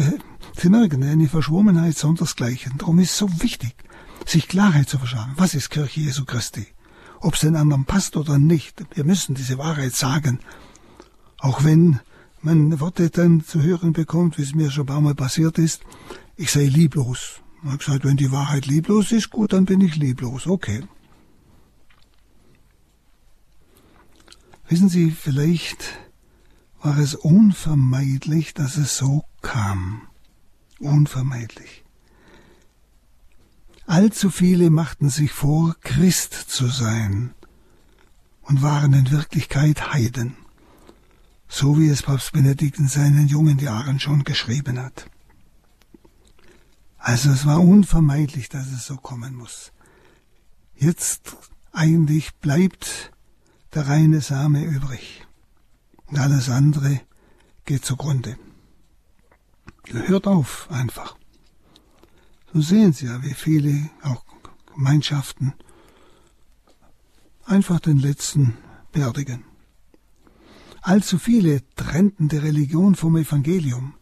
Sie 0.57 0.69
merken, 0.69 1.03
eine 1.03 1.27
Verschwommenheit 1.27 1.97
sondersgleichen. 1.97 2.77
Darum 2.77 2.99
ist 2.99 3.11
es 3.11 3.17
so 3.17 3.41
wichtig, 3.41 3.75
sich 4.25 4.47
Klarheit 4.47 4.89
zu 4.89 4.97
verschaffen. 4.97 5.33
Was 5.35 5.53
ist 5.53 5.69
Kirche 5.69 6.01
Jesu 6.01 6.25
Christi? 6.25 6.67
Ob 7.19 7.33
es 7.33 7.41
den 7.41 7.55
anderen 7.55 7.85
passt 7.85 8.15
oder 8.17 8.37
nicht. 8.37 8.83
Wir 8.93 9.03
müssen 9.03 9.35
diese 9.35 9.57
Wahrheit 9.57 9.93
sagen. 9.93 10.39
Auch 11.39 11.63
wenn 11.63 11.99
man 12.41 12.79
Worte 12.79 13.09
dann 13.09 13.43
zu 13.43 13.61
hören 13.61 13.93
bekommt, 13.93 14.37
wie 14.37 14.43
es 14.43 14.55
mir 14.55 14.71
schon 14.71 14.83
ein 14.83 14.87
paar 14.87 15.01
Mal 15.01 15.15
passiert 15.15 15.57
ist, 15.57 15.81
ich 16.35 16.51
sei 16.51 16.65
lieblos. 16.65 17.41
Ich 17.63 17.69
habe 17.69 17.77
gesagt, 17.77 18.05
wenn 18.05 18.17
die 18.17 18.31
Wahrheit 18.31 18.67
lieblos 18.67 19.11
ist, 19.11 19.31
gut, 19.31 19.53
dann 19.53 19.65
bin 19.65 19.81
ich 19.81 19.95
lieblos. 19.95 20.47
Okay. 20.47 20.83
Wissen 24.69 24.89
Sie, 24.89 25.11
vielleicht 25.11 25.97
war 26.81 26.97
es 26.97 27.15
unvermeidlich, 27.15 28.53
dass 28.53 28.77
es 28.77 28.97
so 28.97 29.23
kam. 29.41 30.03
Unvermeidlich. 30.79 31.83
Allzu 33.87 34.29
viele 34.29 34.69
machten 34.69 35.09
sich 35.09 35.31
vor, 35.31 35.77
Christ 35.79 36.33
zu 36.33 36.67
sein 36.67 37.33
und 38.41 38.61
waren 38.61 38.91
in 38.91 39.11
Wirklichkeit 39.11 39.93
Heiden, 39.93 40.35
so 41.47 41.79
wie 41.79 41.87
es 41.87 42.03
Papst 42.03 42.33
Benedikt 42.33 42.79
in 42.79 42.89
seinen 42.89 43.27
jungen 43.27 43.59
Jahren 43.59 44.01
schon 44.01 44.25
geschrieben 44.25 44.77
hat. 44.77 45.09
Also 46.97 47.31
es 47.31 47.45
war 47.45 47.61
unvermeidlich, 47.61 48.49
dass 48.49 48.67
es 48.67 48.85
so 48.85 48.97
kommen 48.97 49.35
muss. 49.35 49.71
Jetzt 50.75 51.37
eigentlich 51.71 52.35
bleibt 52.35 53.13
der 53.73 53.87
reine 53.87 54.19
Same 54.19 54.65
übrig. 54.65 55.25
Und 56.07 56.19
alles 56.19 56.49
andere 56.49 56.99
geht 57.63 57.85
zugrunde. 57.85 58.37
Hört 59.87 60.27
auf 60.27 60.69
einfach. 60.69 61.16
So 62.57 62.63
sehen 62.63 62.91
Sie 62.91 63.05
ja, 63.05 63.21
wie 63.21 63.35
viele 63.35 63.91
auch 64.01 64.25
Gemeinschaften 64.73 65.53
einfach 67.45 67.79
den 67.79 67.99
letzten 67.99 68.57
beerdigen. 68.91 69.43
Allzu 70.81 71.19
viele 71.19 71.61
trennten 71.75 72.29
die 72.29 72.37
Religion 72.37 72.95
vom 72.95 73.15
Evangelium. 73.15 73.93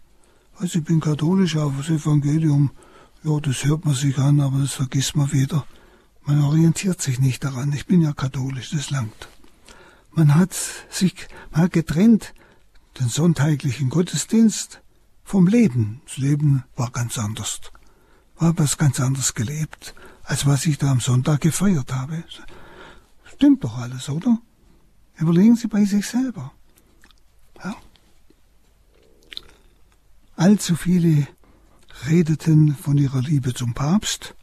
Also 0.55 0.79
ich 0.79 0.85
bin 0.85 1.01
katholisch, 1.01 1.57
aber 1.57 1.73
das 1.79 1.89
Evangelium, 1.89 2.71
ja, 3.25 3.37
das 3.41 3.65
hört 3.65 3.83
man 3.83 3.93
sich 3.93 4.17
an, 4.19 4.39
aber 4.39 4.59
das 4.59 4.71
vergisst 4.71 5.17
man 5.17 5.33
wieder. 5.33 5.67
Man 6.23 6.41
orientiert 6.41 7.01
sich 7.01 7.19
nicht 7.19 7.43
daran. 7.43 7.73
Ich 7.73 7.87
bin 7.87 8.01
ja 8.01 8.13
katholisch, 8.13 8.69
das 8.69 8.89
langt. 8.89 9.27
Man 10.11 10.33
hat 10.33 10.55
sich 10.89 11.27
mal 11.51 11.67
getrennt, 11.67 12.33
den 13.01 13.09
sonntäglichen 13.09 13.89
Gottesdienst 13.89 14.81
vom 15.25 15.45
Leben. 15.45 15.99
Das 16.05 16.15
Leben 16.15 16.63
war 16.77 16.91
ganz 16.91 17.17
anders. 17.17 17.59
War 18.37 18.57
was 18.57 18.77
ganz 18.77 18.99
anderes 18.99 19.33
gelebt, 19.33 19.93
als 20.23 20.45
was 20.45 20.65
ich 20.65 20.77
da 20.77 20.91
am 20.91 20.99
Sonntag 20.99 21.41
gefeiert 21.41 21.93
habe. 21.93 22.23
Stimmt 23.33 23.63
doch 23.63 23.77
alles, 23.77 24.09
oder? 24.09 24.39
Überlegen 25.17 25.55
Sie 25.55 25.67
bei 25.67 25.85
sich 25.85 26.05
selber. 26.07 26.51
Ja. 27.63 27.75
Allzu 30.35 30.75
viele 30.75 31.27
redeten 32.07 32.75
von 32.75 32.97
ihrer 32.97 33.21
Liebe 33.21 33.53
zum 33.53 33.73
Papst, 33.73 34.35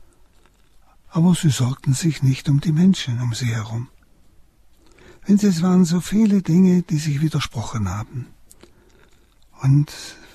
aber 1.10 1.34
sie 1.34 1.50
sorgten 1.50 1.92
sich 1.92 2.22
nicht 2.22 2.48
um 2.48 2.60
die 2.60 2.72
Menschen 2.72 3.20
um 3.20 3.34
sie 3.34 3.54
herum. 3.54 3.88
Wenn 5.26 5.38
Sie, 5.38 5.46
es 5.46 5.62
waren 5.62 5.84
so 5.84 6.00
viele 6.00 6.42
Dinge, 6.42 6.82
die 6.82 6.98
sich 6.98 7.20
widersprochen 7.20 7.88
haben. 7.88 8.26
Und 9.60 9.92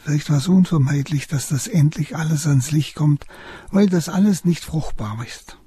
vielleicht 0.07 0.29
war 0.29 0.37
es 0.37 0.47
unvermeidlich, 0.47 1.27
dass 1.27 1.49
das 1.49 1.67
endlich 1.67 2.15
alles 2.15 2.47
ans 2.47 2.71
Licht 2.71 2.95
kommt, 2.95 3.25
weil 3.71 3.87
das 3.87 4.07
alles 4.07 4.45
nicht 4.45 4.63
fruchtbar 4.63 5.21
ist. 5.27 5.57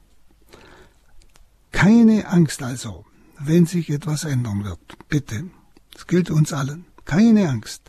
Keine 1.72 2.26
Angst 2.26 2.62
also, 2.62 3.04
wenn 3.38 3.66
sich 3.66 3.90
etwas 3.90 4.24
ändern 4.24 4.64
wird. 4.64 4.80
Bitte. 5.10 5.50
Das 5.92 6.06
gilt 6.06 6.30
uns 6.30 6.54
allen. 6.54 6.86
Keine 7.04 7.50
Angst, 7.50 7.82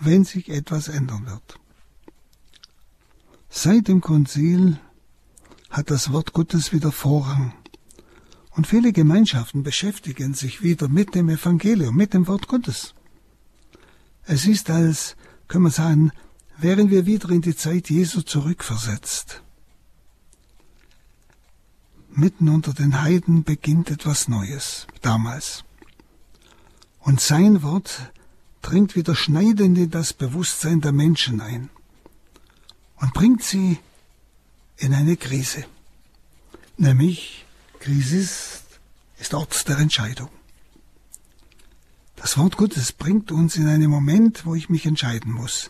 wenn 0.00 0.24
sich 0.24 0.48
etwas 0.48 0.88
ändern 0.88 1.26
wird. 1.26 1.60
Seit 3.48 3.86
dem 3.86 4.00
Konzil 4.00 4.80
hat 5.70 5.90
das 5.92 6.10
Wort 6.10 6.32
Gottes 6.32 6.72
wieder 6.72 6.90
Vorrang 6.90 7.54
und 8.50 8.66
viele 8.66 8.92
Gemeinschaften 8.92 9.62
beschäftigen 9.62 10.34
sich 10.34 10.60
wieder 10.60 10.88
mit 10.88 11.14
dem 11.14 11.28
Evangelium, 11.28 11.94
mit 11.94 12.14
dem 12.14 12.26
Wort 12.26 12.48
Gottes. 12.48 12.96
Es 14.24 14.46
ist 14.46 14.70
als, 14.70 15.14
können 15.48 15.64
wir 15.64 15.70
sagen, 15.70 16.12
wären 16.56 16.90
wir 16.90 17.06
wieder 17.06 17.30
in 17.30 17.42
die 17.42 17.56
Zeit 17.56 17.90
Jesu 17.90 18.22
zurückversetzt. 18.22 19.42
Mitten 22.10 22.48
unter 22.48 22.72
den 22.72 23.02
Heiden 23.02 23.42
beginnt 23.42 23.90
etwas 23.90 24.28
Neues, 24.28 24.86
damals. 25.02 25.64
Und 27.00 27.20
sein 27.20 27.62
Wort 27.62 28.12
dringt 28.62 28.94
wieder 28.94 29.14
schneidend 29.14 29.76
in 29.76 29.90
das 29.90 30.12
Bewusstsein 30.12 30.80
der 30.80 30.92
Menschen 30.92 31.40
ein 31.40 31.70
und 32.96 33.12
bringt 33.12 33.42
sie 33.42 33.78
in 34.76 34.94
eine 34.94 35.16
Krise, 35.16 35.66
nämlich 36.76 37.44
Krisis 37.80 38.62
ist 39.18 39.34
Ort 39.34 39.68
der 39.68 39.78
Entscheidung. 39.78 40.30
Das 42.24 42.38
Wort 42.38 42.56
Gottes 42.56 42.92
bringt 42.92 43.32
uns 43.32 43.56
in 43.56 43.66
einen 43.66 43.90
Moment, 43.90 44.46
wo 44.46 44.54
ich 44.54 44.70
mich 44.70 44.86
entscheiden 44.86 45.30
muss. 45.30 45.68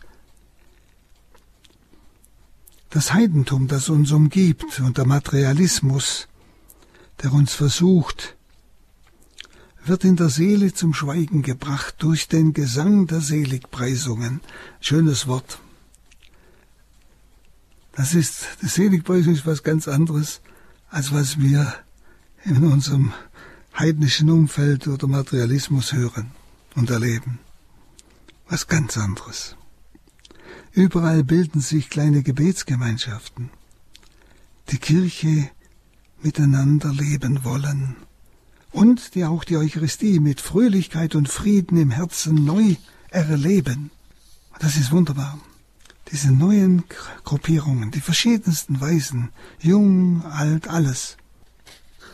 Das 2.90 3.12
Heidentum, 3.12 3.66
das 3.66 3.88
uns 3.88 4.12
umgibt 4.12 4.78
und 4.78 4.96
der 4.96 5.04
Materialismus, 5.04 6.28
der 7.20 7.32
uns 7.32 7.54
versucht, 7.54 8.36
wird 9.84 10.04
in 10.04 10.14
der 10.14 10.28
Seele 10.28 10.72
zum 10.72 10.94
Schweigen 10.94 11.42
gebracht 11.42 11.96
durch 11.98 12.28
den 12.28 12.52
Gesang 12.52 13.08
der 13.08 13.20
Seligpreisungen. 13.20 14.40
Schönes 14.78 15.26
Wort. 15.26 15.58
Das 17.96 18.14
ist, 18.14 18.46
die 18.62 18.68
Seligpreisung 18.68 19.34
ist 19.34 19.44
was 19.44 19.64
ganz 19.64 19.88
anderes, 19.88 20.40
als 20.88 21.12
was 21.12 21.40
wir 21.40 21.74
in 22.44 22.62
unserem 22.62 23.12
heidnischen 23.76 24.30
Umfeld 24.30 24.86
oder 24.86 25.08
Materialismus 25.08 25.92
hören 25.92 26.30
und 26.74 26.90
erleben. 26.90 27.38
Was 28.48 28.66
ganz 28.66 28.96
anderes. 28.96 29.56
Überall 30.72 31.24
bilden 31.24 31.60
sich 31.60 31.88
kleine 31.88 32.22
Gebetsgemeinschaften, 32.22 33.50
die 34.70 34.78
Kirche 34.78 35.50
miteinander 36.20 36.92
leben 36.92 37.44
wollen 37.44 37.96
und 38.72 39.14
die 39.14 39.24
auch 39.24 39.44
die 39.44 39.56
Eucharistie 39.56 40.18
mit 40.18 40.40
Fröhlichkeit 40.40 41.14
und 41.14 41.28
Frieden 41.28 41.78
im 41.78 41.90
Herzen 41.90 42.44
neu 42.44 42.74
erleben. 43.10 43.90
Das 44.58 44.76
ist 44.76 44.90
wunderbar. 44.90 45.38
Diese 46.10 46.32
neuen 46.32 46.84
Gruppierungen, 47.24 47.90
die 47.92 48.00
verschiedensten 48.00 48.80
Weisen, 48.80 49.30
jung, 49.60 50.24
alt, 50.24 50.68
alles, 50.68 51.16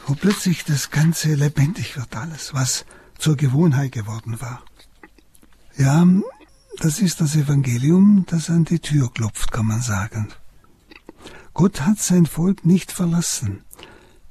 wo 0.06 0.14
plötzlich 0.14 0.64
das 0.64 0.90
Ganze 0.90 1.34
lebendig 1.34 1.96
wird, 1.96 2.14
alles, 2.14 2.52
was 2.52 2.84
zur 3.20 3.36
Gewohnheit 3.36 3.92
geworden 3.92 4.40
war. 4.40 4.62
Ja, 5.76 6.06
das 6.78 7.00
ist 7.00 7.20
das 7.20 7.36
Evangelium, 7.36 8.24
das 8.26 8.50
an 8.50 8.64
die 8.64 8.80
Tür 8.80 9.12
klopft, 9.12 9.52
kann 9.52 9.66
man 9.66 9.82
sagen. 9.82 10.28
Gott 11.52 11.82
hat 11.82 11.98
sein 11.98 12.26
Volk 12.26 12.64
nicht 12.64 12.92
verlassen. 12.92 13.64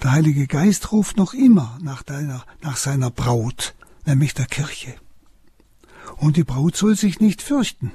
Der 0.02 0.12
Heilige 0.14 0.48
Geist 0.48 0.92
ruft 0.92 1.18
noch 1.18 1.34
immer 1.34 1.78
nach, 1.82 2.04
deiner, 2.04 2.44
nach 2.62 2.78
seiner 2.78 3.12
Braut, 3.12 3.76
nämlich 4.06 4.34
der 4.34 4.46
Kirche. 4.46 4.96
Und 6.18 6.38
die 6.38 6.44
Braut 6.44 6.76
soll 6.76 6.96
sich 6.96 7.20
nicht 7.20 7.42
fürchten. 7.42 7.92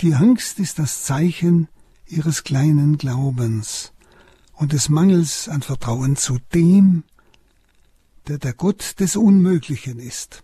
Die 0.00 0.14
Angst 0.14 0.58
ist 0.58 0.78
das 0.78 1.04
Zeichen 1.04 1.68
ihres 2.06 2.42
kleinen 2.42 2.98
Glaubens 2.98 3.92
und 4.52 4.72
des 4.72 4.88
Mangels 4.88 5.48
an 5.48 5.62
Vertrauen 5.62 6.16
zu 6.16 6.38
dem, 6.52 7.04
der 8.28 8.38
der 8.38 8.52
Gott 8.52 9.00
des 9.00 9.16
Unmöglichen 9.16 9.98
ist. 9.98 10.42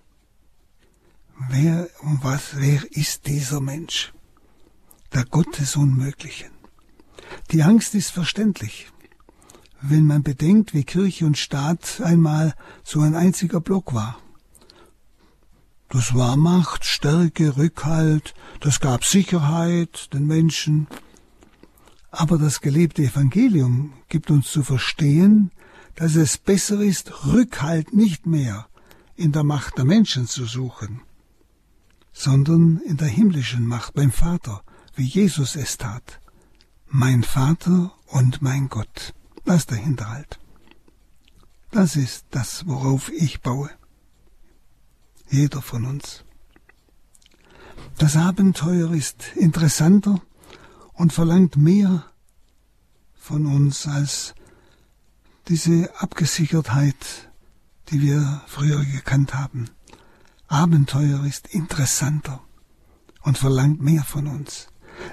Wer 1.49 1.89
und 2.01 2.25
was, 2.25 2.57
wer 2.57 2.83
ist 2.91 3.27
dieser 3.27 3.61
Mensch? 3.61 4.13
Der 5.15 5.25
Gott 5.25 5.59
des 5.61 5.77
Unmöglichen. 5.77 6.51
Die 7.51 7.63
Angst 7.63 7.95
ist 7.95 8.11
verständlich, 8.11 8.89
wenn 9.81 10.05
man 10.05 10.23
bedenkt, 10.23 10.75
wie 10.75 10.85
Kirche 10.85 11.27
und 11.27 11.39
Staat 11.39 12.01
einmal 12.01 12.55
so 12.83 13.01
ein 13.01 13.15
einziger 13.15 13.61
Block 13.61 13.95
war. 13.95 14.19
Das 15.89 16.15
war 16.15 16.37
Macht, 16.37 16.85
Stärke, 16.85 17.57
Rückhalt, 17.57 18.35
das 18.61 18.81
gab 18.81 19.05
Sicherheit 19.05 20.13
den 20.13 20.27
Menschen. 20.27 20.87
Aber 22.11 22.37
das 22.37 22.61
gelebte 22.61 23.03
Evangelium 23.03 23.93
gibt 24.09 24.31
uns 24.31 24.51
zu 24.51 24.63
verstehen, 24.63 25.51
dass 25.99 26.15
es 26.15 26.39
besser 26.39 26.81
ist, 26.81 27.27
Rückhalt 27.27 27.93
nicht 27.93 28.25
mehr 28.25 28.69
in 29.17 29.33
der 29.33 29.43
Macht 29.43 29.79
der 29.79 29.85
Menschen 29.85 30.29
zu 30.29 30.45
suchen, 30.45 31.01
sondern 32.13 32.77
in 32.87 32.97
der 32.97 33.09
himmlischen 33.09 33.67
Macht 33.67 33.95
beim 33.95 34.13
Vater, 34.13 34.63
wie 34.95 35.07
Jesus 35.07 35.57
es 35.57 35.77
tat. 35.77 36.21
Mein 36.87 37.25
Vater 37.25 37.91
und 38.07 38.43
mein 38.43 38.69
Gott. 38.69 39.13
Das 39.45 39.63
ist 39.63 39.73
der 39.73 39.79
Hinterhalt. 39.79 40.39
Das 41.73 41.97
ist 41.97 42.27
das, 42.31 42.65
worauf 42.69 43.11
ich 43.11 43.41
baue 43.41 43.69
jeder 45.29 45.61
von 45.61 45.85
uns. 45.85 46.23
Das 47.99 48.17
Abenteuer 48.17 48.93
ist 48.93 49.33
interessanter 49.35 50.23
und 50.93 51.13
verlangt 51.13 51.57
mehr 51.57 52.05
von 53.17 53.47
uns 53.47 53.89
als 53.89 54.37
diese 55.49 55.91
Abgesichertheit, 55.99 57.31
die 57.91 58.03
wir 58.03 58.43
früher 58.47 58.85
gekannt 58.85 59.35
haben. 59.35 59.71
Abenteuer 60.47 61.25
ist 61.25 61.49
interessanter 61.49 62.41
und 63.23 63.39
verlangt 63.39 63.81
mehr 63.81 64.05
von 64.05 64.27
uns. 64.27 64.69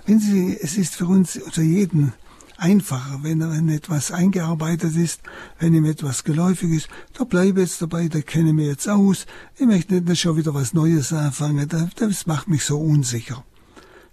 Wenn 0.05 0.19
Sie, 0.19 0.57
es 0.61 0.77
ist 0.77 0.95
für 0.95 1.05
uns, 1.07 1.37
unter 1.37 1.61
jeden 1.61 2.13
einfacher, 2.57 3.19
wenn, 3.21 3.39
wenn 3.39 3.69
etwas 3.69 4.11
eingearbeitet 4.11 4.95
ist, 4.95 5.21
wenn 5.59 5.73
ihm 5.73 5.85
etwas 5.85 6.23
geläufig 6.23 6.71
ist. 6.71 6.89
Da 7.13 7.23
bleibe 7.23 7.61
jetzt 7.61 7.81
dabei, 7.81 8.07
da 8.07 8.21
kenne 8.21 8.53
mich 8.53 8.67
jetzt 8.67 8.87
aus. 8.87 9.25
Ich 9.57 9.65
möchte 9.65 10.01
nicht 10.01 10.21
schon 10.21 10.37
wieder 10.37 10.53
was 10.53 10.73
Neues 10.73 11.11
anfangen. 11.11 11.67
Das 11.95 12.25
macht 12.25 12.47
mich 12.47 12.65
so 12.65 12.79
unsicher. 12.79 13.43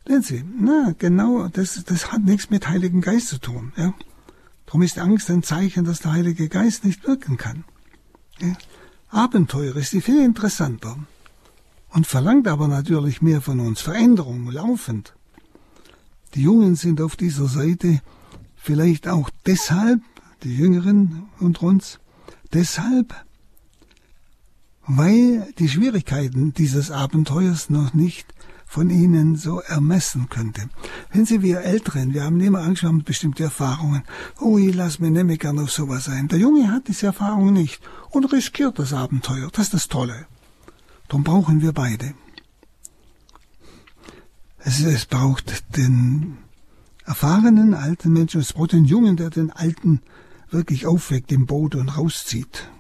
Sehen 0.07 0.23
Sie, 0.23 0.45
na, 0.59 0.95
genau, 0.99 1.47
das, 1.49 1.83
das 1.85 2.11
hat 2.11 2.25
nichts 2.25 2.51
mit 2.51 2.69
Heiligen 2.69 3.01
Geist 3.01 3.29
zu 3.29 3.39
tun. 3.39 3.73
Ja? 3.77 3.95
Darum 4.73 4.85
ist 4.85 4.99
Angst 4.99 5.29
ein 5.29 5.43
Zeichen, 5.43 5.85
dass 5.85 6.01
der 6.01 6.13
Heilige 6.13 6.49
Geist 6.49 6.87
nicht 6.87 7.07
wirken 7.07 7.37
kann. 7.37 7.65
Ja? 8.41 8.57
Abenteuer 9.11 9.77
ist 9.77 9.91
viel 9.91 10.25
interessanter 10.25 10.97
und 11.91 12.07
verlangt 12.07 12.49
aber 12.49 12.69
natürlich 12.69 13.21
mehr 13.21 13.43
von 13.43 13.61
uns. 13.61 13.83
Veränderung, 13.83 14.51
laufend. 14.51 15.13
Die 16.35 16.41
Jungen 16.41 16.75
sind 16.77 17.03
auf 17.03 17.17
dieser 17.17 17.49
Seite 17.49 18.01
Vielleicht 18.57 19.09
auch 19.09 19.29
deshalb, 19.45 20.01
die 20.43 20.57
Jüngeren 20.57 21.25
unter 21.39 21.65
uns, 21.65 21.99
deshalb, 22.55 23.15
weil 24.87 25.53
die 25.59 25.69
Schwierigkeiten 25.69 26.55
dieses 26.55 26.91
Abenteuers 26.91 27.69
noch 27.69 27.93
nicht 27.93 28.33
von 28.73 28.89
ihnen 28.89 29.37
so 29.37 29.61
ermessen 29.61 30.31
könnte. 30.31 30.71
Wenn 31.13 31.27
Sie 31.27 31.43
wir 31.43 31.61
Älteren, 31.61 32.15
wir 32.15 32.25
haben 32.25 32.41
immer 32.41 32.63
Angst, 32.63 32.81
wir 32.81 32.89
haben 32.89 33.05
bestimmte 33.05 33.43
Erfahrungen. 33.43 34.03
Ich 34.41 34.75
lass 34.75 34.99
mir 34.99 35.11
nicht 35.11 35.27
mehr 35.27 35.37
gern 35.37 35.59
auf 35.59 35.71
sowas 35.71 36.09
ein. 36.09 36.29
Der 36.29 36.39
Junge 36.39 36.71
hat 36.71 36.89
diese 36.89 37.05
Erfahrung 37.05 37.53
nicht 37.53 37.83
und 38.09 38.33
riskiert 38.33 38.79
das 38.79 38.95
Abenteuer. 38.95 39.51
Das 39.53 39.67
ist 39.67 39.75
das 39.75 39.89
Tolle. 39.89 40.27
Darum 41.09 41.23
brauchen 41.23 41.61
wir 41.61 41.75
beide. 41.75 42.15
Es, 44.57 44.81
es 44.81 45.05
braucht 45.05 45.77
den 45.77 46.39
erfahrenen 47.05 47.75
alten 47.75 48.11
Menschen, 48.11 48.41
es 48.41 48.55
braucht 48.55 48.73
den 48.73 48.87
Jungen, 48.87 49.19
der 49.19 49.29
den 49.29 49.51
Alten 49.51 50.01
wirklich 50.51 50.87
aufweckt 50.87 51.31
im 51.31 51.45
Boot 51.45 51.75
und 51.75 51.91
rauszieht. 51.91 52.71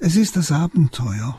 Es 0.00 0.16
ist 0.16 0.34
das 0.34 0.50
Abenteuer. 0.50 1.38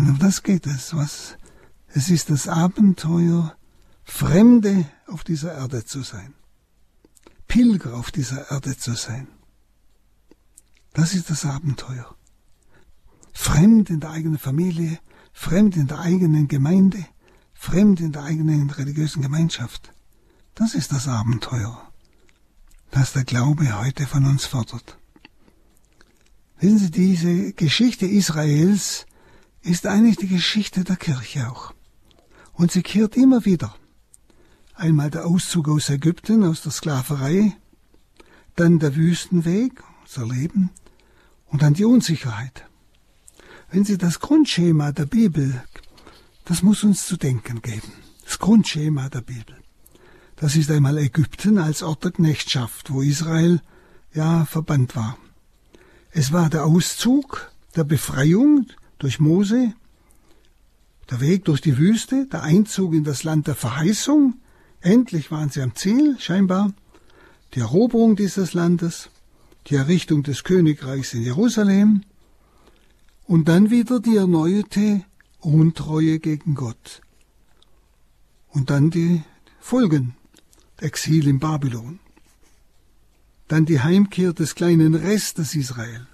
Und 0.00 0.08
um 0.08 0.18
das 0.18 0.42
geht 0.42 0.66
es. 0.66 0.96
Was? 0.96 1.36
Es 1.88 2.08
ist 2.08 2.30
das 2.30 2.48
Abenteuer, 2.48 3.54
Fremde 4.02 4.86
auf 5.06 5.24
dieser 5.24 5.52
Erde 5.54 5.84
zu 5.84 6.02
sein. 6.02 6.32
Pilger 7.46 7.94
auf 7.94 8.10
dieser 8.10 8.50
Erde 8.50 8.78
zu 8.78 8.94
sein. 8.94 9.28
Das 10.94 11.12
ist 11.12 11.28
das 11.28 11.44
Abenteuer. 11.44 12.16
Fremd 13.32 13.90
in 13.90 14.00
der 14.00 14.10
eigenen 14.10 14.38
Familie, 14.38 14.98
fremd 15.34 15.76
in 15.76 15.86
der 15.86 16.00
eigenen 16.00 16.48
Gemeinde, 16.48 17.04
fremd 17.52 18.00
in 18.00 18.12
der 18.12 18.22
eigenen 18.22 18.70
religiösen 18.70 19.20
Gemeinschaft. 19.20 19.92
Das 20.54 20.74
ist 20.74 20.92
das 20.92 21.08
Abenteuer, 21.08 21.92
das 22.90 23.12
der 23.12 23.24
Glaube 23.24 23.78
heute 23.78 24.06
von 24.06 24.24
uns 24.24 24.46
fordert. 24.46 24.96
Wissen 26.58 26.78
Sie, 26.78 26.90
diese 26.90 27.52
Geschichte 27.52 28.06
Israels 28.06 29.06
ist 29.62 29.86
eigentlich 29.86 30.16
die 30.16 30.28
Geschichte 30.28 30.84
der 30.84 30.96
Kirche 30.96 31.50
auch. 31.50 31.74
Und 32.52 32.72
sie 32.72 32.82
kehrt 32.82 33.16
immer 33.16 33.44
wieder. 33.44 33.74
Einmal 34.74 35.10
der 35.10 35.26
Auszug 35.26 35.68
aus 35.68 35.90
Ägypten, 35.90 36.44
aus 36.44 36.62
der 36.62 36.72
Sklaverei, 36.72 37.56
dann 38.56 38.78
der 38.78 38.96
Wüstenweg, 38.96 39.82
unser 40.02 40.26
Leben, 40.26 40.70
und 41.46 41.62
dann 41.62 41.74
die 41.74 41.84
Unsicherheit. 41.84 42.66
Wenn 43.70 43.84
Sie 43.84 43.98
das 43.98 44.20
Grundschema 44.20 44.92
der 44.92 45.06
Bibel 45.06 45.62
das 46.50 46.62
muss 46.62 46.82
uns 46.82 47.06
zu 47.06 47.16
denken 47.16 47.62
geben. 47.62 47.92
Das 48.24 48.40
Grundschema 48.40 49.08
der 49.08 49.20
Bibel. 49.20 49.56
Das 50.34 50.56
ist 50.56 50.68
einmal 50.68 50.98
Ägypten 50.98 51.58
als 51.58 51.84
Ort 51.84 52.02
der 52.02 52.10
Knechtschaft, 52.10 52.92
wo 52.92 53.02
Israel 53.02 53.62
ja 54.12 54.44
verbannt 54.46 54.96
war. 54.96 55.16
Es 56.10 56.32
war 56.32 56.50
der 56.50 56.64
Auszug 56.64 57.52
der 57.76 57.84
Befreiung 57.84 58.66
durch 59.00 59.18
Mose, 59.18 59.74
der 61.10 61.20
Weg 61.20 61.44
durch 61.46 61.60
die 61.60 61.76
Wüste, 61.76 62.26
der 62.26 62.44
Einzug 62.44 62.94
in 62.94 63.02
das 63.02 63.24
Land 63.24 63.48
der 63.48 63.56
Verheißung. 63.56 64.34
Endlich 64.80 65.32
waren 65.32 65.50
sie 65.50 65.62
am 65.62 65.74
Ziel, 65.74 66.16
scheinbar. 66.20 66.72
Die 67.54 67.60
Eroberung 67.60 68.14
dieses 68.14 68.54
Landes, 68.54 69.10
die 69.66 69.74
Errichtung 69.74 70.22
des 70.22 70.44
Königreichs 70.44 71.14
in 71.14 71.22
Jerusalem 71.22 72.02
und 73.26 73.48
dann 73.48 73.70
wieder 73.70 73.98
die 73.98 74.16
erneuerte 74.16 75.04
Untreue 75.40 76.20
gegen 76.20 76.54
Gott. 76.54 77.00
Und 78.48 78.70
dann 78.70 78.90
die 78.90 79.22
Folgen, 79.60 80.14
Exil 80.78 81.26
in 81.26 81.40
Babylon. 81.40 81.98
Dann 83.48 83.66
die 83.66 83.80
Heimkehr 83.80 84.32
des 84.32 84.54
kleinen 84.54 84.94
Restes 84.94 85.54
Israel. 85.54 86.06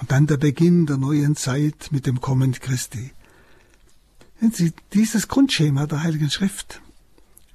Und 0.00 0.10
dann 0.10 0.26
der 0.26 0.38
Beginn 0.38 0.86
der 0.86 0.96
neuen 0.96 1.36
Zeit 1.36 1.88
mit 1.90 2.06
dem 2.06 2.20
Kommen 2.20 2.52
Christi. 2.52 3.12
Wenn 4.40 4.50
Sie, 4.50 4.72
dieses 4.94 5.28
Grundschema 5.28 5.86
der 5.86 6.02
Heiligen 6.02 6.30
Schrift 6.30 6.80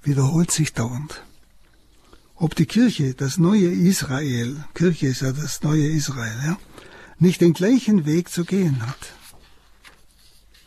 wiederholt 0.04 0.52
sich 0.52 0.74
dauernd. 0.74 1.24
Ob 2.36 2.54
die 2.54 2.68
Kirche, 2.68 3.16
das 3.16 3.38
neue 3.38 3.72
Israel, 3.72 4.64
Kirche 4.76 5.08
ist 5.08 5.22
ja 5.22 5.32
das 5.32 5.64
neue 5.64 5.88
Israel, 5.88 6.38
ja, 6.46 6.58
nicht 7.18 7.42
den 7.42 7.54
gleichen 7.54 8.06
Weg 8.06 8.30
zu 8.30 8.46
gehen 8.46 8.86
hat. 8.86 9.14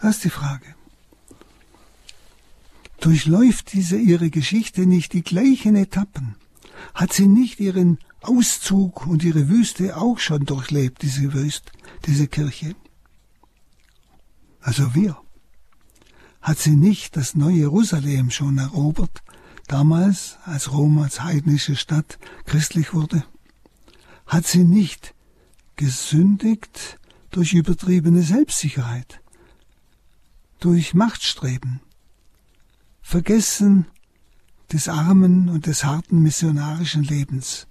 Das 0.01 0.16
ist 0.16 0.24
die 0.24 0.31
Frage. 0.31 0.74
Durchläuft 3.01 3.72
diese 3.72 3.97
ihre 3.97 4.31
Geschichte 4.31 4.87
nicht 4.87 5.12
die 5.12 5.22
gleichen 5.22 5.76
Etappen? 5.76 6.35
Hat 6.95 7.12
sie 7.12 7.29
nicht 7.29 7.61
ihren 7.61 7.99
Auszug 8.23 9.07
und 9.07 9.23
ihre 9.25 9.49
Wüste 9.49 9.97
auch 9.97 10.19
schon 10.19 10.45
durchlebt, 10.45 11.03
diese 11.03 11.33
Wüste, 11.33 11.71
diese 12.07 12.27
Kirche? 12.27 12.75
Also 14.61 14.95
wir. 14.95 15.16
Hat 16.41 16.59
sie 16.59 16.77
nicht 16.77 17.16
das 17.16 17.35
neue 17.35 17.57
Jerusalem 17.57 18.31
schon 18.31 18.59
erobert, 18.59 19.23
damals, 19.66 20.39
als 20.45 20.73
Rom 20.73 20.99
als 20.99 21.23
heidnische 21.23 21.77
Stadt 21.77 22.19
christlich 22.45 22.95
wurde? 22.95 23.25
Hat 24.27 24.47
sie 24.47 24.64
nicht 24.64 25.14
gesündigt 25.77 26.99
durch 27.31 27.55
übertriebene 27.55 28.23
Selbstsicherheit? 28.23 29.21
durch 30.61 30.95
Machtstreben, 30.95 31.81
Vergessen 33.01 33.87
des 34.73 34.89
armen 34.89 35.49
und 35.49 35.66
des 35.66 35.85
harten 35.85 36.23
missionarischen 36.23 37.03
Lebens. 37.03 37.68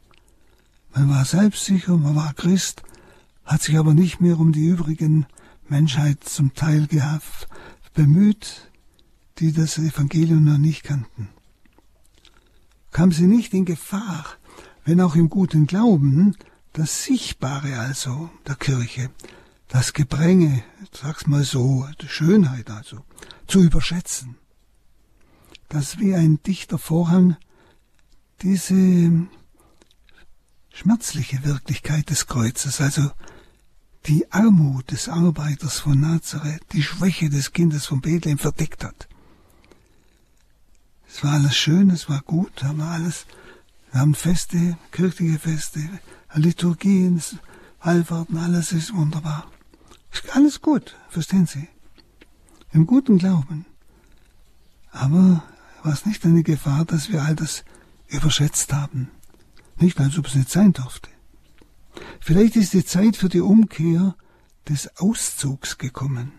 Man 0.97 1.09
war 1.11 1.25
selbstsicher, 1.25 1.95
man 1.95 2.15
war 2.15 2.33
Christ, 2.33 2.81
hat 3.45 3.61
sich 3.61 3.77
aber 3.77 3.93
nicht 3.93 4.19
mehr 4.19 4.39
um 4.39 4.51
die 4.51 4.65
übrigen 4.65 5.27
Menschheit 5.69 6.23
zum 6.23 6.55
Teil 6.55 6.87
gehabt, 6.87 7.47
bemüht, 7.93 8.71
die 9.37 9.51
das 9.53 9.77
Evangelium 9.77 10.43
noch 10.43 10.57
nicht 10.57 10.81
kannten. 10.81 11.29
Kam 12.89 13.11
sie 13.11 13.27
nicht 13.27 13.53
in 13.53 13.65
Gefahr, 13.65 14.25
wenn 14.85 14.99
auch 14.99 15.15
im 15.15 15.29
guten 15.29 15.67
Glauben, 15.67 16.35
das 16.73 17.03
Sichtbare 17.03 17.77
also 17.77 18.31
der 18.47 18.55
Kirche, 18.55 19.11
das 19.67 19.93
Gebränge, 19.93 20.63
sag's 20.91 21.27
mal 21.27 21.43
so, 21.43 21.87
die 22.01 22.07
Schönheit 22.07 22.71
also, 22.71 23.05
zu 23.45 23.61
überschätzen. 23.61 24.35
Dass 25.69 25.99
wie 25.99 26.15
ein 26.15 26.41
dichter 26.41 26.79
Vorhang 26.79 27.37
diese 28.41 29.27
schmerzliche 30.77 31.43
Wirklichkeit 31.43 32.11
des 32.11 32.27
Kreuzes, 32.27 32.79
also 32.81 33.09
die 34.05 34.31
Armut 34.31 34.91
des 34.91 35.09
Arbeiters 35.09 35.79
von 35.79 35.99
Nazareth, 35.99 36.61
die 36.71 36.83
Schwäche 36.83 37.29
des 37.29 37.51
Kindes 37.51 37.87
von 37.87 37.99
Bethlehem 37.99 38.37
verdeckt 38.37 38.83
hat. 38.83 39.07
Es 41.09 41.23
war 41.23 41.33
alles 41.33 41.57
schön, 41.57 41.89
es 41.89 42.09
war 42.09 42.21
gut, 42.21 42.63
haben 42.63 42.77
wir 42.77 42.85
alles. 42.85 43.25
Wir 43.91 44.01
haben 44.01 44.13
Feste, 44.13 44.77
kirchliche 44.91 45.39
Feste, 45.39 45.79
Liturgien, 46.35 47.21
Wallfahrten, 47.81 48.37
alles 48.37 48.71
ist 48.71 48.93
wunderbar. 48.93 49.49
Ist 50.13 50.35
alles 50.35 50.61
gut, 50.61 50.95
verstehen 51.09 51.47
Sie? 51.47 51.67
Im 52.71 52.85
guten 52.85 53.17
Glauben. 53.17 53.65
Aber 54.91 55.43
war 55.81 55.93
es 55.93 56.05
nicht 56.05 56.23
eine 56.23 56.43
Gefahr, 56.43 56.85
dass 56.85 57.09
wir 57.09 57.23
all 57.23 57.35
das 57.35 57.63
überschätzt 58.09 58.73
haben? 58.73 59.09
Nicht, 59.79 59.99
als 59.99 60.17
ob 60.17 60.27
es 60.27 60.35
nicht 60.35 60.49
sein 60.49 60.73
durfte. 60.73 61.09
Vielleicht 62.19 62.55
ist 62.55 62.73
die 62.73 62.85
Zeit 62.85 63.15
für 63.15 63.29
die 63.29 63.41
Umkehr 63.41 64.15
des 64.67 64.97
Auszugs 64.97 65.77
gekommen. 65.77 66.31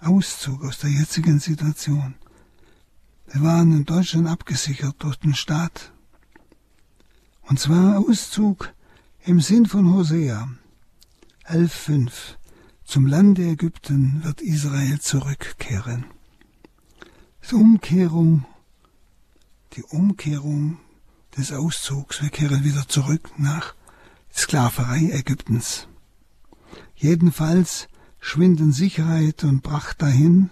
Auszug 0.00 0.64
aus 0.64 0.78
der 0.78 0.90
jetzigen 0.90 1.38
Situation. 1.38 2.14
Wir 3.26 3.42
waren 3.42 3.72
in 3.72 3.84
Deutschland 3.84 4.28
abgesichert 4.28 4.96
durch 4.98 5.16
den 5.16 5.34
Staat. 5.34 5.92
Und 7.42 7.60
zwar 7.60 7.98
Auszug 7.98 8.72
im 9.24 9.40
Sinn 9.40 9.66
von 9.66 9.94
Hosea 9.94 10.48
11.5. 11.44 12.10
Zum 12.84 13.06
Lande 13.06 13.44
Ägypten 13.44 14.24
wird 14.24 14.40
Israel 14.40 15.00
zurückkehren. 15.00 16.06
Die 17.48 17.54
Umkehrung, 17.54 18.44
die 19.74 19.82
Umkehrung 19.82 20.78
des 21.36 21.52
Auszugs. 21.52 22.22
Wir 22.22 22.30
kehren 22.30 22.64
wieder 22.64 22.86
zurück 22.88 23.30
nach 23.38 23.74
Sklaverei 24.34 25.10
Ägyptens. 25.12 25.88
Jedenfalls 26.94 27.88
schwinden 28.20 28.72
Sicherheit 28.72 29.44
und 29.44 29.62
Pracht 29.62 30.00
dahin 30.02 30.50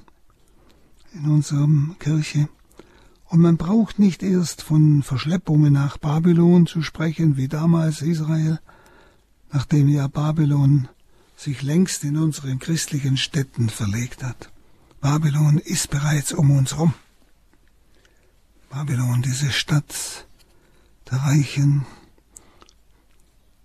in 1.13 1.31
unserer 1.31 1.69
Kirche. 1.99 2.49
Und 3.27 3.41
man 3.41 3.57
braucht 3.57 3.99
nicht 3.99 4.23
erst 4.23 4.63
von 4.63 5.03
Verschleppungen 5.03 5.73
nach 5.73 5.99
Babylon 5.99 6.67
zu 6.67 6.83
sprechen, 6.83 7.37
wie 7.37 7.47
damals 7.47 8.03
Israel, 8.03 8.59
nachdem 9.53 9.89
ja 9.89 10.09
Babylon 10.09 10.89
sich 11.37 11.63
längst 11.63 12.05
in 12.05 12.17
unseren 12.17 12.59
christlichen 12.59 13.17
Städten 13.17 13.71
verlegt 13.71 14.23
hat. 14.23 14.51
Babylon 15.01 15.59
ist 15.59 15.91
bereits 15.91 16.33
um 16.33 16.51
uns 16.51 16.77
rum. 16.77 16.93
Babylon, 18.69 19.23
diese 19.23 19.51
Stadt 19.51 20.27
der 21.11 21.19
Reichen, 21.19 21.87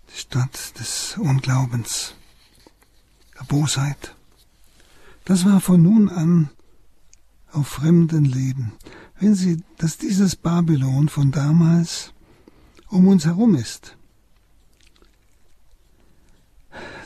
die 0.10 0.20
Stadt 0.20 0.80
des 0.80 1.18
Unglaubens, 1.18 2.16
der 3.38 3.46
Bosheit. 3.46 4.16
Das 5.26 5.46
war 5.46 5.62
von 5.62 5.82
nun 5.82 6.10
an 6.10 6.50
auf 7.52 7.68
fremden 7.68 8.26
Leben. 8.26 8.74
Wenn 9.20 9.36
Sie, 9.36 9.64
dass 9.78 9.98
dieses 9.98 10.36
Babylon 10.36 11.10
von 11.10 11.32
damals 11.32 12.14
um 12.90 13.08
uns 13.08 13.26
herum 13.26 13.56
ist, 13.56 13.98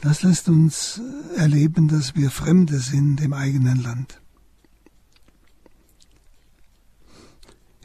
das 0.01 0.23
lässt 0.23 0.47
uns 0.47 1.01
erleben, 1.35 1.87
dass 1.87 2.15
wir 2.15 2.31
Fremde 2.31 2.79
sind 2.79 3.21
im 3.21 3.33
eigenen 3.33 3.81
Land. 3.81 4.18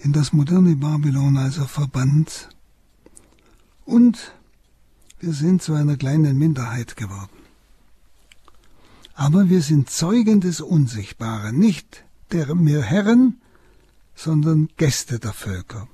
In 0.04 0.12
das 0.12 0.34
moderne 0.34 0.76
Babylon 0.76 1.38
also 1.38 1.64
verbannt 1.64 2.50
und 3.86 4.34
wir 5.18 5.32
sind 5.32 5.62
zu 5.62 5.72
einer 5.72 5.96
kleinen 5.96 6.38
Minderheit 6.38 6.94
geworden. 6.96 7.30
Aber 9.14 9.48
wir 9.48 9.62
sind 9.62 9.88
Zeugen 9.88 10.42
des 10.42 10.60
Unsichtbaren, 10.60 11.58
nicht 11.58 12.04
der 12.32 12.54
mehr 12.54 12.82
Herren, 12.82 13.40
sondern 14.14 14.68
Gäste 14.76 15.18
der 15.18 15.32
Völker. 15.32 15.88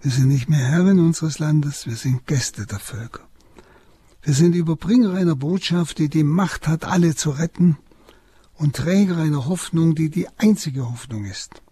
Wir 0.00 0.10
sind 0.10 0.28
nicht 0.28 0.48
mehr 0.48 0.66
Herren 0.66 0.98
unseres 0.98 1.38
Landes, 1.38 1.86
wir 1.86 1.96
sind 1.96 2.26
Gäste 2.26 2.66
der 2.66 2.80
Völker. 2.80 3.28
Wir 4.22 4.34
sind 4.34 4.56
Überbringer 4.56 5.14
einer 5.14 5.36
Botschaft, 5.36 5.98
die 5.98 6.08
die 6.08 6.24
Macht 6.24 6.66
hat, 6.66 6.84
alle 6.84 7.14
zu 7.14 7.30
retten, 7.30 7.78
und 8.54 8.74
Träger 8.74 9.18
einer 9.18 9.46
Hoffnung, 9.46 9.94
die 9.94 10.10
die 10.10 10.26
einzige 10.38 10.90
Hoffnung 10.90 11.24
ist. 11.24 11.62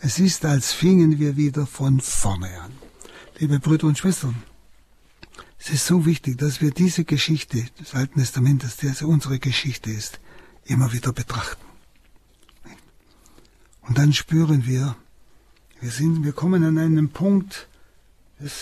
Es 0.00 0.18
ist, 0.18 0.44
als 0.44 0.72
fingen 0.72 1.18
wir 1.18 1.36
wieder 1.36 1.66
von 1.66 2.00
vorne 2.00 2.60
an. 2.60 2.72
Liebe 3.38 3.58
Brüder 3.58 3.86
und 3.86 3.98
Schwestern, 3.98 4.42
es 5.58 5.70
ist 5.70 5.86
so 5.86 6.06
wichtig, 6.06 6.38
dass 6.38 6.60
wir 6.60 6.70
diese 6.70 7.04
Geschichte 7.04 7.64
des 7.80 7.94
Alten 7.94 8.20
Testamentes, 8.20 8.76
die 8.76 8.88
also 8.88 9.08
unsere 9.08 9.38
Geschichte 9.38 9.90
ist, 9.90 10.20
immer 10.64 10.92
wieder 10.92 11.12
betrachten. 11.12 11.64
Und 13.82 13.98
dann 13.98 14.12
spüren 14.12 14.66
wir, 14.66 14.96
wir 15.80 15.90
sind, 15.90 16.24
wir 16.24 16.32
kommen 16.32 16.64
an 16.64 16.78
einen 16.78 17.08
Punkt, 17.10 17.68
das, 18.38 18.52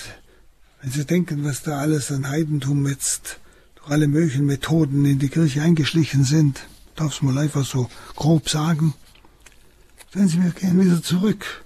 wenn 0.80 0.93
Sie 0.93 1.05
denken, 1.05 1.45
was 1.45 1.62
da 1.62 1.78
alles 1.78 2.12
an 2.12 2.28
Heidentum 2.28 2.87
jetzt 2.87 3.41
durch 3.74 3.91
alle 3.91 4.07
möglichen 4.07 4.47
Methoden 4.47 5.05
in 5.05 5.18
die 5.18 5.28
Kirche 5.28 5.62
eingeschlichen 5.62 6.24
sind, 6.24 6.66
darf 6.95 7.14
es 7.14 7.22
mal 7.22 7.39
einfach 7.39 7.64
so 7.64 7.91
grob 8.14 8.49
sagen, 8.49 8.95
Sagen 10.15 10.29
Sie, 10.29 10.41
wir 10.45 10.51
gehen 10.53 10.81
wieder 10.81 11.03
zurück 11.03 11.65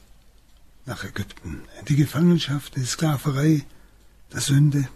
nach 0.86 1.04
Ägypten, 1.04 1.60
die 1.86 1.96
Gefangenschaft, 1.96 2.76
die 2.76 2.84
Sklaverei, 2.86 3.66
der 4.32 4.40
Sünde, 4.40 4.88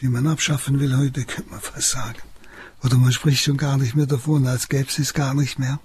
die 0.00 0.06
man 0.06 0.28
abschaffen 0.28 0.78
will 0.78 0.96
heute, 0.96 1.24
könnte 1.24 1.50
man 1.50 1.60
fast 1.60 1.90
sagen. 1.90 2.22
Oder 2.84 2.96
man 2.96 3.10
spricht 3.10 3.42
schon 3.42 3.56
gar 3.56 3.76
nicht 3.76 3.96
mehr 3.96 4.06
davon, 4.06 4.46
als 4.46 4.68
gäbe 4.68 4.88
es 4.88 5.00
es 5.00 5.14
gar 5.14 5.34
nicht 5.34 5.58
mehr. 5.58 5.80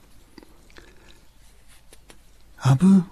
Aber 2.59 3.07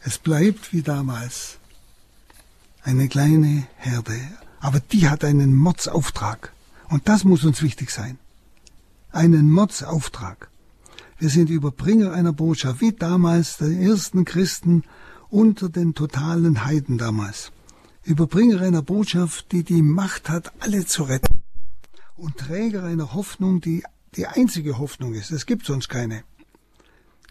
es 0.00 0.16
bleibt 0.16 0.72
wie 0.72 0.80
damals 0.80 1.58
eine 2.82 3.08
kleine 3.08 3.66
Herde, 3.76 4.18
aber 4.60 4.80
die 4.80 5.06
hat 5.06 5.22
einen 5.22 5.54
Mordsauftrag. 5.54 6.54
Und 6.88 7.10
das 7.10 7.24
muss 7.24 7.44
uns 7.44 7.60
wichtig 7.60 7.90
sein 7.90 8.18
einen 9.12 9.50
Mordsauftrag. 9.50 10.50
Wir 11.18 11.28
sind 11.28 11.50
Überbringer 11.50 12.12
einer 12.12 12.32
Botschaft, 12.32 12.80
wie 12.80 12.92
damals 12.92 13.58
die 13.58 13.84
ersten 13.84 14.24
Christen 14.24 14.84
unter 15.28 15.68
den 15.68 15.94
totalen 15.94 16.64
Heiden 16.64 16.98
damals. 16.98 17.52
Überbringer 18.04 18.62
einer 18.62 18.82
Botschaft, 18.82 19.52
die 19.52 19.62
die 19.62 19.82
Macht 19.82 20.28
hat, 20.28 20.52
alle 20.60 20.86
zu 20.86 21.02
retten. 21.02 21.42
Und 22.16 22.38
Träger 22.38 22.84
einer 22.84 23.12
Hoffnung, 23.12 23.60
die 23.60 23.82
die 24.16 24.26
einzige 24.26 24.78
Hoffnung 24.78 25.14
ist. 25.14 25.30
Es 25.30 25.46
gibt 25.46 25.66
sonst 25.66 25.88
keine. 25.88 26.24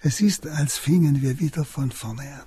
Es 0.02 0.22
ist, 0.22 0.48
als 0.48 0.78
fingen 0.78 1.22
wir 1.22 1.40
wieder 1.40 1.66
von 1.66 1.92
vorne 1.92 2.22
an. 2.22 2.46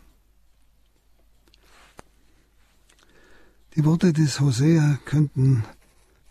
Die 3.75 3.85
Worte 3.85 4.13
des 4.13 4.41
Hosea 4.41 4.99
könnten 5.05 5.65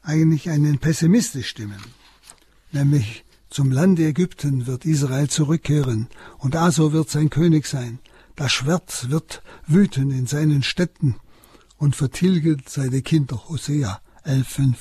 eigentlich 0.04 0.50
einen 0.50 0.80
pessimistisch 0.80 1.50
stimmen 1.50 1.82
nämlich 2.74 3.26
zum 3.50 3.72
Lande 3.72 4.06
Ägypten 4.06 4.66
wird 4.66 4.86
Israel 4.86 5.30
zurückkehren 5.30 6.08
und 6.38 6.56
Asur 6.56 6.94
wird 6.94 7.10
sein 7.10 7.30
König 7.30 7.66
sein. 7.66 8.00
Das 8.36 8.52
Schwert 8.52 9.10
wird 9.10 9.44
wüten 9.68 10.12
in 10.12 10.26
seinen 10.26 10.64
Städten 10.64 11.16
und 11.78 11.96
vertilget 11.96 12.70
seine 12.70 13.02
Kinder. 13.02 13.50
Hosea 13.50 14.00
11,5. 14.26 14.76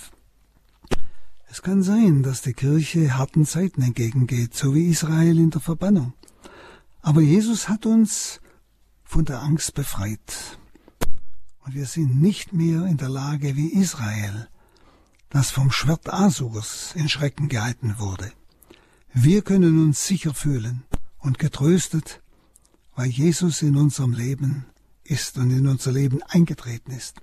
Es 1.51 1.63
kann 1.63 1.83
sein, 1.83 2.23
dass 2.23 2.43
die 2.43 2.53
Kirche 2.53 3.17
harten 3.17 3.45
Zeiten 3.45 3.83
entgegengeht, 3.83 4.55
so 4.55 4.73
wie 4.75 4.87
Israel 4.87 5.37
in 5.39 5.51
der 5.51 5.61
Verbannung. 5.61 6.13
Aber 7.03 7.23
Jesus 7.23 7.69
hat 7.69 7.87
uns 7.87 8.41
von 9.03 9.25
der 9.25 9.43
Angst 9.43 9.75
befreit. 9.75 10.59
Und 11.65 11.75
wir 11.75 11.87
sind 11.87 12.23
nicht 12.23 12.53
mehr 12.53 12.87
in 12.87 12.99
der 12.99 13.09
Lage 13.09 13.57
wie 13.57 13.73
Israel, 13.73 14.49
das 15.31 15.51
vom 15.51 15.71
Schwert 15.71 16.13
Asurs 16.13 16.93
in 16.95 17.09
Schrecken 17.09 17.49
gehalten 17.49 17.97
wurde. 17.99 18.33
Wir 19.15 19.43
können 19.43 19.83
uns 19.83 20.07
sicher 20.07 20.35
fühlen 20.35 20.83
und 21.19 21.39
getröstet, 21.39 22.21
weil 22.95 23.09
Jesus 23.09 23.63
in 23.63 23.77
unserem 23.77 24.13
Leben 24.13 24.67
ist 25.05 25.39
und 25.39 25.51
in 25.51 25.67
unser 25.67 25.93
Leben 25.93 26.23
eingetreten 26.25 26.93
ist. 26.93 27.21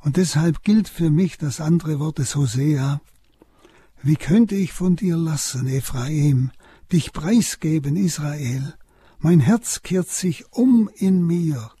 Und 0.00 0.16
deshalb 0.16 0.62
gilt 0.62 0.88
für 0.88 1.10
mich 1.10 1.38
das 1.38 1.60
andere 1.60 1.98
Wort 1.98 2.18
des 2.18 2.36
Hosea, 2.36 3.00
wie 4.02 4.16
könnte 4.16 4.54
ich 4.54 4.72
von 4.72 4.94
dir 4.94 5.16
lassen, 5.16 5.66
Ephraim, 5.66 6.52
dich 6.92 7.12
preisgeben, 7.12 7.96
Israel? 7.96 8.74
Mein 9.18 9.40
Herz 9.40 9.82
kehrt 9.82 10.08
sich 10.08 10.52
um 10.52 10.88
in 10.94 11.26
mir, 11.26 11.72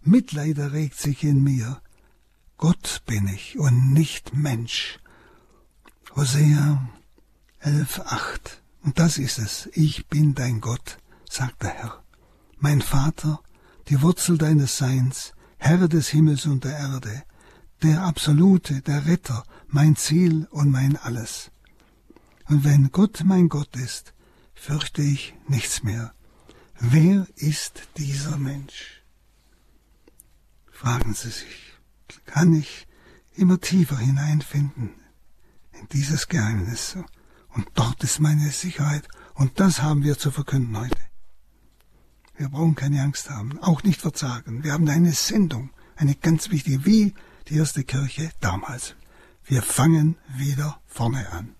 Mitleid 0.00 0.58
erregt 0.58 0.98
sich 0.98 1.24
in 1.24 1.42
mir. 1.42 1.80
Gott 2.56 3.02
bin 3.06 3.26
ich 3.26 3.58
und 3.58 3.92
nicht 3.92 4.34
Mensch. 4.34 5.00
Hosea 6.16 6.88
11,8. 7.64 8.58
Und 8.84 9.00
das 9.00 9.18
ist 9.18 9.38
es. 9.40 9.68
Ich 9.72 10.06
bin 10.06 10.36
dein 10.36 10.60
Gott, 10.60 10.98
sagt 11.28 11.64
der 11.64 11.70
Herr. 11.70 12.04
Mein 12.58 12.82
Vater, 12.82 13.40
die 13.88 14.00
Wurzel 14.00 14.38
deines 14.38 14.78
Seins, 14.78 15.32
Herr 15.58 15.88
des 15.88 16.08
Himmels 16.10 16.46
und 16.46 16.62
der 16.62 16.78
Erde, 16.78 17.24
der 17.82 18.02
Absolute, 18.02 18.80
der 18.82 19.06
Retter, 19.06 19.42
mein 19.66 19.96
Ziel 19.96 20.46
und 20.52 20.70
mein 20.70 20.96
Alles. 20.96 21.50
Und 22.46 22.62
wenn 22.62 22.92
Gott 22.92 23.24
mein 23.24 23.48
Gott 23.48 23.74
ist, 23.74 24.14
fürchte 24.54 25.02
ich 25.02 25.34
nichts 25.48 25.82
mehr. 25.82 26.14
Wer 26.78 27.26
ist 27.34 27.88
dieser 27.96 28.36
Mensch? 28.36 29.02
Fragen 30.70 31.14
Sie 31.14 31.30
sich, 31.30 31.72
kann 32.24 32.54
ich 32.54 32.86
immer 33.34 33.60
tiefer 33.60 33.98
hineinfinden 33.98 35.03
in 35.80 35.88
dieses 35.88 36.28
Geheimnis? 36.28 36.96
Und 37.48 37.66
dort 37.74 38.02
ist 38.02 38.20
meine 38.20 38.50
Sicherheit. 38.50 39.06
Und 39.34 39.60
das 39.60 39.82
haben 39.82 40.02
wir 40.02 40.18
zu 40.18 40.30
verkünden 40.30 40.78
heute. 40.78 40.98
Wir 42.36 42.48
brauchen 42.48 42.74
keine 42.74 43.00
Angst 43.02 43.30
haben, 43.30 43.58
auch 43.60 43.84
nicht 43.84 44.00
verzagen. 44.00 44.64
Wir 44.64 44.72
haben 44.72 44.88
eine 44.88 45.12
Sendung, 45.12 45.70
eine 45.96 46.14
ganz 46.16 46.50
wichtige, 46.50 46.84
wie 46.84 47.14
die 47.48 47.56
erste 47.56 47.84
Kirche 47.84 48.30
damals. 48.40 48.96
Wir 49.44 49.62
fangen 49.62 50.16
wieder 50.36 50.80
vorne 50.86 51.30
an. 51.30 51.54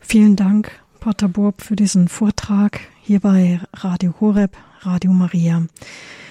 Vielen 0.00 0.36
Dank, 0.36 0.70
Pater 1.00 1.28
Burb, 1.28 1.62
für 1.62 1.76
diesen 1.76 2.08
Vortrag 2.08 2.78
hier 3.02 3.20
bei 3.20 3.60
Radio 3.72 4.14
Horeb, 4.20 4.56
Radio 4.82 5.12
Maria. 5.12 5.66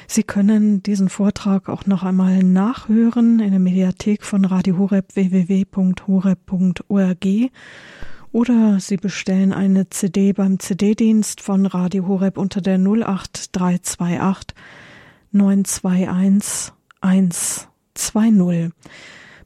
Sie 0.08 0.24
können 0.24 0.84
diesen 0.84 1.10
Vortrag 1.10 1.70
auch 1.70 1.86
noch 1.86 2.04
einmal 2.04 2.44
nachhören 2.44 3.40
in 3.40 3.52
der 3.52 3.60
Mediathek 3.60 4.24
von 4.24 4.46
Radio 4.46 4.78
Horeb 4.78 5.16
www.horeb.org 5.16 5.98
oder 8.32 8.80
Sie 8.80 8.98
bestellen 8.98 9.54
eine 9.54 9.90
CD 9.90 10.34
beim 10.34 10.60
CD-Dienst 10.60 11.40
von 11.42 11.66
Radio 11.66 12.08
Horeb 12.08 12.38
unter 12.38 12.62
der 12.62 12.80
08328 12.80 14.56
921 15.32 16.74
120. 17.02 18.72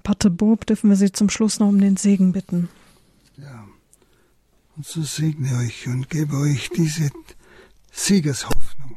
Pater 0.03 0.29
Bob, 0.29 0.65
dürfen 0.65 0.89
wir 0.89 0.95
Sie 0.95 1.11
zum 1.11 1.29
Schluss 1.29 1.59
noch 1.59 1.67
um 1.67 1.79
den 1.79 1.97
Segen 1.97 2.31
bitten. 2.31 2.69
Ja. 3.37 3.65
Und 4.75 4.85
so 4.85 5.01
segne 5.01 5.57
euch 5.57 5.87
und 5.87 6.09
gebe 6.09 6.37
euch 6.37 6.69
diese 6.69 7.09
Siegeshoffnung 7.91 8.96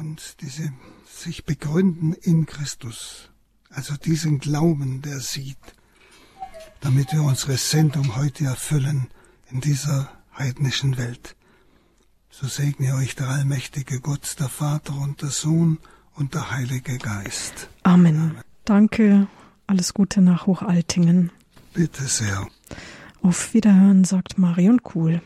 und 0.00 0.36
diese 0.40 0.72
sich 1.06 1.44
begründen 1.44 2.14
in 2.14 2.46
Christus. 2.46 3.28
Also 3.68 3.94
diesen 3.96 4.38
Glauben, 4.40 5.02
der 5.02 5.20
sieht, 5.20 5.58
damit 6.80 7.12
wir 7.12 7.22
unsere 7.22 7.56
Sendung 7.56 8.16
heute 8.16 8.44
erfüllen 8.46 9.08
in 9.50 9.60
dieser 9.60 10.10
heidnischen 10.36 10.96
Welt. 10.96 11.36
So 12.30 12.48
segne 12.48 12.94
euch 12.94 13.14
der 13.14 13.28
allmächtige 13.28 14.00
Gott, 14.00 14.36
der 14.40 14.48
Vater 14.48 14.94
und 14.94 15.20
der 15.22 15.28
Sohn 15.28 15.78
und 16.14 16.34
der 16.34 16.50
Heilige 16.50 16.98
Geist. 16.98 17.68
Amen. 17.82 18.16
Amen. 18.16 18.40
Danke, 18.64 19.26
alles 19.66 19.94
Gute 19.94 20.20
nach 20.22 20.46
Hochaltingen. 20.46 21.30
Bitte 21.74 22.04
sehr. 22.04 22.46
Auf 23.22 23.52
Wiederhören, 23.52 24.04
sagt 24.04 24.38
Marion 24.38 24.82
Kuhl. 24.82 25.20